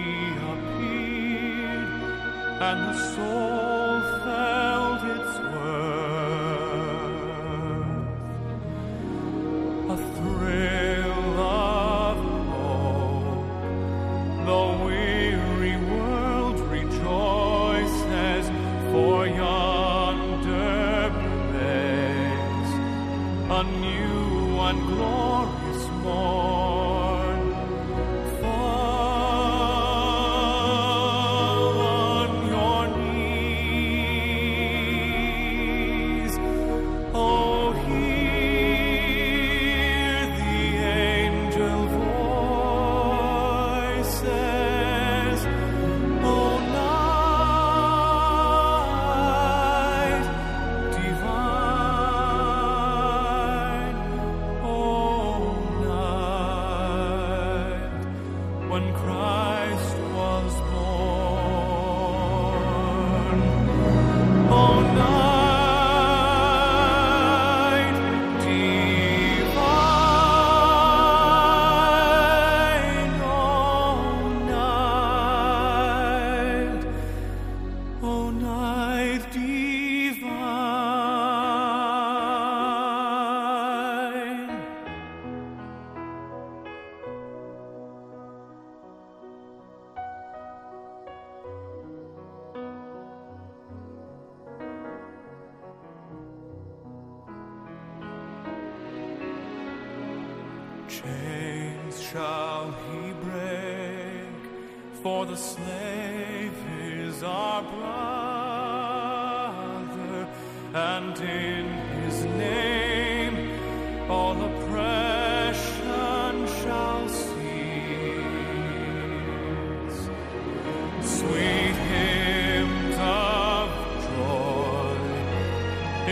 appeared 0.53 1.93
and 2.69 2.79
the 2.89 2.97
soul 3.13 3.54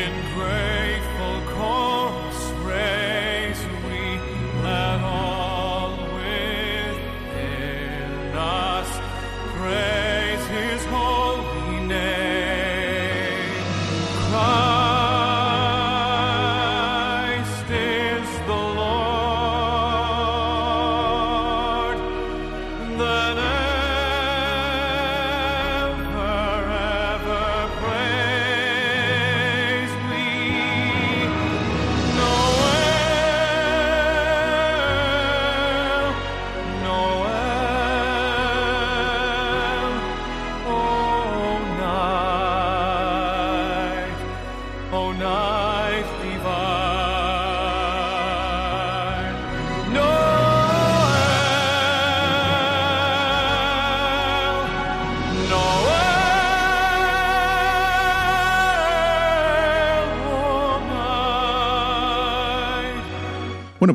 in 0.03 0.21
grace. 0.35 0.72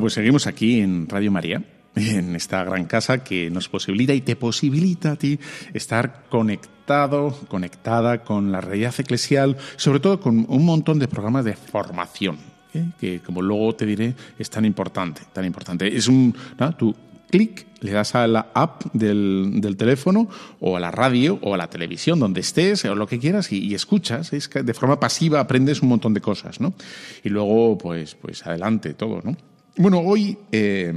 Pues 0.00 0.12
seguimos 0.12 0.46
aquí 0.46 0.80
en 0.80 1.08
Radio 1.08 1.32
María, 1.32 1.62
en 1.96 2.36
esta 2.36 2.62
gran 2.62 2.84
casa 2.84 3.24
que 3.24 3.50
nos 3.50 3.68
posibilita 3.68 4.14
y 4.14 4.20
te 4.20 4.36
posibilita 4.36 5.12
a 5.12 5.16
ti 5.16 5.40
estar 5.74 6.24
conectado, 6.28 7.36
conectada 7.48 8.22
con 8.22 8.52
la 8.52 8.60
realidad 8.60 8.94
eclesial, 8.96 9.56
sobre 9.76 9.98
todo 9.98 10.20
con 10.20 10.46
un 10.48 10.64
montón 10.64 11.00
de 11.00 11.08
programas 11.08 11.44
de 11.44 11.54
formación, 11.54 12.38
¿eh? 12.74 12.84
que 13.00 13.20
como 13.20 13.42
luego 13.42 13.74
te 13.74 13.86
diré 13.86 14.14
es 14.38 14.48
tan 14.50 14.64
importante, 14.64 15.22
tan 15.32 15.44
importante. 15.44 15.88
Es 15.96 16.06
un, 16.06 16.34
¿no? 16.58 16.76
tú 16.76 16.94
clic, 17.28 17.66
le 17.80 17.92
das 17.92 18.14
a 18.14 18.26
la 18.26 18.50
app 18.54 18.84
del, 18.92 19.52
del 19.56 19.76
teléfono 19.76 20.28
o 20.60 20.76
a 20.76 20.80
la 20.80 20.90
radio 20.90 21.38
o 21.42 21.54
a 21.54 21.56
la 21.56 21.68
televisión, 21.68 22.20
donde 22.20 22.40
estés 22.40 22.84
o 22.84 22.94
lo 22.94 23.06
que 23.06 23.18
quieras 23.18 23.50
y, 23.52 23.58
y 23.58 23.74
escuchas. 23.74 24.32
Es 24.32 24.48
que 24.48 24.62
de 24.62 24.74
forma 24.74 25.00
pasiva 25.00 25.40
aprendes 25.40 25.82
un 25.82 25.88
montón 25.88 26.14
de 26.14 26.20
cosas, 26.20 26.60
¿no? 26.60 26.72
Y 27.24 27.30
luego, 27.30 27.76
pues, 27.78 28.14
pues 28.14 28.46
adelante 28.46 28.94
todo, 28.94 29.20
¿no? 29.24 29.36
Bueno, 29.78 30.00
hoy... 30.00 30.36
eh, 30.52 30.92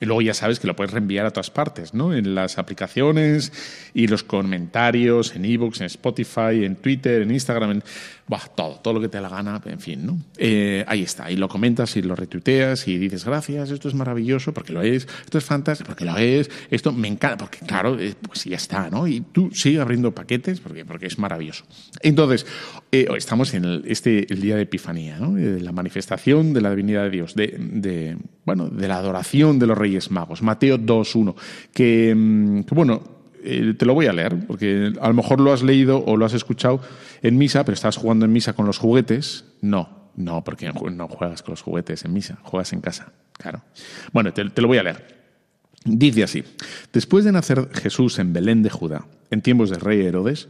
y 0.00 0.06
luego 0.06 0.22
ya 0.22 0.32
sabes 0.32 0.58
que 0.58 0.66
lo 0.66 0.74
puedes 0.74 0.92
reenviar 0.92 1.26
a 1.26 1.30
todas 1.30 1.50
partes, 1.50 1.92
¿no? 1.92 2.14
En 2.14 2.34
las 2.34 2.56
aplicaciones 2.56 3.52
y 3.92 4.06
los 4.06 4.24
comentarios, 4.24 5.36
en 5.36 5.44
ebooks, 5.44 5.80
en 5.80 5.86
Spotify, 5.86 6.64
en 6.64 6.76
Twitter, 6.76 7.20
en 7.20 7.30
Instagram, 7.30 7.70
en 7.70 7.84
buah, 8.26 8.46
todo, 8.56 8.76
todo 8.76 8.94
lo 8.94 9.00
que 9.02 9.10
te 9.10 9.20
la 9.20 9.28
gana, 9.28 9.60
en 9.62 9.78
fin, 9.78 10.06
¿no? 10.06 10.18
Eh, 10.38 10.84
ahí 10.88 11.02
está, 11.02 11.30
y 11.30 11.36
lo 11.36 11.48
comentas 11.48 11.96
y 11.96 12.02
lo 12.02 12.16
retuiteas 12.16 12.88
y 12.88 12.96
dices, 12.96 13.26
gracias, 13.26 13.70
esto 13.70 13.88
es 13.88 13.94
maravilloso, 13.94 14.54
porque 14.54 14.72
lo 14.72 14.80
es, 14.80 15.06
esto 15.24 15.36
es 15.36 15.44
fantástico, 15.44 15.88
porque 15.88 16.06
lo 16.06 16.16
es, 16.16 16.50
esto 16.70 16.92
me 16.92 17.08
encanta, 17.08 17.36
porque 17.36 17.58
claro, 17.66 18.00
eh, 18.00 18.14
pues 18.22 18.44
ya 18.44 18.56
está, 18.56 18.88
¿no? 18.88 19.06
Y 19.06 19.20
tú 19.20 19.50
sigue 19.52 19.80
abriendo 19.80 20.14
paquetes 20.14 20.60
porque, 20.60 20.86
porque 20.86 21.06
es 21.06 21.18
maravilloso. 21.18 21.64
Entonces, 22.00 22.46
eh, 22.92 23.06
estamos 23.16 23.54
en 23.54 23.64
el, 23.64 23.84
este, 23.86 24.32
el 24.32 24.40
día 24.40 24.56
de 24.56 24.62
Epifanía, 24.62 25.18
¿no? 25.18 25.34
De 25.34 25.60
la 25.60 25.70
manifestación 25.70 26.52
de 26.52 26.60
la 26.60 26.70
divinidad 26.70 27.04
de 27.04 27.10
Dios, 27.10 27.34
de, 27.36 27.56
de, 27.58 28.16
bueno, 28.44 28.68
de 28.68 28.88
la 28.88 28.96
adoración 28.96 29.60
de 29.60 29.66
los 29.68 29.78
Reyes 29.78 30.10
Magos, 30.10 30.42
Mateo 30.42 30.76
2.1, 30.76 31.34
que, 31.72 32.12
mm, 32.16 32.62
que, 32.62 32.74
bueno, 32.74 33.02
eh, 33.44 33.74
te 33.78 33.86
lo 33.86 33.94
voy 33.94 34.06
a 34.06 34.12
leer, 34.12 34.44
porque 34.46 34.92
a 35.00 35.08
lo 35.08 35.14
mejor 35.14 35.40
lo 35.40 35.52
has 35.52 35.62
leído 35.62 36.04
o 36.04 36.16
lo 36.16 36.26
has 36.26 36.34
escuchado 36.34 36.80
en 37.22 37.38
misa, 37.38 37.64
pero 37.64 37.74
estás 37.74 37.96
jugando 37.96 38.24
en 38.24 38.32
misa 38.32 38.54
con 38.54 38.66
los 38.66 38.78
juguetes. 38.78 39.44
No, 39.60 40.10
no, 40.16 40.42
porque 40.42 40.72
no 40.72 41.08
juegas 41.08 41.42
con 41.42 41.52
los 41.52 41.62
juguetes 41.62 42.04
en 42.04 42.12
misa, 42.12 42.38
juegas 42.42 42.72
en 42.72 42.80
casa, 42.80 43.12
claro. 43.34 43.62
Bueno, 44.12 44.32
te, 44.32 44.50
te 44.50 44.62
lo 44.62 44.68
voy 44.68 44.78
a 44.78 44.82
leer. 44.82 45.20
Dice 45.84 46.24
así, 46.24 46.42
después 46.92 47.24
de 47.24 47.32
nacer 47.32 47.70
Jesús 47.72 48.18
en 48.18 48.32
Belén 48.32 48.62
de 48.62 48.68
Judá, 48.68 49.06
en 49.30 49.40
tiempos 49.40 49.70
del 49.70 49.80
rey 49.80 50.04
Herodes, 50.04 50.48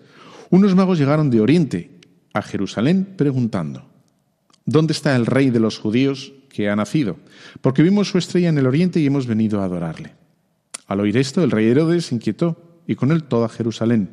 unos 0.49 0.75
magos 0.75 0.99
llegaron 0.99 1.31
de 1.31 1.41
Oriente 1.41 2.00
a 2.33 2.43
Jerusalén 2.43 3.15
preguntando, 3.17 3.85
¿dónde 4.65 4.93
está 4.93 5.17
el 5.17 5.27
rey 5.27 5.51
de 5.51 5.61
los 5.61 5.79
judíos 5.79 6.33
que 6.49 6.69
ha 6.69 6.77
nacido? 6.77 7.17
Porque 7.61 7.83
vimos 7.83 8.09
su 8.09 8.19
estrella 8.19 8.49
en 8.49 8.59
el 8.59 8.67
Oriente 8.67 9.01
y 9.01 9.07
hemos 9.07 9.27
venido 9.27 9.61
a 9.61 9.65
adorarle. 9.65 10.15
Al 10.87 11.01
oír 11.01 11.17
esto, 11.17 11.43
el 11.43 11.51
rey 11.51 11.69
Herodes 11.69 12.13
inquietó 12.13 12.83
y 12.87 12.97
con 12.97 13.13
él 13.13 13.25
toda 13.25 13.49
Jerusalén. 13.49 14.11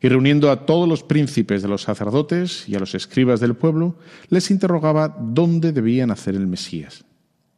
Y 0.00 0.08
reuniendo 0.08 0.50
a 0.50 0.66
todos 0.66 0.88
los 0.88 1.02
príncipes 1.02 1.62
de 1.62 1.68
los 1.68 1.82
sacerdotes 1.82 2.68
y 2.68 2.74
a 2.74 2.78
los 2.78 2.94
escribas 2.94 3.40
del 3.40 3.54
pueblo, 3.54 3.96
les 4.28 4.50
interrogaba 4.50 5.16
dónde 5.18 5.72
debía 5.72 6.06
nacer 6.06 6.34
el 6.34 6.46
Mesías. 6.46 7.04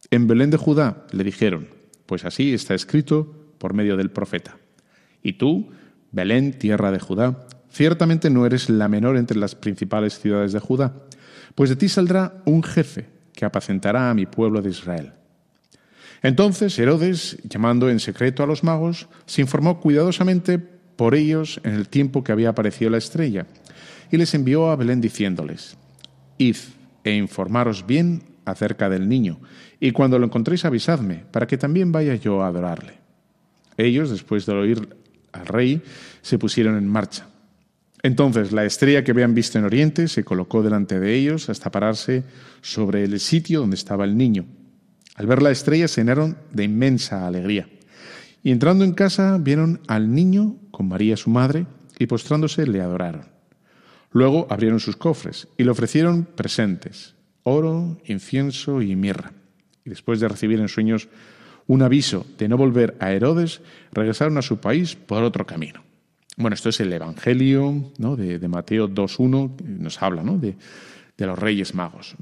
En 0.09 0.27
Belén 0.27 0.49
de 0.49 0.57
Judá 0.57 1.05
le 1.11 1.23
dijeron, 1.23 1.67
pues 2.05 2.23
así 2.23 2.53
está 2.53 2.73
escrito 2.73 3.35
por 3.57 3.73
medio 3.73 3.97
del 3.97 4.11
profeta. 4.11 4.57
Y 5.21 5.33
tú, 5.33 5.69
Belén, 6.11 6.53
tierra 6.53 6.91
de 6.91 6.99
Judá, 6.99 7.47
ciertamente 7.77 8.31
no 8.31 8.47
eres 8.47 8.69
la 8.71 8.87
menor 8.87 9.17
entre 9.17 9.37
las 9.37 9.53
principales 9.53 10.19
ciudades 10.19 10.51
de 10.51 10.59
Judá, 10.59 10.95
pues 11.53 11.69
de 11.69 11.75
ti 11.75 11.87
saldrá 11.87 12.41
un 12.45 12.63
jefe 12.63 13.05
que 13.33 13.45
apacentará 13.45 14.09
a 14.09 14.15
mi 14.15 14.25
pueblo 14.25 14.63
de 14.63 14.71
Israel. 14.71 15.13
Entonces 16.23 16.77
Herodes, 16.79 17.37
llamando 17.43 17.91
en 17.91 17.99
secreto 17.99 18.41
a 18.41 18.47
los 18.47 18.63
magos, 18.63 19.07
se 19.27 19.41
informó 19.41 19.79
cuidadosamente 19.79 20.57
por 20.57 21.13
ellos 21.13 21.61
en 21.63 21.75
el 21.75 21.87
tiempo 21.87 22.23
que 22.23 22.31
había 22.31 22.49
aparecido 22.49 22.89
la 22.89 22.97
estrella, 22.97 23.45
y 24.11 24.17
les 24.17 24.33
envió 24.33 24.71
a 24.71 24.75
Belén 24.75 24.99
diciéndoles, 24.99 25.77
Id 26.39 26.57
e 27.03 27.11
informaros 27.11 27.85
bien 27.85 28.23
acerca 28.45 28.89
del 28.89 29.07
niño, 29.07 29.39
y 29.79 29.91
cuando 29.91 30.17
lo 30.17 30.25
encontréis 30.25 30.65
avisadme, 30.65 31.25
para 31.29 31.45
que 31.45 31.59
también 31.59 31.91
vaya 31.91 32.15
yo 32.15 32.41
a 32.41 32.47
adorarle. 32.47 32.93
Ellos, 33.77 34.09
después 34.09 34.47
de 34.47 34.53
oír 34.53 34.97
al 35.31 35.45
rey, 35.45 35.83
se 36.23 36.39
pusieron 36.39 36.75
en 36.75 36.87
marcha. 36.87 37.27
Entonces 38.03 38.51
la 38.51 38.65
estrella 38.65 39.03
que 39.03 39.11
habían 39.11 39.33
visto 39.33 39.57
en 39.57 39.65
Oriente 39.65 40.07
se 40.07 40.23
colocó 40.23 40.61
delante 40.61 40.99
de 40.99 41.15
ellos 41.15 41.49
hasta 41.49 41.71
pararse 41.71 42.23
sobre 42.61 43.03
el 43.03 43.19
sitio 43.19 43.61
donde 43.61 43.75
estaba 43.75 44.05
el 44.05 44.17
niño. 44.17 44.45
Al 45.15 45.25
ver 45.25 45.41
la 45.41 45.51
estrella 45.51 45.87
se 45.87 46.03
de 46.03 46.63
inmensa 46.63 47.25
alegría. 47.25 47.67
Y 48.43 48.51
entrando 48.51 48.85
en 48.85 48.93
casa 48.93 49.37
vieron 49.39 49.81
al 49.87 50.13
niño 50.13 50.57
con 50.69 50.87
María 50.87 51.17
su 51.17 51.31
madre 51.31 51.65
y 51.97 52.05
postrándose 52.05 52.67
le 52.67 52.81
adoraron. 52.81 53.25
Luego 54.11 54.47
abrieron 54.49 54.79
sus 54.79 54.95
cofres 54.95 55.47
y 55.57 55.63
le 55.63 55.71
ofrecieron 55.71 56.25
presentes, 56.25 57.15
oro, 57.43 57.97
incienso 58.05 58.81
y 58.81 58.95
mirra. 58.95 59.33
Y 59.83 59.89
después 59.89 60.19
de 60.19 60.27
recibir 60.27 60.59
en 60.59 60.67
sueños 60.67 61.09
un 61.65 61.81
aviso 61.81 62.25
de 62.37 62.47
no 62.47 62.57
volver 62.57 62.95
a 62.99 63.11
Herodes, 63.11 63.61
regresaron 63.91 64.37
a 64.37 64.41
su 64.41 64.57
país 64.59 64.95
por 64.95 65.23
otro 65.23 65.45
camino. 65.45 65.86
Bueno, 66.37 66.53
esto 66.53 66.69
es 66.69 66.79
el 66.79 66.93
Evangelio 66.93 67.91
de, 67.97 68.37
de, 68.37 68.47
Mateo 68.47 68.87
2.1, 68.87 69.59
nos 69.79 70.01
habla 70.03 70.21
de, 70.23 70.55
los 71.25 71.39
reyes 71.39 71.73
magos. 71.73 72.15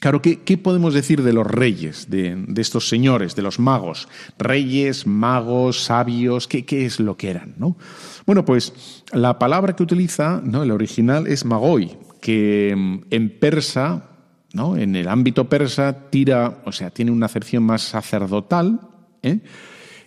Claro, 0.00 0.22
¿qué, 0.22 0.42
¿qué, 0.42 0.56
podemos 0.56 0.94
decir 0.94 1.24
de 1.24 1.32
los 1.32 1.44
reyes, 1.44 2.08
de, 2.08 2.46
estos 2.56 2.88
señores, 2.88 3.34
de 3.34 3.42
los 3.42 3.58
magos? 3.58 4.08
Reyes, 4.38 5.04
magos, 5.08 5.82
sabios, 5.82 6.46
¿qué, 6.46 6.64
es 6.86 7.00
lo 7.00 7.16
que 7.16 7.30
eran? 7.30 7.54
¿no? 7.56 7.76
Bueno, 8.24 8.44
pues 8.44 9.02
la 9.12 9.36
palabra 9.40 9.74
que 9.74 9.82
utiliza, 9.82 10.40
¿no? 10.44 10.62
el 10.62 10.70
original 10.70 11.26
es 11.26 11.44
magoi, 11.44 11.96
que 12.20 12.70
en 12.70 13.38
persa, 13.40 14.10
¿no? 14.52 14.76
en 14.76 14.94
el 14.94 15.08
ámbito 15.08 15.48
persa, 15.48 16.08
tira, 16.10 16.62
o 16.64 16.70
sea, 16.70 16.90
tiene 16.90 17.10
una 17.10 17.26
acepción 17.26 17.64
más 17.64 17.82
sacerdotal. 17.82 18.80
¿eh? 19.24 19.40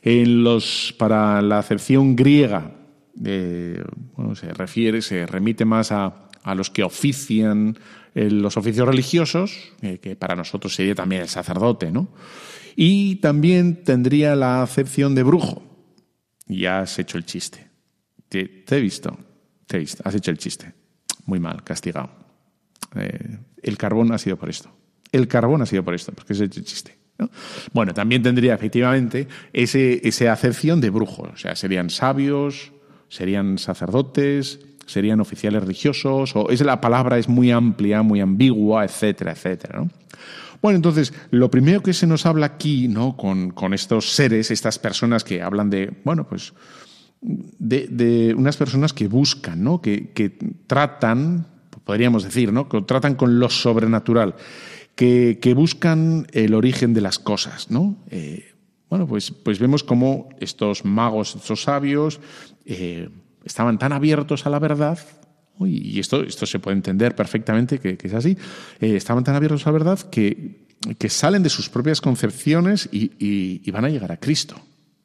En 0.01 0.45
los, 0.45 0.95
para 0.97 1.41
la 1.41 1.59
acepción 1.59 2.15
griega, 2.15 2.71
eh, 3.25 3.83
bueno, 4.15 4.35
se 4.35 4.53
refiere, 4.53 5.01
se 5.01 5.25
remite 5.25 5.65
más 5.65 5.91
a, 5.91 6.29
a 6.43 6.55
los 6.55 6.69
que 6.69 6.83
ofician 6.83 7.77
eh, 8.13 8.29
los 8.29 8.57
oficios 8.57 8.87
religiosos, 8.87 9.71
eh, 9.81 9.99
que 9.99 10.15
para 10.15 10.35
nosotros 10.35 10.75
sería 10.75 10.95
también 10.95 11.21
el 11.21 11.29
sacerdote, 11.29 11.91
¿no? 11.91 12.09
Y 12.75 13.17
también 13.17 13.83
tendría 13.83 14.35
la 14.35 14.61
acepción 14.61 15.15
de 15.15 15.23
brujo. 15.23 15.63
Ya 16.47 16.79
has 16.79 16.99
hecho 16.99 17.17
el 17.17 17.25
chiste. 17.25 17.69
Te, 18.27 18.63
he 18.69 18.79
visto, 18.79 19.17
te 19.67 19.77
he 19.77 19.79
visto, 19.79 20.01
has 20.05 20.15
hecho 20.15 20.31
el 20.31 20.37
chiste. 20.37 20.73
Muy 21.25 21.39
mal, 21.39 21.63
castigado. 21.63 22.09
El 23.61 23.77
carbón 23.77 24.11
ha 24.11 24.17
sido 24.17 24.37
por 24.37 24.49
esto. 24.49 24.71
El 25.11 25.27
carbón 25.27 25.61
ha 25.61 25.65
sido 25.65 25.83
por 25.83 25.93
esto, 25.93 26.11
porque 26.13 26.33
es 26.33 26.39
el 26.39 26.49
chiste. 26.49 26.97
¿no? 27.17 27.29
Bueno, 27.73 27.93
también 27.93 28.23
tendría 28.23 28.55
efectivamente 28.55 29.27
ese, 29.53 30.05
esa 30.07 30.31
acepción 30.31 30.81
de 30.81 30.89
brujo. 30.89 31.29
O 31.33 31.37
sea, 31.37 31.55
serían 31.55 31.89
sabios, 31.89 32.71
serían 33.11 33.57
sacerdotes, 33.57 34.61
serían 34.85 35.19
oficiales 35.19 35.61
religiosos, 35.61 36.33
o 36.33 36.49
es 36.49 36.61
la 36.61 36.79
palabra 36.79 37.17
es 37.17 37.27
muy 37.27 37.51
amplia, 37.51 38.01
muy 38.03 38.21
ambigua, 38.21 38.85
etcétera, 38.85 39.33
etcétera. 39.33 39.79
¿no? 39.79 39.89
Bueno, 40.61 40.77
entonces, 40.77 41.13
lo 41.29 41.51
primero 41.51 41.83
que 41.83 41.91
se 41.91 42.07
nos 42.07 42.25
habla 42.25 42.45
aquí, 42.45 42.87
¿no? 42.87 43.17
Con, 43.17 43.51
con 43.51 43.73
estos 43.73 44.11
seres, 44.13 44.49
estas 44.49 44.79
personas 44.79 45.25
que 45.25 45.41
hablan 45.41 45.69
de, 45.69 45.91
bueno, 46.05 46.25
pues, 46.25 46.53
de, 47.21 47.87
de 47.87 48.33
unas 48.33 48.55
personas 48.55 48.93
que 48.93 49.09
buscan, 49.09 49.61
¿no? 49.61 49.81
Que, 49.81 50.11
que, 50.11 50.29
tratan, 50.67 51.47
podríamos 51.83 52.23
decir, 52.23 52.53
¿no? 52.53 52.69
Que 52.69 52.81
tratan 52.83 53.15
con 53.15 53.39
lo 53.39 53.49
sobrenatural, 53.49 54.35
que, 54.95 55.39
que 55.41 55.53
buscan 55.53 56.27
el 56.31 56.53
origen 56.53 56.93
de 56.93 57.01
las 57.01 57.19
cosas, 57.19 57.71
¿no? 57.71 57.97
Eh, 58.09 58.53
bueno, 58.91 59.07
pues, 59.07 59.31
pues 59.31 59.57
vemos 59.57 59.83
cómo 59.83 60.29
estos 60.39 60.85
magos, 60.85 61.35
estos 61.35 61.63
sabios, 61.63 62.19
eh, 62.65 63.09
estaban 63.43 63.79
tan 63.79 63.93
abiertos 63.93 64.45
a 64.45 64.51
la 64.51 64.59
verdad, 64.59 64.99
y 65.59 65.99
esto, 65.99 66.21
esto 66.23 66.45
se 66.45 66.59
puede 66.59 66.77
entender 66.77 67.15
perfectamente 67.15 67.79
que, 67.79 67.97
es 68.01 68.13
así, 68.13 68.37
eh, 68.79 68.95
estaban 68.95 69.23
tan 69.23 69.35
abiertos 69.35 69.65
a 69.65 69.69
la 69.69 69.73
verdad 69.73 69.99
que, 69.99 70.67
que 70.97 71.09
salen 71.09 71.41
de 71.41 71.49
sus 71.49 71.69
propias 71.69 72.01
concepciones 72.01 72.87
y 72.91 73.71
van 73.71 73.85
a 73.85 73.89
llegar 73.89 74.11
a 74.11 74.17
Cristo. 74.17 74.55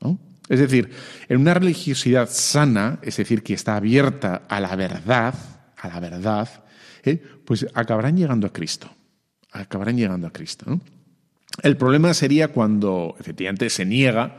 ¿no? 0.01 0.18
Es 0.49 0.61
decir, 0.61 0.91
en 1.28 1.41
una 1.41 1.55
religiosidad 1.55 2.28
sana, 2.30 2.99
es 3.03 3.16
decir, 3.16 3.43
que 3.43 3.55
está 3.55 3.76
abierta 3.76 4.43
a 4.49 4.61
la 4.61 4.76
verdad, 4.76 5.34
a 5.76 5.89
la 5.89 6.01
verdad, 6.01 6.49
¿eh? 7.05 7.22
pues 7.45 7.66
acabarán 7.74 8.16
llegando 8.16 8.47
a 8.47 8.53
Cristo. 8.53 8.89
Acabarán 9.51 9.97
llegando 9.97 10.26
a 10.26 10.32
Cristo. 10.32 10.64
¿no? 10.68 10.80
El 11.62 11.76
problema 11.76 12.12
sería 12.14 12.49
cuando 12.49 13.16
efectivamente 13.18 13.70
se 13.70 13.84
niega 13.84 14.38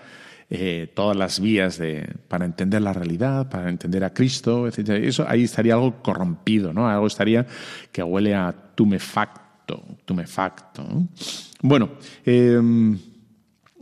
eh, 0.49 0.89
todas 0.93 1.17
las 1.17 1.39
vías 1.39 1.77
de, 1.77 2.07
para 2.27 2.45
entender 2.45 2.81
la 2.81 2.93
realidad, 2.93 3.49
para 3.49 3.69
entender 3.69 4.03
a 4.03 4.13
Cristo, 4.13 4.67
etc. 4.67 4.91
Eso 4.91 5.25
ahí 5.27 5.43
estaría 5.43 5.73
algo 5.73 6.01
corrompido, 6.01 6.73
¿no? 6.73 6.87
Algo 6.87 7.07
estaría 7.07 7.45
que 7.91 8.01
huele 8.01 8.33
a 8.33 8.53
tumefacto, 8.75 9.83
tumefacto. 10.05 10.83
¿no? 10.83 11.07
Bueno, 11.61 11.89
eh, 12.25 12.61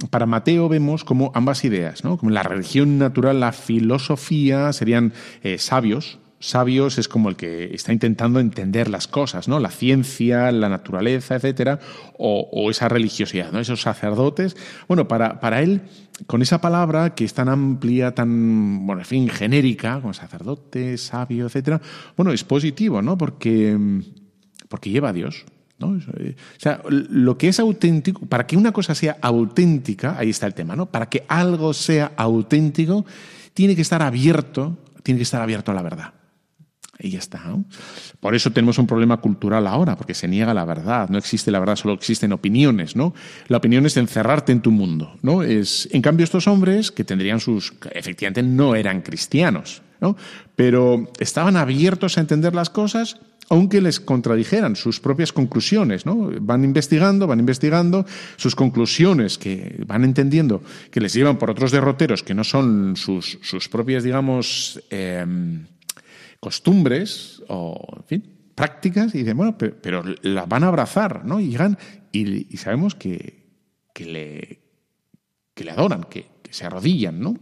para 0.10 0.26
Mateo 0.26 0.68
vemos 0.68 1.04
como 1.04 1.32
ambas 1.36 1.64
ideas, 1.66 2.04
¿no? 2.04 2.18
Como 2.18 2.32
la 2.32 2.44
religión 2.44 2.98
natural, 2.98 3.40
la 3.40 3.52
filosofía 3.52 4.74
serían 4.74 5.14
eh, 5.44 5.58
sabios, 5.58 6.20
sabios 6.40 6.98
es 6.98 7.08
como 7.08 7.30
el 7.30 7.36
que 7.36 7.74
está 7.74 7.94
intentando 7.94 8.40
entender 8.40 8.90
las 8.90 9.08
cosas, 9.08 9.48
¿no? 9.48 9.60
La 9.60 9.72
ciencia, 9.72 10.52
la 10.52 10.70
naturaleza, 10.70 11.36
etcétera, 11.36 11.80
o, 12.18 12.70
esa 12.70 12.90
religiosidad, 12.90 13.52
¿no? 13.52 13.60
Esos 13.60 13.82
sacerdotes. 13.82 14.56
Bueno, 14.88 15.08
para, 15.08 15.40
para 15.40 15.62
él, 15.62 15.82
con 16.28 16.42
esa 16.42 16.62
palabra 16.62 17.16
que 17.16 17.26
es 17.26 17.34
tan 17.34 17.50
amplia, 17.50 18.14
tan, 18.14 18.86
bueno, 18.86 19.02
en 19.02 19.08
fin, 19.08 19.30
genérica, 19.30 20.00
como 20.02 20.14
sacerdote, 20.14 20.98
sabio, 20.98 21.46
etcétera, 21.46 21.82
bueno, 22.16 22.32
es 22.32 22.44
positivo, 22.44 23.02
¿no? 23.02 23.18
Porque, 23.18 23.78
porque 24.70 24.90
lleva 24.90 25.10
a 25.10 25.14
Dios. 25.14 25.46
¿no? 25.78 25.90
O 25.90 26.00
sea, 26.58 26.82
lo 26.88 27.38
que 27.38 27.50
es 27.50 27.60
auténtico, 27.60 28.26
para 28.26 28.48
que 28.48 28.56
una 28.56 28.72
cosa 28.72 28.96
sea 28.96 29.18
auténtica, 29.22 30.18
ahí 30.18 30.30
está 30.30 30.48
el 30.48 30.54
tema, 30.54 30.76
¿no? 30.76 30.86
Para 30.86 31.10
que 31.10 31.26
algo 31.28 31.74
sea 31.74 32.14
auténtico, 32.16 33.06
tiene 33.54 33.76
que 33.76 33.82
estar 33.82 34.02
abierto, 34.02 34.78
tiene 35.04 35.20
que 35.20 35.24
estar 35.24 35.42
abierto 35.42 35.72
a 35.72 35.76
la 35.76 35.82
verdad. 35.82 36.14
Y 37.00 37.10
ya 37.10 37.20
está. 37.20 37.44
Por 38.20 38.36
eso 38.36 38.52
tenemos 38.52 38.78
un 38.78 38.88
problema 38.88 39.18
cultural 39.18 39.68
ahora, 39.68 39.98
porque 39.98 40.14
se 40.14 40.28
niega 40.28 40.54
la 40.54 40.64
verdad. 40.64 41.10
No 41.10 41.18
existe 41.18 41.52
la 41.52 41.60
verdad, 41.60 41.76
solo 41.76 41.94
existen 41.94 42.32
opiniones. 42.32 42.96
¿no? 42.96 43.14
La 43.48 43.58
opinión 43.58 43.86
es 43.86 43.98
encerrarte 43.98 44.52
en 44.52 44.62
tu 44.62 44.72
mundo. 44.72 45.18
¿no? 45.22 45.44
Es, 45.44 45.90
en 45.92 46.02
cambio, 46.02 46.24
estos 46.24 46.48
hombres, 46.48 46.92
que 46.92 47.04
tendrían 47.04 47.40
sus. 47.40 47.74
efectivamente 47.92 48.44
no 48.44 48.76
eran 48.76 49.02
cristianos, 49.02 49.82
¿no? 50.00 50.16
pero 50.56 51.12
estaban 51.20 51.58
abiertos 51.58 52.18
a 52.18 52.22
entender 52.22 52.56
las 52.56 52.70
cosas 52.70 53.18
aunque 53.50 53.80
les 53.80 54.00
contradijeran 54.00 54.76
sus 54.76 55.00
propias 55.00 55.32
conclusiones, 55.32 56.06
¿no? 56.06 56.32
Van 56.42 56.64
investigando, 56.64 57.28
van 57.28 57.40
investigando 57.40 58.06
sus 58.38 58.56
conclusiones 58.56 59.38
que 59.38 59.84
van 59.86 60.04
entendiendo 60.04 60.64
que 60.90 61.00
les 61.00 61.14
llevan 61.14 61.38
por 61.38 61.52
otros 61.52 61.72
derroteros 61.72 62.24
que 62.24 62.34
no 62.34 62.44
son 62.44 62.96
sus, 62.96 63.38
sus 63.44 63.70
propias, 63.70 64.04
digamos, 64.04 64.82
eh, 64.90 65.24
costumbres 66.46 67.42
o, 67.48 67.76
en 67.98 68.04
fin, 68.04 68.24
prácticas 68.54 69.16
y 69.16 69.18
dicen, 69.18 69.36
bueno, 69.36 69.58
pero, 69.58 69.78
pero 69.82 70.04
las 70.22 70.48
van 70.48 70.64
a 70.64 70.68
abrazar, 70.68 71.26
¿no? 71.26 71.40
Y 71.40 71.50
llegan 71.50 71.76
y, 72.12 72.56
sabemos 72.58 72.94
que, 72.94 73.48
que, 73.96 74.06
le, 74.06 74.62
que 75.56 75.64
le 75.64 75.72
adoran, 75.72 76.04
que, 76.04 76.28
que 76.44 76.54
se 76.54 76.68
arrodillan, 76.68 77.20
¿no? 77.20 77.34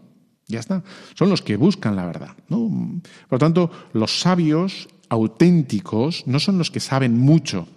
Ya 0.47 0.61
está. 0.61 0.83
Son 1.15 1.29
los 1.29 1.41
que 1.41 1.57
buscan 1.57 1.97
la 1.97 2.05
verdad. 2.05 2.37
¿no? 2.47 3.01
Por 3.27 3.33
lo 3.33 3.39
tanto, 3.39 3.71
los 3.91 4.21
sabios 4.21 4.87
auténticos 5.09 6.25
no 6.25 6.39
son 6.39 6.57
los 6.57 6.71
que 6.71 6.79
saben 6.79 7.17
mucho. 7.17 7.67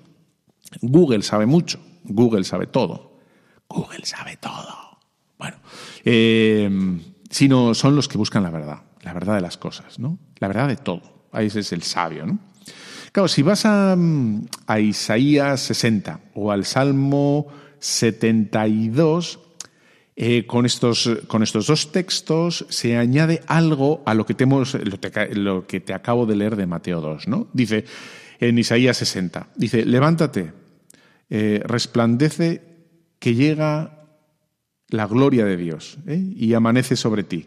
Google 0.81 1.23
sabe 1.23 1.47
mucho. 1.47 1.81
Google 2.05 2.45
sabe 2.45 2.69
todo. 2.69 3.19
Google 3.69 4.05
sabe 4.05 4.37
todo. 4.37 5.01
Bueno, 5.39 5.57
eh, 6.05 6.71
sino 7.31 7.75
son 7.75 7.97
los 7.97 8.07
que 8.07 8.17
buscan 8.17 8.45
la 8.45 8.51
verdad, 8.51 8.83
la 9.03 9.13
verdad 9.13 9.35
de 9.35 9.41
las 9.41 9.57
cosas, 9.57 9.99
¿no? 9.99 10.19
La 10.39 10.47
verdad 10.47 10.69
de 10.69 10.77
todo. 10.77 11.16
Ahí 11.37 11.47
es 11.47 11.73
el 11.73 11.83
sabio, 11.83 12.27
¿no? 12.27 12.39
Claro, 13.13 13.29
si 13.29 13.43
vas 13.43 13.65
a, 13.65 13.97
a 14.67 14.81
Isaías 14.81 15.61
60 15.61 16.21
o 16.35 16.53
al 16.53 16.67
Salmo 16.67 17.47
72, 17.79 19.39
eh, 20.17 20.47
con, 20.47 20.67
estos, 20.67 21.11
con 21.27 21.43
estos 21.43 21.67
dos 21.67 21.93
textos 21.93 22.67
se 22.69 22.97
añade 22.97 23.43
algo 23.47 24.03
a 24.07 24.15
lo 24.15 24.25
que, 24.27 24.35
te, 24.35 24.47
lo 25.35 25.67
que 25.67 25.81
te 25.81 25.95
acabo 25.95 26.27
de 26.27 26.37
leer 26.37 26.57
de 26.57 26.67
Mateo 26.67 27.01
2. 27.01 27.29
¿no? 27.29 27.49
Dice 27.53 27.85
en 28.41 28.59
Isaías 28.59 28.97
60, 28.97 29.49
dice, 29.57 29.85
levántate, 29.85 30.53
eh, 31.31 31.63
resplandece 31.65 32.63
que 33.19 33.35
llega 33.35 34.07
la 34.89 35.07
gloria 35.07 35.45
de 35.45 35.57
Dios 35.57 35.99
¿eh? 36.07 36.17
y 36.37 36.55
amanece 36.55 36.97
sobre 36.97 37.25
ti. 37.25 37.47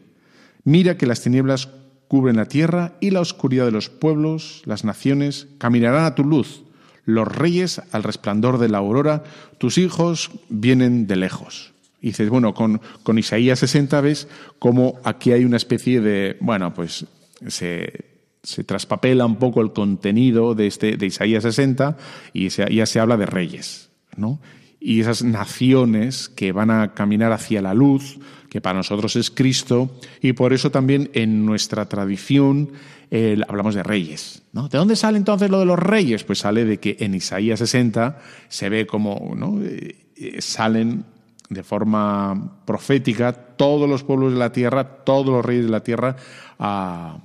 Mira 0.63 0.97
que 0.97 1.05
las 1.05 1.21
tinieblas 1.21 1.69
cubren 2.09 2.37
la 2.37 2.47
tierra 2.47 2.95
y 2.99 3.11
la 3.11 3.21
oscuridad 3.21 3.65
de 3.65 3.71
los 3.71 3.89
pueblos, 3.89 4.63
las 4.65 4.83
naciones, 4.83 5.47
caminarán 5.59 6.05
a 6.05 6.15
tu 6.15 6.25
luz. 6.25 6.63
Los 7.05 7.27
reyes 7.27 7.81
al 7.91 8.03
resplandor 8.03 8.57
de 8.57 8.67
la 8.67 8.79
aurora, 8.79 9.23
tus 9.59 9.77
hijos 9.77 10.31
vienen 10.49 11.07
de 11.07 11.15
lejos. 11.15 11.71
Y 12.01 12.07
dices, 12.07 12.29
bueno, 12.29 12.55
con, 12.55 12.81
con 13.03 13.19
Isaías 13.19 13.59
60 13.59 14.01
ves 14.01 14.27
como 14.57 14.99
aquí 15.03 15.31
hay 15.31 15.45
una 15.45 15.57
especie 15.57 16.01
de, 16.01 16.35
bueno, 16.41 16.73
pues 16.73 17.05
se, 17.47 18.05
se 18.41 18.63
traspapela 18.63 19.25
un 19.25 19.35
poco 19.35 19.61
el 19.61 19.71
contenido 19.71 20.55
de, 20.55 20.65
este, 20.65 20.97
de 20.97 21.05
Isaías 21.05 21.43
60 21.43 21.95
y 22.33 22.49
ya 22.49 22.85
se 22.87 22.99
habla 22.99 23.17
de 23.17 23.27
reyes, 23.27 23.91
¿no? 24.17 24.39
Y 24.79 25.01
esas 25.01 25.23
naciones 25.23 26.27
que 26.29 26.53
van 26.53 26.71
a 26.71 26.93
caminar 26.95 27.33
hacia 27.33 27.61
la 27.61 27.75
luz, 27.75 28.17
que 28.49 28.61
para 28.61 28.77
nosotros 28.77 29.15
es 29.15 29.29
Cristo, 29.29 29.91
y 30.21 30.33
por 30.33 30.53
eso 30.53 30.71
también 30.71 31.09
en 31.13 31.45
nuestra 31.45 31.87
tradición 31.87 32.71
eh, 33.11 33.41
hablamos 33.47 33.75
de 33.75 33.83
reyes. 33.83 34.43
¿no? 34.53 34.67
¿De 34.67 34.77
dónde 34.77 34.95
sale 34.95 35.17
entonces 35.17 35.49
lo 35.49 35.59
de 35.59 35.65
los 35.65 35.79
reyes? 35.79 36.23
Pues 36.23 36.39
sale 36.39 36.65
de 36.65 36.79
que 36.79 36.97
en 36.99 37.15
Isaías 37.15 37.59
60 37.59 38.19
se 38.49 38.69
ve 38.69 38.85
como 38.85 39.33
¿no? 39.35 39.59
eh, 39.63 40.37
salen 40.39 41.05
de 41.49 41.63
forma 41.63 42.61
profética 42.65 43.33
todos 43.33 43.89
los 43.89 44.03
pueblos 44.03 44.33
de 44.33 44.39
la 44.39 44.51
tierra, 44.51 44.83
todos 44.83 45.27
los 45.27 45.45
reyes 45.45 45.65
de 45.65 45.71
la 45.71 45.83
tierra 45.83 46.15
a, 46.59 47.19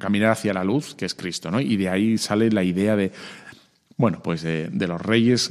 caminar 0.00 0.30
hacia 0.30 0.54
la 0.54 0.64
luz, 0.64 0.94
que 0.94 1.04
es 1.04 1.14
Cristo. 1.14 1.50
¿no? 1.50 1.60
Y 1.60 1.76
de 1.76 1.88
ahí 1.88 2.18
sale 2.18 2.50
la 2.50 2.62
idea 2.62 2.94
de, 2.94 3.12
bueno, 3.96 4.22
pues 4.22 4.42
de, 4.42 4.68
de 4.70 4.86
los 4.86 5.00
reyes 5.00 5.50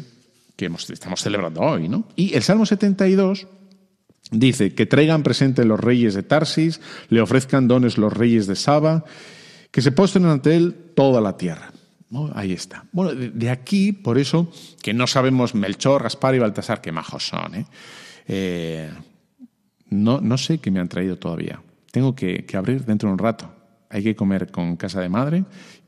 que 0.55 0.71
estamos 0.89 1.21
celebrando 1.21 1.61
hoy. 1.61 1.87
¿no? 1.89 2.07
Y 2.15 2.33
el 2.33 2.41
Salmo 2.43 2.65
72 2.65 3.47
dice 4.31 4.73
que 4.73 4.85
traigan 4.85 5.23
presente 5.23 5.65
los 5.65 5.79
reyes 5.79 6.13
de 6.13 6.23
Tarsis, 6.23 6.81
le 7.09 7.21
ofrezcan 7.21 7.67
dones 7.67 7.97
los 7.97 8.13
reyes 8.13 8.47
de 8.47 8.55
Saba, 8.55 9.05
que 9.71 9.81
se 9.81 9.91
postren 9.91 10.25
ante 10.25 10.55
él 10.55 10.75
toda 10.95 11.21
la 11.21 11.37
tierra. 11.37 11.71
Ahí 12.33 12.53
está. 12.53 12.85
Bueno, 12.91 13.13
de, 13.13 13.49
aquí, 13.49 13.91
por 13.91 14.17
eso, 14.17 14.49
que 14.81 14.93
no 14.93 15.07
sabemos 15.07 15.55
Melchor, 15.55 16.03
Gaspar 16.03 16.35
y 16.35 16.39
Baltasar 16.39 16.81
qué 16.81 16.91
majos 16.91 17.27
son. 17.27 17.55
¿eh? 17.55 17.65
Eh, 18.27 18.89
no, 19.89 20.21
no 20.21 20.37
sé 20.37 20.59
qué 20.59 20.71
me 20.71 20.79
han 20.79 20.87
traído 20.87 21.17
todavía. 21.17 21.61
Tengo 21.91 22.15
que, 22.15 22.45
abrir 22.53 22.85
dentro 22.85 23.09
de 23.09 23.13
un 23.13 23.19
rato. 23.19 23.53
Hay 23.89 24.03
que 24.03 24.15
comer 24.15 24.51
con 24.51 24.75
casa 24.75 24.99
de 24.99 25.09
madre 25.09 25.45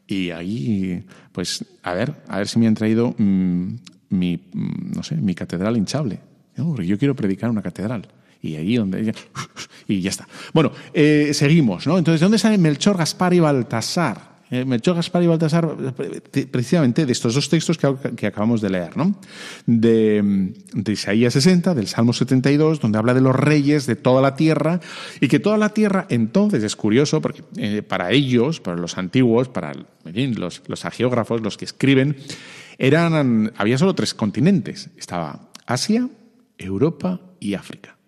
Y 0.07 0.31
ahí, 0.31 1.05
pues, 1.31 1.65
a 1.83 1.93
ver, 1.93 2.15
a 2.27 2.37
ver 2.37 2.47
si 2.47 2.59
me 2.59 2.67
han 2.67 2.73
traído 2.73 3.13
mm, 3.17 3.75
mi, 4.09 4.37
mm, 4.37 4.91
no 4.95 5.03
sé, 5.03 5.15
mi 5.15 5.35
catedral 5.35 5.77
hinchable. 5.77 6.19
yo 6.55 6.97
quiero 6.97 7.15
predicar 7.15 7.49
una 7.49 7.61
catedral. 7.61 8.09
Y 8.41 8.55
ahí 8.55 8.75
donde... 8.77 9.13
Y 9.87 10.01
ya 10.01 10.11
está. 10.11 10.27
Bueno, 10.53 10.71
eh, 10.93 11.31
seguimos, 11.33 11.87
¿no? 11.87 11.97
Entonces, 11.97 12.21
¿de 12.21 12.25
dónde 12.25 12.37
salen 12.37 12.61
Melchor, 12.61 12.95
Gaspar 12.95 13.33
y 13.33 13.39
Baltasar? 13.39 14.29
Eh, 14.51 14.65
Melchor, 14.65 14.95
Gaspar 14.95 15.21
y 15.21 15.27
Baltasar, 15.27 15.75
precisamente 16.49 17.05
de 17.05 17.11
estos 17.11 17.35
dos 17.35 17.49
textos 17.49 17.77
que, 17.77 18.25
acabamos 18.27 18.61
de 18.61 18.69
leer, 18.71 18.97
¿no? 18.97 19.15
De, 19.67 20.53
Isaías 20.87 21.33
60, 21.33 21.75
del 21.75 21.87
Salmo 21.87 22.13
72, 22.13 22.79
donde 22.79 22.97
habla 22.97 23.13
de 23.13 23.21
los 23.21 23.35
reyes 23.35 23.85
de 23.85 23.95
toda 23.95 24.23
la 24.23 24.35
tierra, 24.35 24.79
y 25.21 25.27
que 25.27 25.39
toda 25.39 25.57
la 25.57 25.69
tierra, 25.69 26.07
entonces, 26.09 26.63
es 26.63 26.75
curioso, 26.75 27.21
porque 27.21 27.43
eh, 27.57 27.83
para 27.83 28.11
ellos, 28.11 28.59
para 28.59 28.77
los 28.77 28.97
antiguos, 28.97 29.49
para 29.49 29.73
los, 30.03 30.63
los 30.67 30.85
agiógrafos, 30.85 31.41
los 31.41 31.55
que 31.55 31.65
escriben, 31.65 32.17
eran, 32.79 33.53
había 33.55 33.77
solo 33.77 33.93
tres 33.93 34.15
continentes. 34.15 34.89
Estaba 34.97 35.51
Asia, 35.67 36.09
Europa 36.57 37.21
y 37.39 37.53
África. 37.53 37.98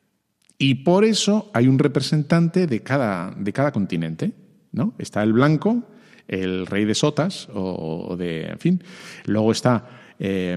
Y 0.61 0.75
por 0.75 1.05
eso 1.05 1.49
hay 1.55 1.67
un 1.67 1.79
representante 1.79 2.67
de 2.67 2.83
cada, 2.83 3.33
de 3.35 3.51
cada 3.51 3.71
continente. 3.71 4.31
¿no? 4.71 4.93
Está 4.99 5.23
el 5.23 5.33
blanco, 5.33 5.81
el 6.27 6.67
rey 6.67 6.85
de 6.85 6.93
Sotas, 6.93 7.49
o, 7.51 8.15
de, 8.15 8.43
en 8.43 8.59
fin. 8.59 8.83
Luego 9.25 9.53
está 9.53 9.89
eh, 10.19 10.55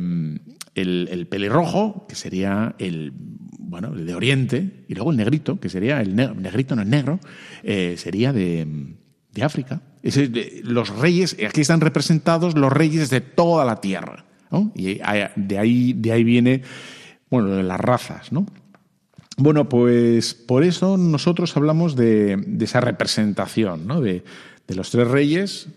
el, 0.75 1.09
el, 1.11 1.27
pelirrojo, 1.27 2.05
que 2.07 2.17
sería 2.17 2.75
el, 2.79 3.15
bueno, 3.17 3.95
el 3.95 4.05
de 4.05 4.15
Oriente, 4.15 4.85
y 4.89 4.95
luego 4.95 5.11
el 5.11 5.17
negrito, 5.17 5.59
que 5.59 5.71
sería 5.71 6.03
el 6.03 6.15
negrito 6.15 6.77
no 6.77 6.83
es 6.83 6.89
negro, 6.89 7.19
eh, 7.63 7.95
sería 7.97 8.35
de, 8.35 8.67
de 9.33 9.43
África. 9.43 9.81
Es, 10.03 10.21
los 10.65 10.91
reyes, 10.91 11.35
aquí 11.49 11.63
están 11.63 11.81
representados 11.81 12.59
los 12.59 12.71
reyes 12.71 13.09
de 13.09 13.23
toda 13.23 13.65
la 13.65 13.81
tierra. 13.81 14.27
¿no? 14.51 14.71
Y 14.75 14.99
de 14.99 15.59
ahí, 15.59 15.95
de 15.95 16.13
ahí 16.13 16.25
viene, 16.25 16.61
bueno, 17.31 17.63
las 17.63 17.81
razas, 17.81 18.33
¿no? 18.33 18.45
Bueno, 19.37 19.68
pues 19.68 20.35
por 20.35 20.62
eso 20.62 20.97
nosotros 20.97 21.57
hablamos 21.57 21.97
de, 21.97 22.37
de 22.37 22.64
esa 22.64 22.80
representación, 22.80 23.87
¿no? 23.87 24.01
De, 24.01 24.22
los 24.68 24.91
tres 24.91 25.09
reyes, 25.09 25.68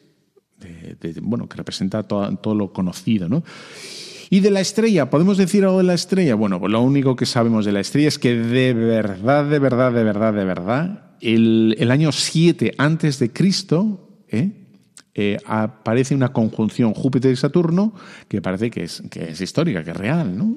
de, 0.59 1.15
bueno, 1.21 1.49
que 1.49 1.57
representa 1.57 2.03
todo, 2.03 2.55
lo 2.55 2.71
conocido, 2.71 3.27
¿no? 3.27 3.43
Y 4.29 4.41
de 4.41 4.51
la 4.51 4.59
estrella, 4.59 5.09
¿podemos 5.09 5.37
decir 5.37 5.63
algo 5.63 5.77
de 5.77 5.85
la 5.85 5.93
estrella? 5.93 6.35
Bueno, 6.35 6.59
pues 6.59 6.71
lo 6.71 6.81
único 6.81 7.15
que 7.15 7.25
sabemos 7.25 7.65
de 7.65 7.71
la 7.71 7.79
estrella 7.79 8.09
es 8.09 8.19
que 8.19 8.35
de 8.35 8.73
verdad, 8.73 9.45
de 9.45 9.59
verdad, 9.59 9.91
de 9.91 10.03
verdad, 10.03 10.33
de 10.33 10.45
verdad, 10.45 11.15
el, 11.21 11.89
año 11.89 12.11
7 12.11 12.75
antes 12.77 13.19
de 13.19 13.31
Cristo, 13.31 14.23
¿eh? 14.29 14.51
Eh, 15.19 15.35
aparece 15.47 16.13
una 16.13 16.31
conjunción 16.31 16.93
Júpiter 16.93 17.31
y 17.31 17.35
Saturno 17.35 17.91
que 18.27 18.39
parece 18.39 18.69
que 18.69 18.83
es, 18.83 19.01
que 19.09 19.31
es 19.31 19.41
histórica, 19.41 19.83
que 19.83 19.89
es 19.89 19.97
real. 19.97 20.37
¿no? 20.37 20.55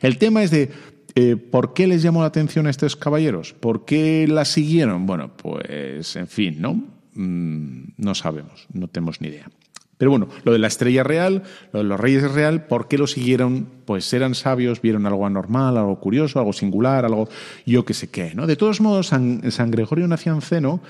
El 0.00 0.16
tema 0.16 0.42
es 0.42 0.50
de 0.50 0.70
eh, 1.14 1.36
¿Por 1.36 1.74
qué 1.74 1.86
les 1.86 2.02
llamó 2.02 2.20
la 2.20 2.28
atención 2.28 2.66
a 2.66 2.70
estos 2.70 2.96
caballeros? 2.96 3.52
¿Por 3.52 3.84
qué 3.84 4.26
la 4.28 4.44
siguieron? 4.44 5.06
Bueno, 5.06 5.32
pues 5.36 6.16
en 6.16 6.28
fin, 6.28 6.60
¿no? 6.60 6.84
Mm, 7.14 7.92
no 7.96 8.14
sabemos, 8.14 8.66
no 8.72 8.88
tenemos 8.88 9.20
ni 9.20 9.28
idea. 9.28 9.50
Pero 9.98 10.12
bueno, 10.12 10.28
lo 10.44 10.52
de 10.52 10.58
la 10.58 10.68
estrella 10.68 11.02
real, 11.02 11.42
lo 11.72 11.80
de 11.80 11.84
los 11.84 12.00
reyes 12.00 12.32
real, 12.32 12.64
¿por 12.64 12.88
qué 12.88 12.96
lo 12.96 13.06
siguieron? 13.06 13.68
Pues 13.84 14.10
eran 14.14 14.34
sabios, 14.34 14.80
vieron 14.80 15.04
algo 15.04 15.26
anormal, 15.26 15.76
algo 15.76 16.00
curioso, 16.00 16.38
algo 16.38 16.54
singular, 16.54 17.04
algo 17.04 17.28
yo 17.66 17.84
qué 17.84 17.92
sé 17.92 18.08
qué, 18.08 18.34
¿no? 18.34 18.46
De 18.46 18.56
todos 18.56 18.80
modos, 18.80 19.08
San, 19.08 19.70
Gregorio 19.70 20.08
Nacianceno 20.08 20.80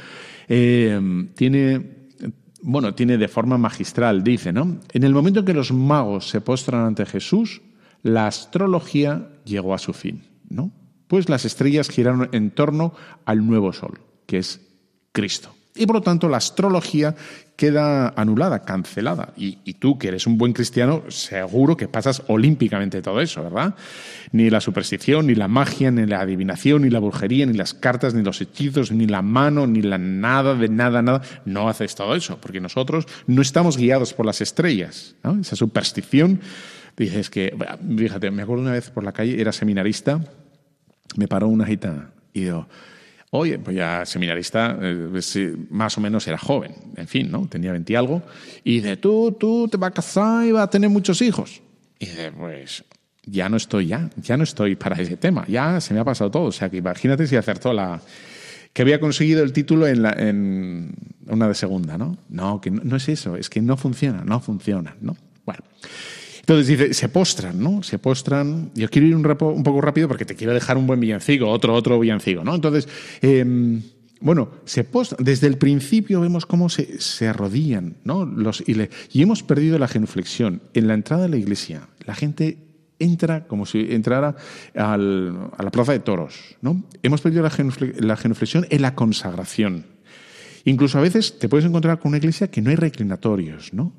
eh, 0.48 1.00
tiene 1.34 1.98
bueno, 2.62 2.94
tiene 2.94 3.16
de 3.18 3.26
forma 3.26 3.58
magistral, 3.58 4.22
dice, 4.22 4.52
¿no? 4.52 4.78
En 4.92 5.02
el 5.02 5.12
momento 5.14 5.40
en 5.40 5.46
que 5.46 5.54
los 5.54 5.72
magos 5.72 6.28
se 6.28 6.40
postran 6.40 6.86
ante 6.86 7.06
Jesús, 7.06 7.62
la 8.02 8.26
astrología 8.26 9.28
llegó 9.50 9.74
a 9.74 9.78
su 9.78 9.92
fin, 9.92 10.22
¿no? 10.48 10.72
Pues 11.08 11.28
las 11.28 11.44
estrellas 11.44 11.88
giraron 11.88 12.28
en 12.32 12.50
torno 12.50 12.94
al 13.24 13.46
nuevo 13.46 13.72
sol, 13.72 14.00
que 14.26 14.38
es 14.38 14.60
Cristo. 15.12 15.54
Y 15.74 15.86
por 15.86 15.96
lo 15.96 16.02
tanto 16.02 16.28
la 16.28 16.38
astrología 16.38 17.14
queda 17.60 18.08
anulada, 18.16 18.64
cancelada. 18.64 19.34
Y, 19.36 19.74
tú, 19.74 19.98
que 19.98 20.08
eres 20.08 20.26
un 20.26 20.38
buen 20.38 20.54
cristiano, 20.54 21.02
seguro 21.08 21.76
que 21.76 21.88
pasas 21.88 22.22
olímpicamente 22.28 23.02
todo 23.02 23.20
eso, 23.20 23.42
¿verdad? 23.42 23.74
Ni 24.32 24.48
la 24.48 24.62
superstición, 24.62 25.26
ni 25.26 25.34
la 25.34 25.46
magia, 25.46 25.90
ni 25.90 26.06
la 26.06 26.20
adivinación, 26.20 26.82
ni 26.82 26.90
la 26.90 27.00
brujería, 27.00 27.44
ni 27.44 27.52
las 27.52 27.74
cartas, 27.74 28.14
ni 28.14 28.22
los 28.22 28.40
hechizos, 28.40 28.92
ni 28.92 29.06
la 29.06 29.20
mano, 29.20 29.66
ni 29.66 29.82
la 29.82 29.98
nada 29.98 30.54
de 30.54 30.70
nada, 30.70 31.02
nada. 31.02 31.20
No 31.44 31.68
haces 31.68 31.94
todo 31.94 32.14
eso, 32.14 32.38
porque 32.40 32.60
nosotros 32.60 33.06
no 33.26 33.42
estamos 33.42 33.76
guiados 33.76 34.14
por 34.14 34.24
las 34.24 34.40
estrellas. 34.40 35.14
Esa 35.40 35.54
superstición, 35.54 36.40
dices 36.96 37.30
que, 37.30 37.56
fíjate, 37.96 38.30
me 38.30 38.42
acuerdo 38.42 38.62
una 38.62 38.72
vez 38.72 38.90
por 38.90 39.04
la 39.04 39.12
calle, 39.12 39.40
era 39.40 39.52
seminarista, 39.52 40.20
me 41.16 41.28
paró 41.28 41.48
una 41.48 41.66
gitana 41.66 42.10
y 42.32 42.42
digo, 42.42 42.66
Oye, 43.32 43.60
pues 43.60 43.76
ya 43.76 44.04
seminarista, 44.04 44.76
eh, 44.82 45.56
más 45.70 45.96
o 45.96 46.00
menos 46.00 46.26
era 46.26 46.36
joven, 46.36 46.74
en 46.96 47.06
fin, 47.06 47.30
¿no? 47.30 47.46
Tenía 47.46 47.70
20 47.70 47.92
y 47.92 47.96
algo. 47.96 48.22
Y 48.64 48.76
dice, 48.76 48.96
tú, 48.96 49.36
tú 49.38 49.68
te 49.68 49.76
vas 49.76 49.92
a 49.92 49.94
casar 49.94 50.46
y 50.46 50.52
vas 50.52 50.64
a 50.64 50.70
tener 50.70 50.90
muchos 50.90 51.22
hijos. 51.22 51.62
Y 52.00 52.06
dice, 52.06 52.32
pues 52.32 52.84
ya 53.24 53.48
no 53.48 53.56
estoy 53.56 53.86
ya, 53.86 54.10
ya 54.16 54.36
no 54.36 54.42
estoy 54.42 54.74
para 54.74 55.00
ese 55.00 55.16
tema, 55.16 55.46
ya 55.46 55.80
se 55.80 55.94
me 55.94 56.00
ha 56.00 56.04
pasado 56.04 56.32
todo. 56.32 56.44
O 56.44 56.52
sea, 56.52 56.70
que 56.70 56.78
imagínate 56.78 57.28
si 57.28 57.36
acertó 57.36 57.72
la... 57.72 58.00
que 58.72 58.82
había 58.82 58.98
conseguido 58.98 59.44
el 59.44 59.52
título 59.52 59.86
en, 59.86 60.02
la, 60.02 60.10
en 60.10 60.92
una 61.26 61.46
de 61.46 61.54
segunda, 61.54 61.96
¿no? 61.96 62.18
No, 62.28 62.60
que 62.60 62.72
no, 62.72 62.82
no 62.82 62.96
es 62.96 63.08
eso, 63.08 63.36
es 63.36 63.48
que 63.48 63.62
no 63.62 63.76
funciona, 63.76 64.24
no 64.24 64.40
funciona, 64.40 64.96
¿no? 65.00 65.16
Bueno. 65.46 65.62
Entonces 66.40 66.66
dice, 66.66 66.94
se 66.94 67.08
postran, 67.08 67.62
¿no? 67.62 67.82
Se 67.82 67.98
postran. 67.98 68.70
Yo 68.74 68.88
quiero 68.88 69.08
ir 69.08 69.16
un, 69.16 69.22
poco 69.22 69.80
rápido 69.80 70.08
porque 70.08 70.24
te 70.24 70.34
quiero 70.34 70.52
dejar 70.52 70.76
un 70.76 70.86
buen 70.86 71.00
villancico, 71.00 71.48
otro, 71.48 71.74
otro 71.74 71.98
villancico, 71.98 72.42
¿no? 72.44 72.54
Entonces, 72.54 72.88
eh, 73.22 73.44
bueno, 74.20 74.50
se 74.64 74.84
postran. 74.84 75.24
Desde 75.24 75.46
el 75.46 75.56
principio 75.56 76.20
vemos 76.20 76.46
cómo 76.46 76.68
se, 76.68 77.00
se 77.00 77.28
arrodillan, 77.28 77.96
¿no? 78.04 78.24
Los, 78.24 78.62
y, 78.66 78.74
le, 78.74 78.90
y 79.12 79.22
hemos 79.22 79.42
perdido 79.42 79.78
la 79.78 79.88
genuflexión. 79.88 80.62
En 80.74 80.88
la 80.88 80.94
entrada 80.94 81.22
de 81.24 81.28
la 81.30 81.36
iglesia, 81.36 81.88
la 82.04 82.14
gente 82.14 82.58
entra 83.00 83.46
como 83.46 83.66
si 83.66 83.88
entrara 83.90 84.36
a 84.76 84.96
la 84.96 85.70
plaza 85.72 85.92
de 85.92 86.00
toros, 86.00 86.56
¿no? 86.60 86.84
Hemos 87.02 87.20
perdido 87.22 87.42
la, 87.42 87.50
genufle, 87.50 87.94
la 87.98 88.16
genuflexión 88.16 88.66
en 88.70 88.82
la 88.82 88.94
consagración. 88.94 89.86
Incluso 90.64 90.98
a 90.98 91.00
veces 91.00 91.38
te 91.38 91.48
puedes 91.48 91.66
encontrar 91.66 91.98
con 91.98 92.10
una 92.10 92.18
iglesia 92.18 92.48
que 92.48 92.60
no 92.60 92.70
hay 92.70 92.76
reclinatorios, 92.76 93.72
¿no? 93.72 93.92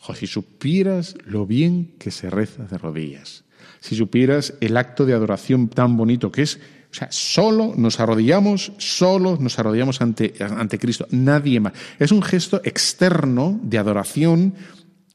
Jo, 0.00 0.14
si 0.14 0.26
supieras 0.26 1.16
lo 1.24 1.46
bien 1.46 1.92
que 1.98 2.10
se 2.10 2.30
reza 2.30 2.64
de 2.64 2.78
rodillas, 2.78 3.44
si 3.80 3.96
supieras 3.96 4.54
el 4.60 4.76
acto 4.76 5.06
de 5.06 5.14
adoración 5.14 5.68
tan 5.68 5.96
bonito 5.96 6.32
que 6.32 6.42
es, 6.42 6.58
o 6.90 6.94
sea, 6.94 7.08
solo 7.10 7.74
nos 7.76 8.00
arrodillamos, 8.00 8.72
solo 8.78 9.36
nos 9.40 9.58
arrodillamos 9.58 10.00
ante, 10.00 10.34
ante 10.40 10.78
Cristo, 10.78 11.06
nadie 11.10 11.60
más. 11.60 11.72
Es 11.98 12.10
un 12.10 12.22
gesto 12.22 12.60
externo 12.64 13.60
de 13.62 13.78
adoración 13.78 14.54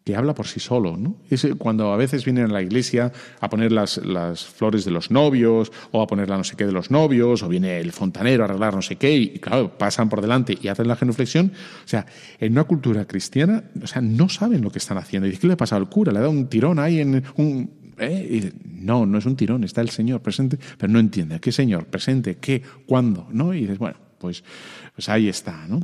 que 0.06 0.16
habla 0.16 0.36
por 0.36 0.46
sí 0.46 0.60
solo, 0.60 0.98
¿no? 0.98 1.18
Es 1.32 1.48
cuando 1.58 1.92
a 1.92 1.98
veces 1.98 2.24
vienen 2.24 2.46
a 2.46 2.54
la 2.54 2.62
iglesia 2.62 3.12
a 3.40 3.50
poner 3.50 3.72
las, 3.72 3.98
las, 3.98 4.46
flores 4.46 4.86
de 4.86 4.92
los 4.92 5.10
novios 5.10 5.72
o 5.92 6.00
a 6.00 6.06
poner 6.06 6.30
la 6.30 6.38
no 6.38 6.44
sé 6.44 6.56
qué 6.56 6.68
de 6.68 6.72
los 6.72 6.92
novios 6.92 7.42
o 7.42 7.50
viene 7.50 7.80
el 7.80 7.92
fontanero 7.92 8.44
a 8.44 8.46
arreglar 8.46 8.76
no 8.76 8.84
sé 8.84 8.98
qué 8.98 9.18
y, 9.18 9.40
claro, 9.40 9.76
pasan 9.76 10.08
por 10.08 10.22
delante 10.22 10.56
y 10.62 10.68
hacen 10.68 10.88
la 10.88 10.96
genuflexión. 10.96 11.52
O 11.84 11.88
sea, 11.88 12.06
en 12.40 12.52
una 12.52 12.66
cultura 12.66 13.06
cristiana, 13.06 13.64
o 13.82 13.88
sea, 13.88 14.00
no 14.00 14.30
saben 14.30 14.62
lo 14.62 14.70
que 14.70 14.78
están 14.78 15.00
haciendo. 15.00 15.26
Y 15.26 15.32
dice, 15.32 15.42
¿qué 15.42 15.48
le 15.48 15.54
ha 15.54 15.58
pasado 15.58 15.82
al 15.82 15.90
cura? 15.90 16.12
Le 16.12 16.20
ha 16.20 16.22
dado 16.22 16.34
un 16.34 16.50
tirón 16.50 16.78
ahí 16.78 17.00
en 17.00 17.24
un... 17.38 17.72
¿eh? 17.98 18.28
Y 18.30 18.86
no, 18.86 19.08
no 19.08 19.18
es 19.18 19.26
un 19.26 19.36
tirón, 19.36 19.64
está 19.64 19.82
el 19.82 19.90
Señor 19.90 20.22
presente, 20.22 20.60
pero 20.78 20.94
no 20.94 21.00
entiende. 21.00 21.40
¿Qué 21.40 21.52
Señor? 21.52 21.88
¿Presente? 21.88 22.38
¿Qué? 22.38 22.62
¿Cuándo? 22.86 23.28
¿No? 23.32 23.56
Y 23.56 23.62
dices, 23.62 23.80
bueno, 23.80 23.98
pues, 24.20 24.44
pues 24.94 25.10
ahí 25.10 25.30
está, 25.30 25.66
¿no? 25.68 25.80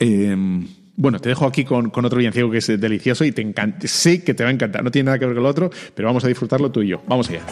Eh, 0.00 0.66
bueno, 0.96 1.18
te 1.18 1.28
dejo 1.28 1.46
aquí 1.46 1.64
con, 1.64 1.90
con 1.90 2.04
otro 2.04 2.18
villancico 2.18 2.50
que 2.50 2.58
es 2.58 2.66
delicioso 2.66 3.24
y 3.24 3.32
te 3.32 3.42
encanta. 3.42 3.86
Sé 3.88 4.22
que 4.22 4.34
te 4.34 4.44
va 4.44 4.50
a 4.50 4.52
encantar. 4.52 4.84
No 4.84 4.90
tiene 4.90 5.06
nada 5.06 5.18
que 5.18 5.26
ver 5.26 5.34
con 5.34 5.44
el 5.44 5.50
otro, 5.50 5.70
pero 5.94 6.08
vamos 6.08 6.24
a 6.24 6.28
disfrutarlo 6.28 6.70
tú 6.70 6.82
y 6.82 6.88
yo. 6.88 7.02
Vamos 7.06 7.28
allá. 7.30 7.42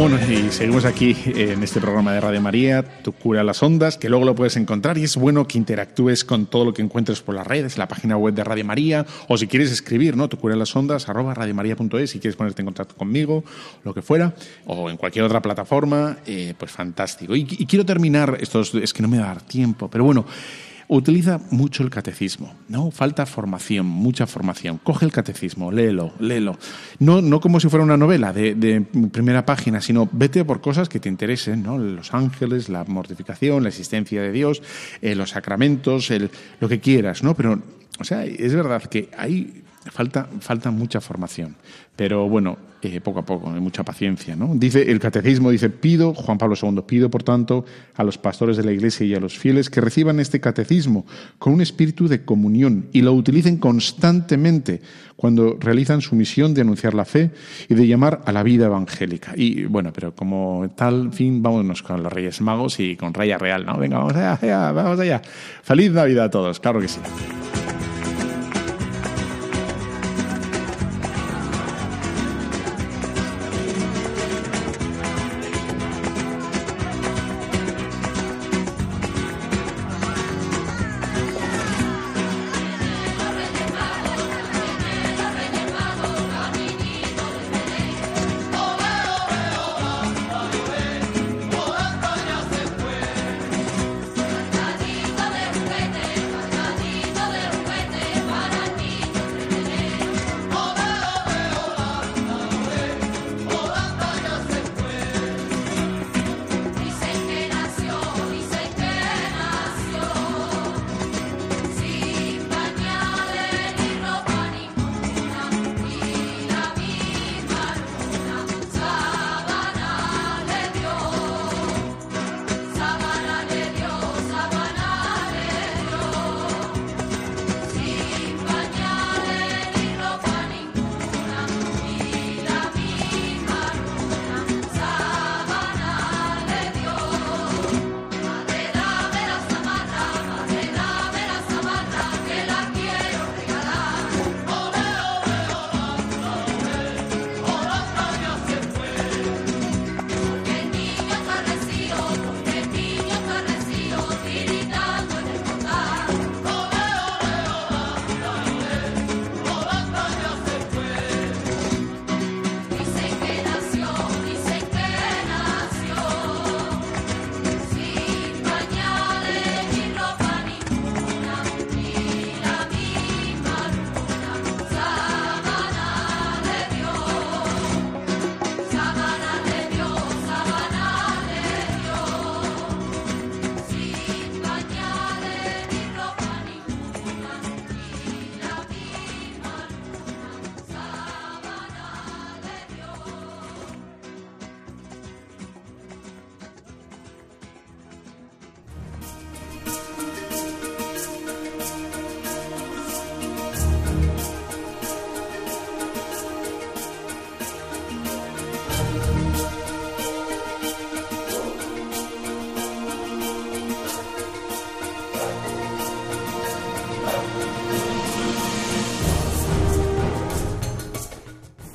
Bueno, 0.00 0.18
y 0.30 0.50
seguimos 0.50 0.86
aquí 0.86 1.14
en 1.26 1.62
este 1.62 1.78
programa 1.78 2.14
de 2.14 2.22
Radio 2.22 2.40
María, 2.40 2.82
Tu 3.02 3.12
cura 3.12 3.44
las 3.44 3.62
ondas, 3.62 3.98
que 3.98 4.08
luego 4.08 4.24
lo 4.24 4.34
puedes 4.34 4.56
encontrar 4.56 4.96
y 4.96 5.04
es 5.04 5.14
bueno 5.16 5.46
que 5.46 5.58
interactúes 5.58 6.24
con 6.24 6.46
todo 6.46 6.64
lo 6.64 6.72
que 6.72 6.80
encuentres 6.80 7.20
por 7.20 7.34
las 7.34 7.46
redes, 7.46 7.76
la 7.76 7.86
página 7.86 8.16
web 8.16 8.32
de 8.32 8.42
Radio 8.42 8.64
María, 8.64 9.04
o 9.28 9.36
si 9.36 9.46
quieres 9.46 9.70
escribir, 9.70 10.16
¿no? 10.16 10.26
Tu 10.30 10.38
cura 10.38 10.56
las 10.56 10.74
ondas, 10.74 11.06
arroba 11.10 11.34
radiomaria.es, 11.34 12.08
si 12.08 12.18
quieres 12.18 12.34
ponerte 12.34 12.62
en 12.62 12.66
contacto 12.66 12.94
conmigo, 12.94 13.44
lo 13.84 13.92
que 13.92 14.00
fuera, 14.00 14.34
o 14.64 14.88
en 14.88 14.96
cualquier 14.96 15.26
otra 15.26 15.42
plataforma, 15.42 16.16
eh, 16.26 16.54
pues 16.56 16.70
fantástico. 16.70 17.36
Y, 17.36 17.40
y 17.50 17.66
quiero 17.66 17.84
terminar, 17.84 18.38
estos, 18.40 18.74
es 18.76 18.94
que 18.94 19.02
no 19.02 19.08
me 19.08 19.18
va 19.18 19.24
a 19.24 19.34
dar 19.34 19.42
tiempo, 19.42 19.90
pero 19.90 20.04
bueno, 20.04 20.24
utiliza 20.90 21.40
mucho 21.50 21.84
el 21.84 21.90
catecismo, 21.90 22.52
¿no? 22.68 22.90
Falta 22.90 23.24
formación, 23.24 23.86
mucha 23.86 24.26
formación. 24.26 24.78
Coge 24.82 25.06
el 25.06 25.12
catecismo, 25.12 25.70
léelo, 25.70 26.12
léelo. 26.18 26.58
No, 26.98 27.22
no 27.22 27.40
como 27.40 27.60
si 27.60 27.68
fuera 27.68 27.84
una 27.84 27.96
novela 27.96 28.32
de, 28.32 28.56
de 28.56 28.80
primera 28.80 29.46
página, 29.46 29.80
sino 29.80 30.08
vete 30.10 30.44
por 30.44 30.60
cosas 30.60 30.88
que 30.88 30.98
te 30.98 31.08
interesen, 31.08 31.62
¿no? 31.62 31.78
Los 31.78 32.12
ángeles, 32.12 32.68
la 32.68 32.84
mortificación, 32.84 33.62
la 33.62 33.68
existencia 33.68 34.20
de 34.20 34.32
Dios, 34.32 34.62
eh, 35.00 35.14
los 35.14 35.30
sacramentos, 35.30 36.10
el, 36.10 36.28
lo 36.58 36.68
que 36.68 36.80
quieras, 36.80 37.22
¿no? 37.22 37.36
Pero, 37.36 37.62
o 38.00 38.04
sea, 38.04 38.24
es 38.24 38.52
verdad 38.52 38.82
que 38.82 39.10
hay 39.16 39.62
falta, 39.86 40.28
falta 40.40 40.70
mucha 40.70 41.00
formación. 41.00 41.56
Pero 41.96 42.28
bueno, 42.28 42.56
eh, 42.82 43.00
poco 43.02 43.18
a 43.20 43.24
poco, 43.24 43.50
hay 43.50 43.60
mucha 43.60 43.82
paciencia. 43.82 44.34
¿no? 44.36 44.52
Dice 44.54 44.90
el 44.90 44.98
catecismo, 45.00 45.50
dice, 45.50 45.68
pido, 45.68 46.14
Juan 46.14 46.38
Pablo 46.38 46.56
II, 46.60 46.82
pido 46.86 47.10
por 47.10 47.22
tanto 47.22 47.64
a 47.94 48.04
los 48.04 48.16
pastores 48.16 48.56
de 48.56 48.64
la 48.64 48.72
Iglesia 48.72 49.06
y 49.06 49.14
a 49.14 49.20
los 49.20 49.38
fieles 49.38 49.68
que 49.68 49.80
reciban 49.80 50.18
este 50.18 50.40
catecismo 50.40 51.04
con 51.38 51.52
un 51.52 51.60
espíritu 51.60 52.08
de 52.08 52.24
comunión 52.24 52.88
y 52.92 53.02
lo 53.02 53.12
utilicen 53.12 53.58
constantemente 53.58 54.80
cuando 55.16 55.58
realizan 55.60 56.00
su 56.00 56.16
misión 56.16 56.54
de 56.54 56.62
anunciar 56.62 56.94
la 56.94 57.04
fe 57.04 57.30
y 57.68 57.74
de 57.74 57.86
llamar 57.86 58.22
a 58.24 58.32
la 58.32 58.42
vida 58.42 58.66
evangélica. 58.66 59.34
Y 59.36 59.64
bueno, 59.64 59.92
pero 59.92 60.14
como 60.14 60.70
tal 60.74 61.12
fin, 61.12 61.42
vámonos 61.42 61.82
con 61.82 62.02
los 62.02 62.10
Reyes 62.10 62.40
Magos 62.40 62.80
y 62.80 62.96
con 62.96 63.12
Raya 63.12 63.36
Real, 63.36 63.66
¿no? 63.66 63.76
Venga, 63.76 63.98
vamos 63.98 64.14
allá, 64.14 64.72
vamos 64.72 64.98
allá. 64.98 65.20
Feliz 65.62 65.90
Navidad 65.92 66.24
a 66.24 66.30
todos, 66.30 66.60
claro 66.60 66.80
que 66.80 66.88
sí. 66.88 67.00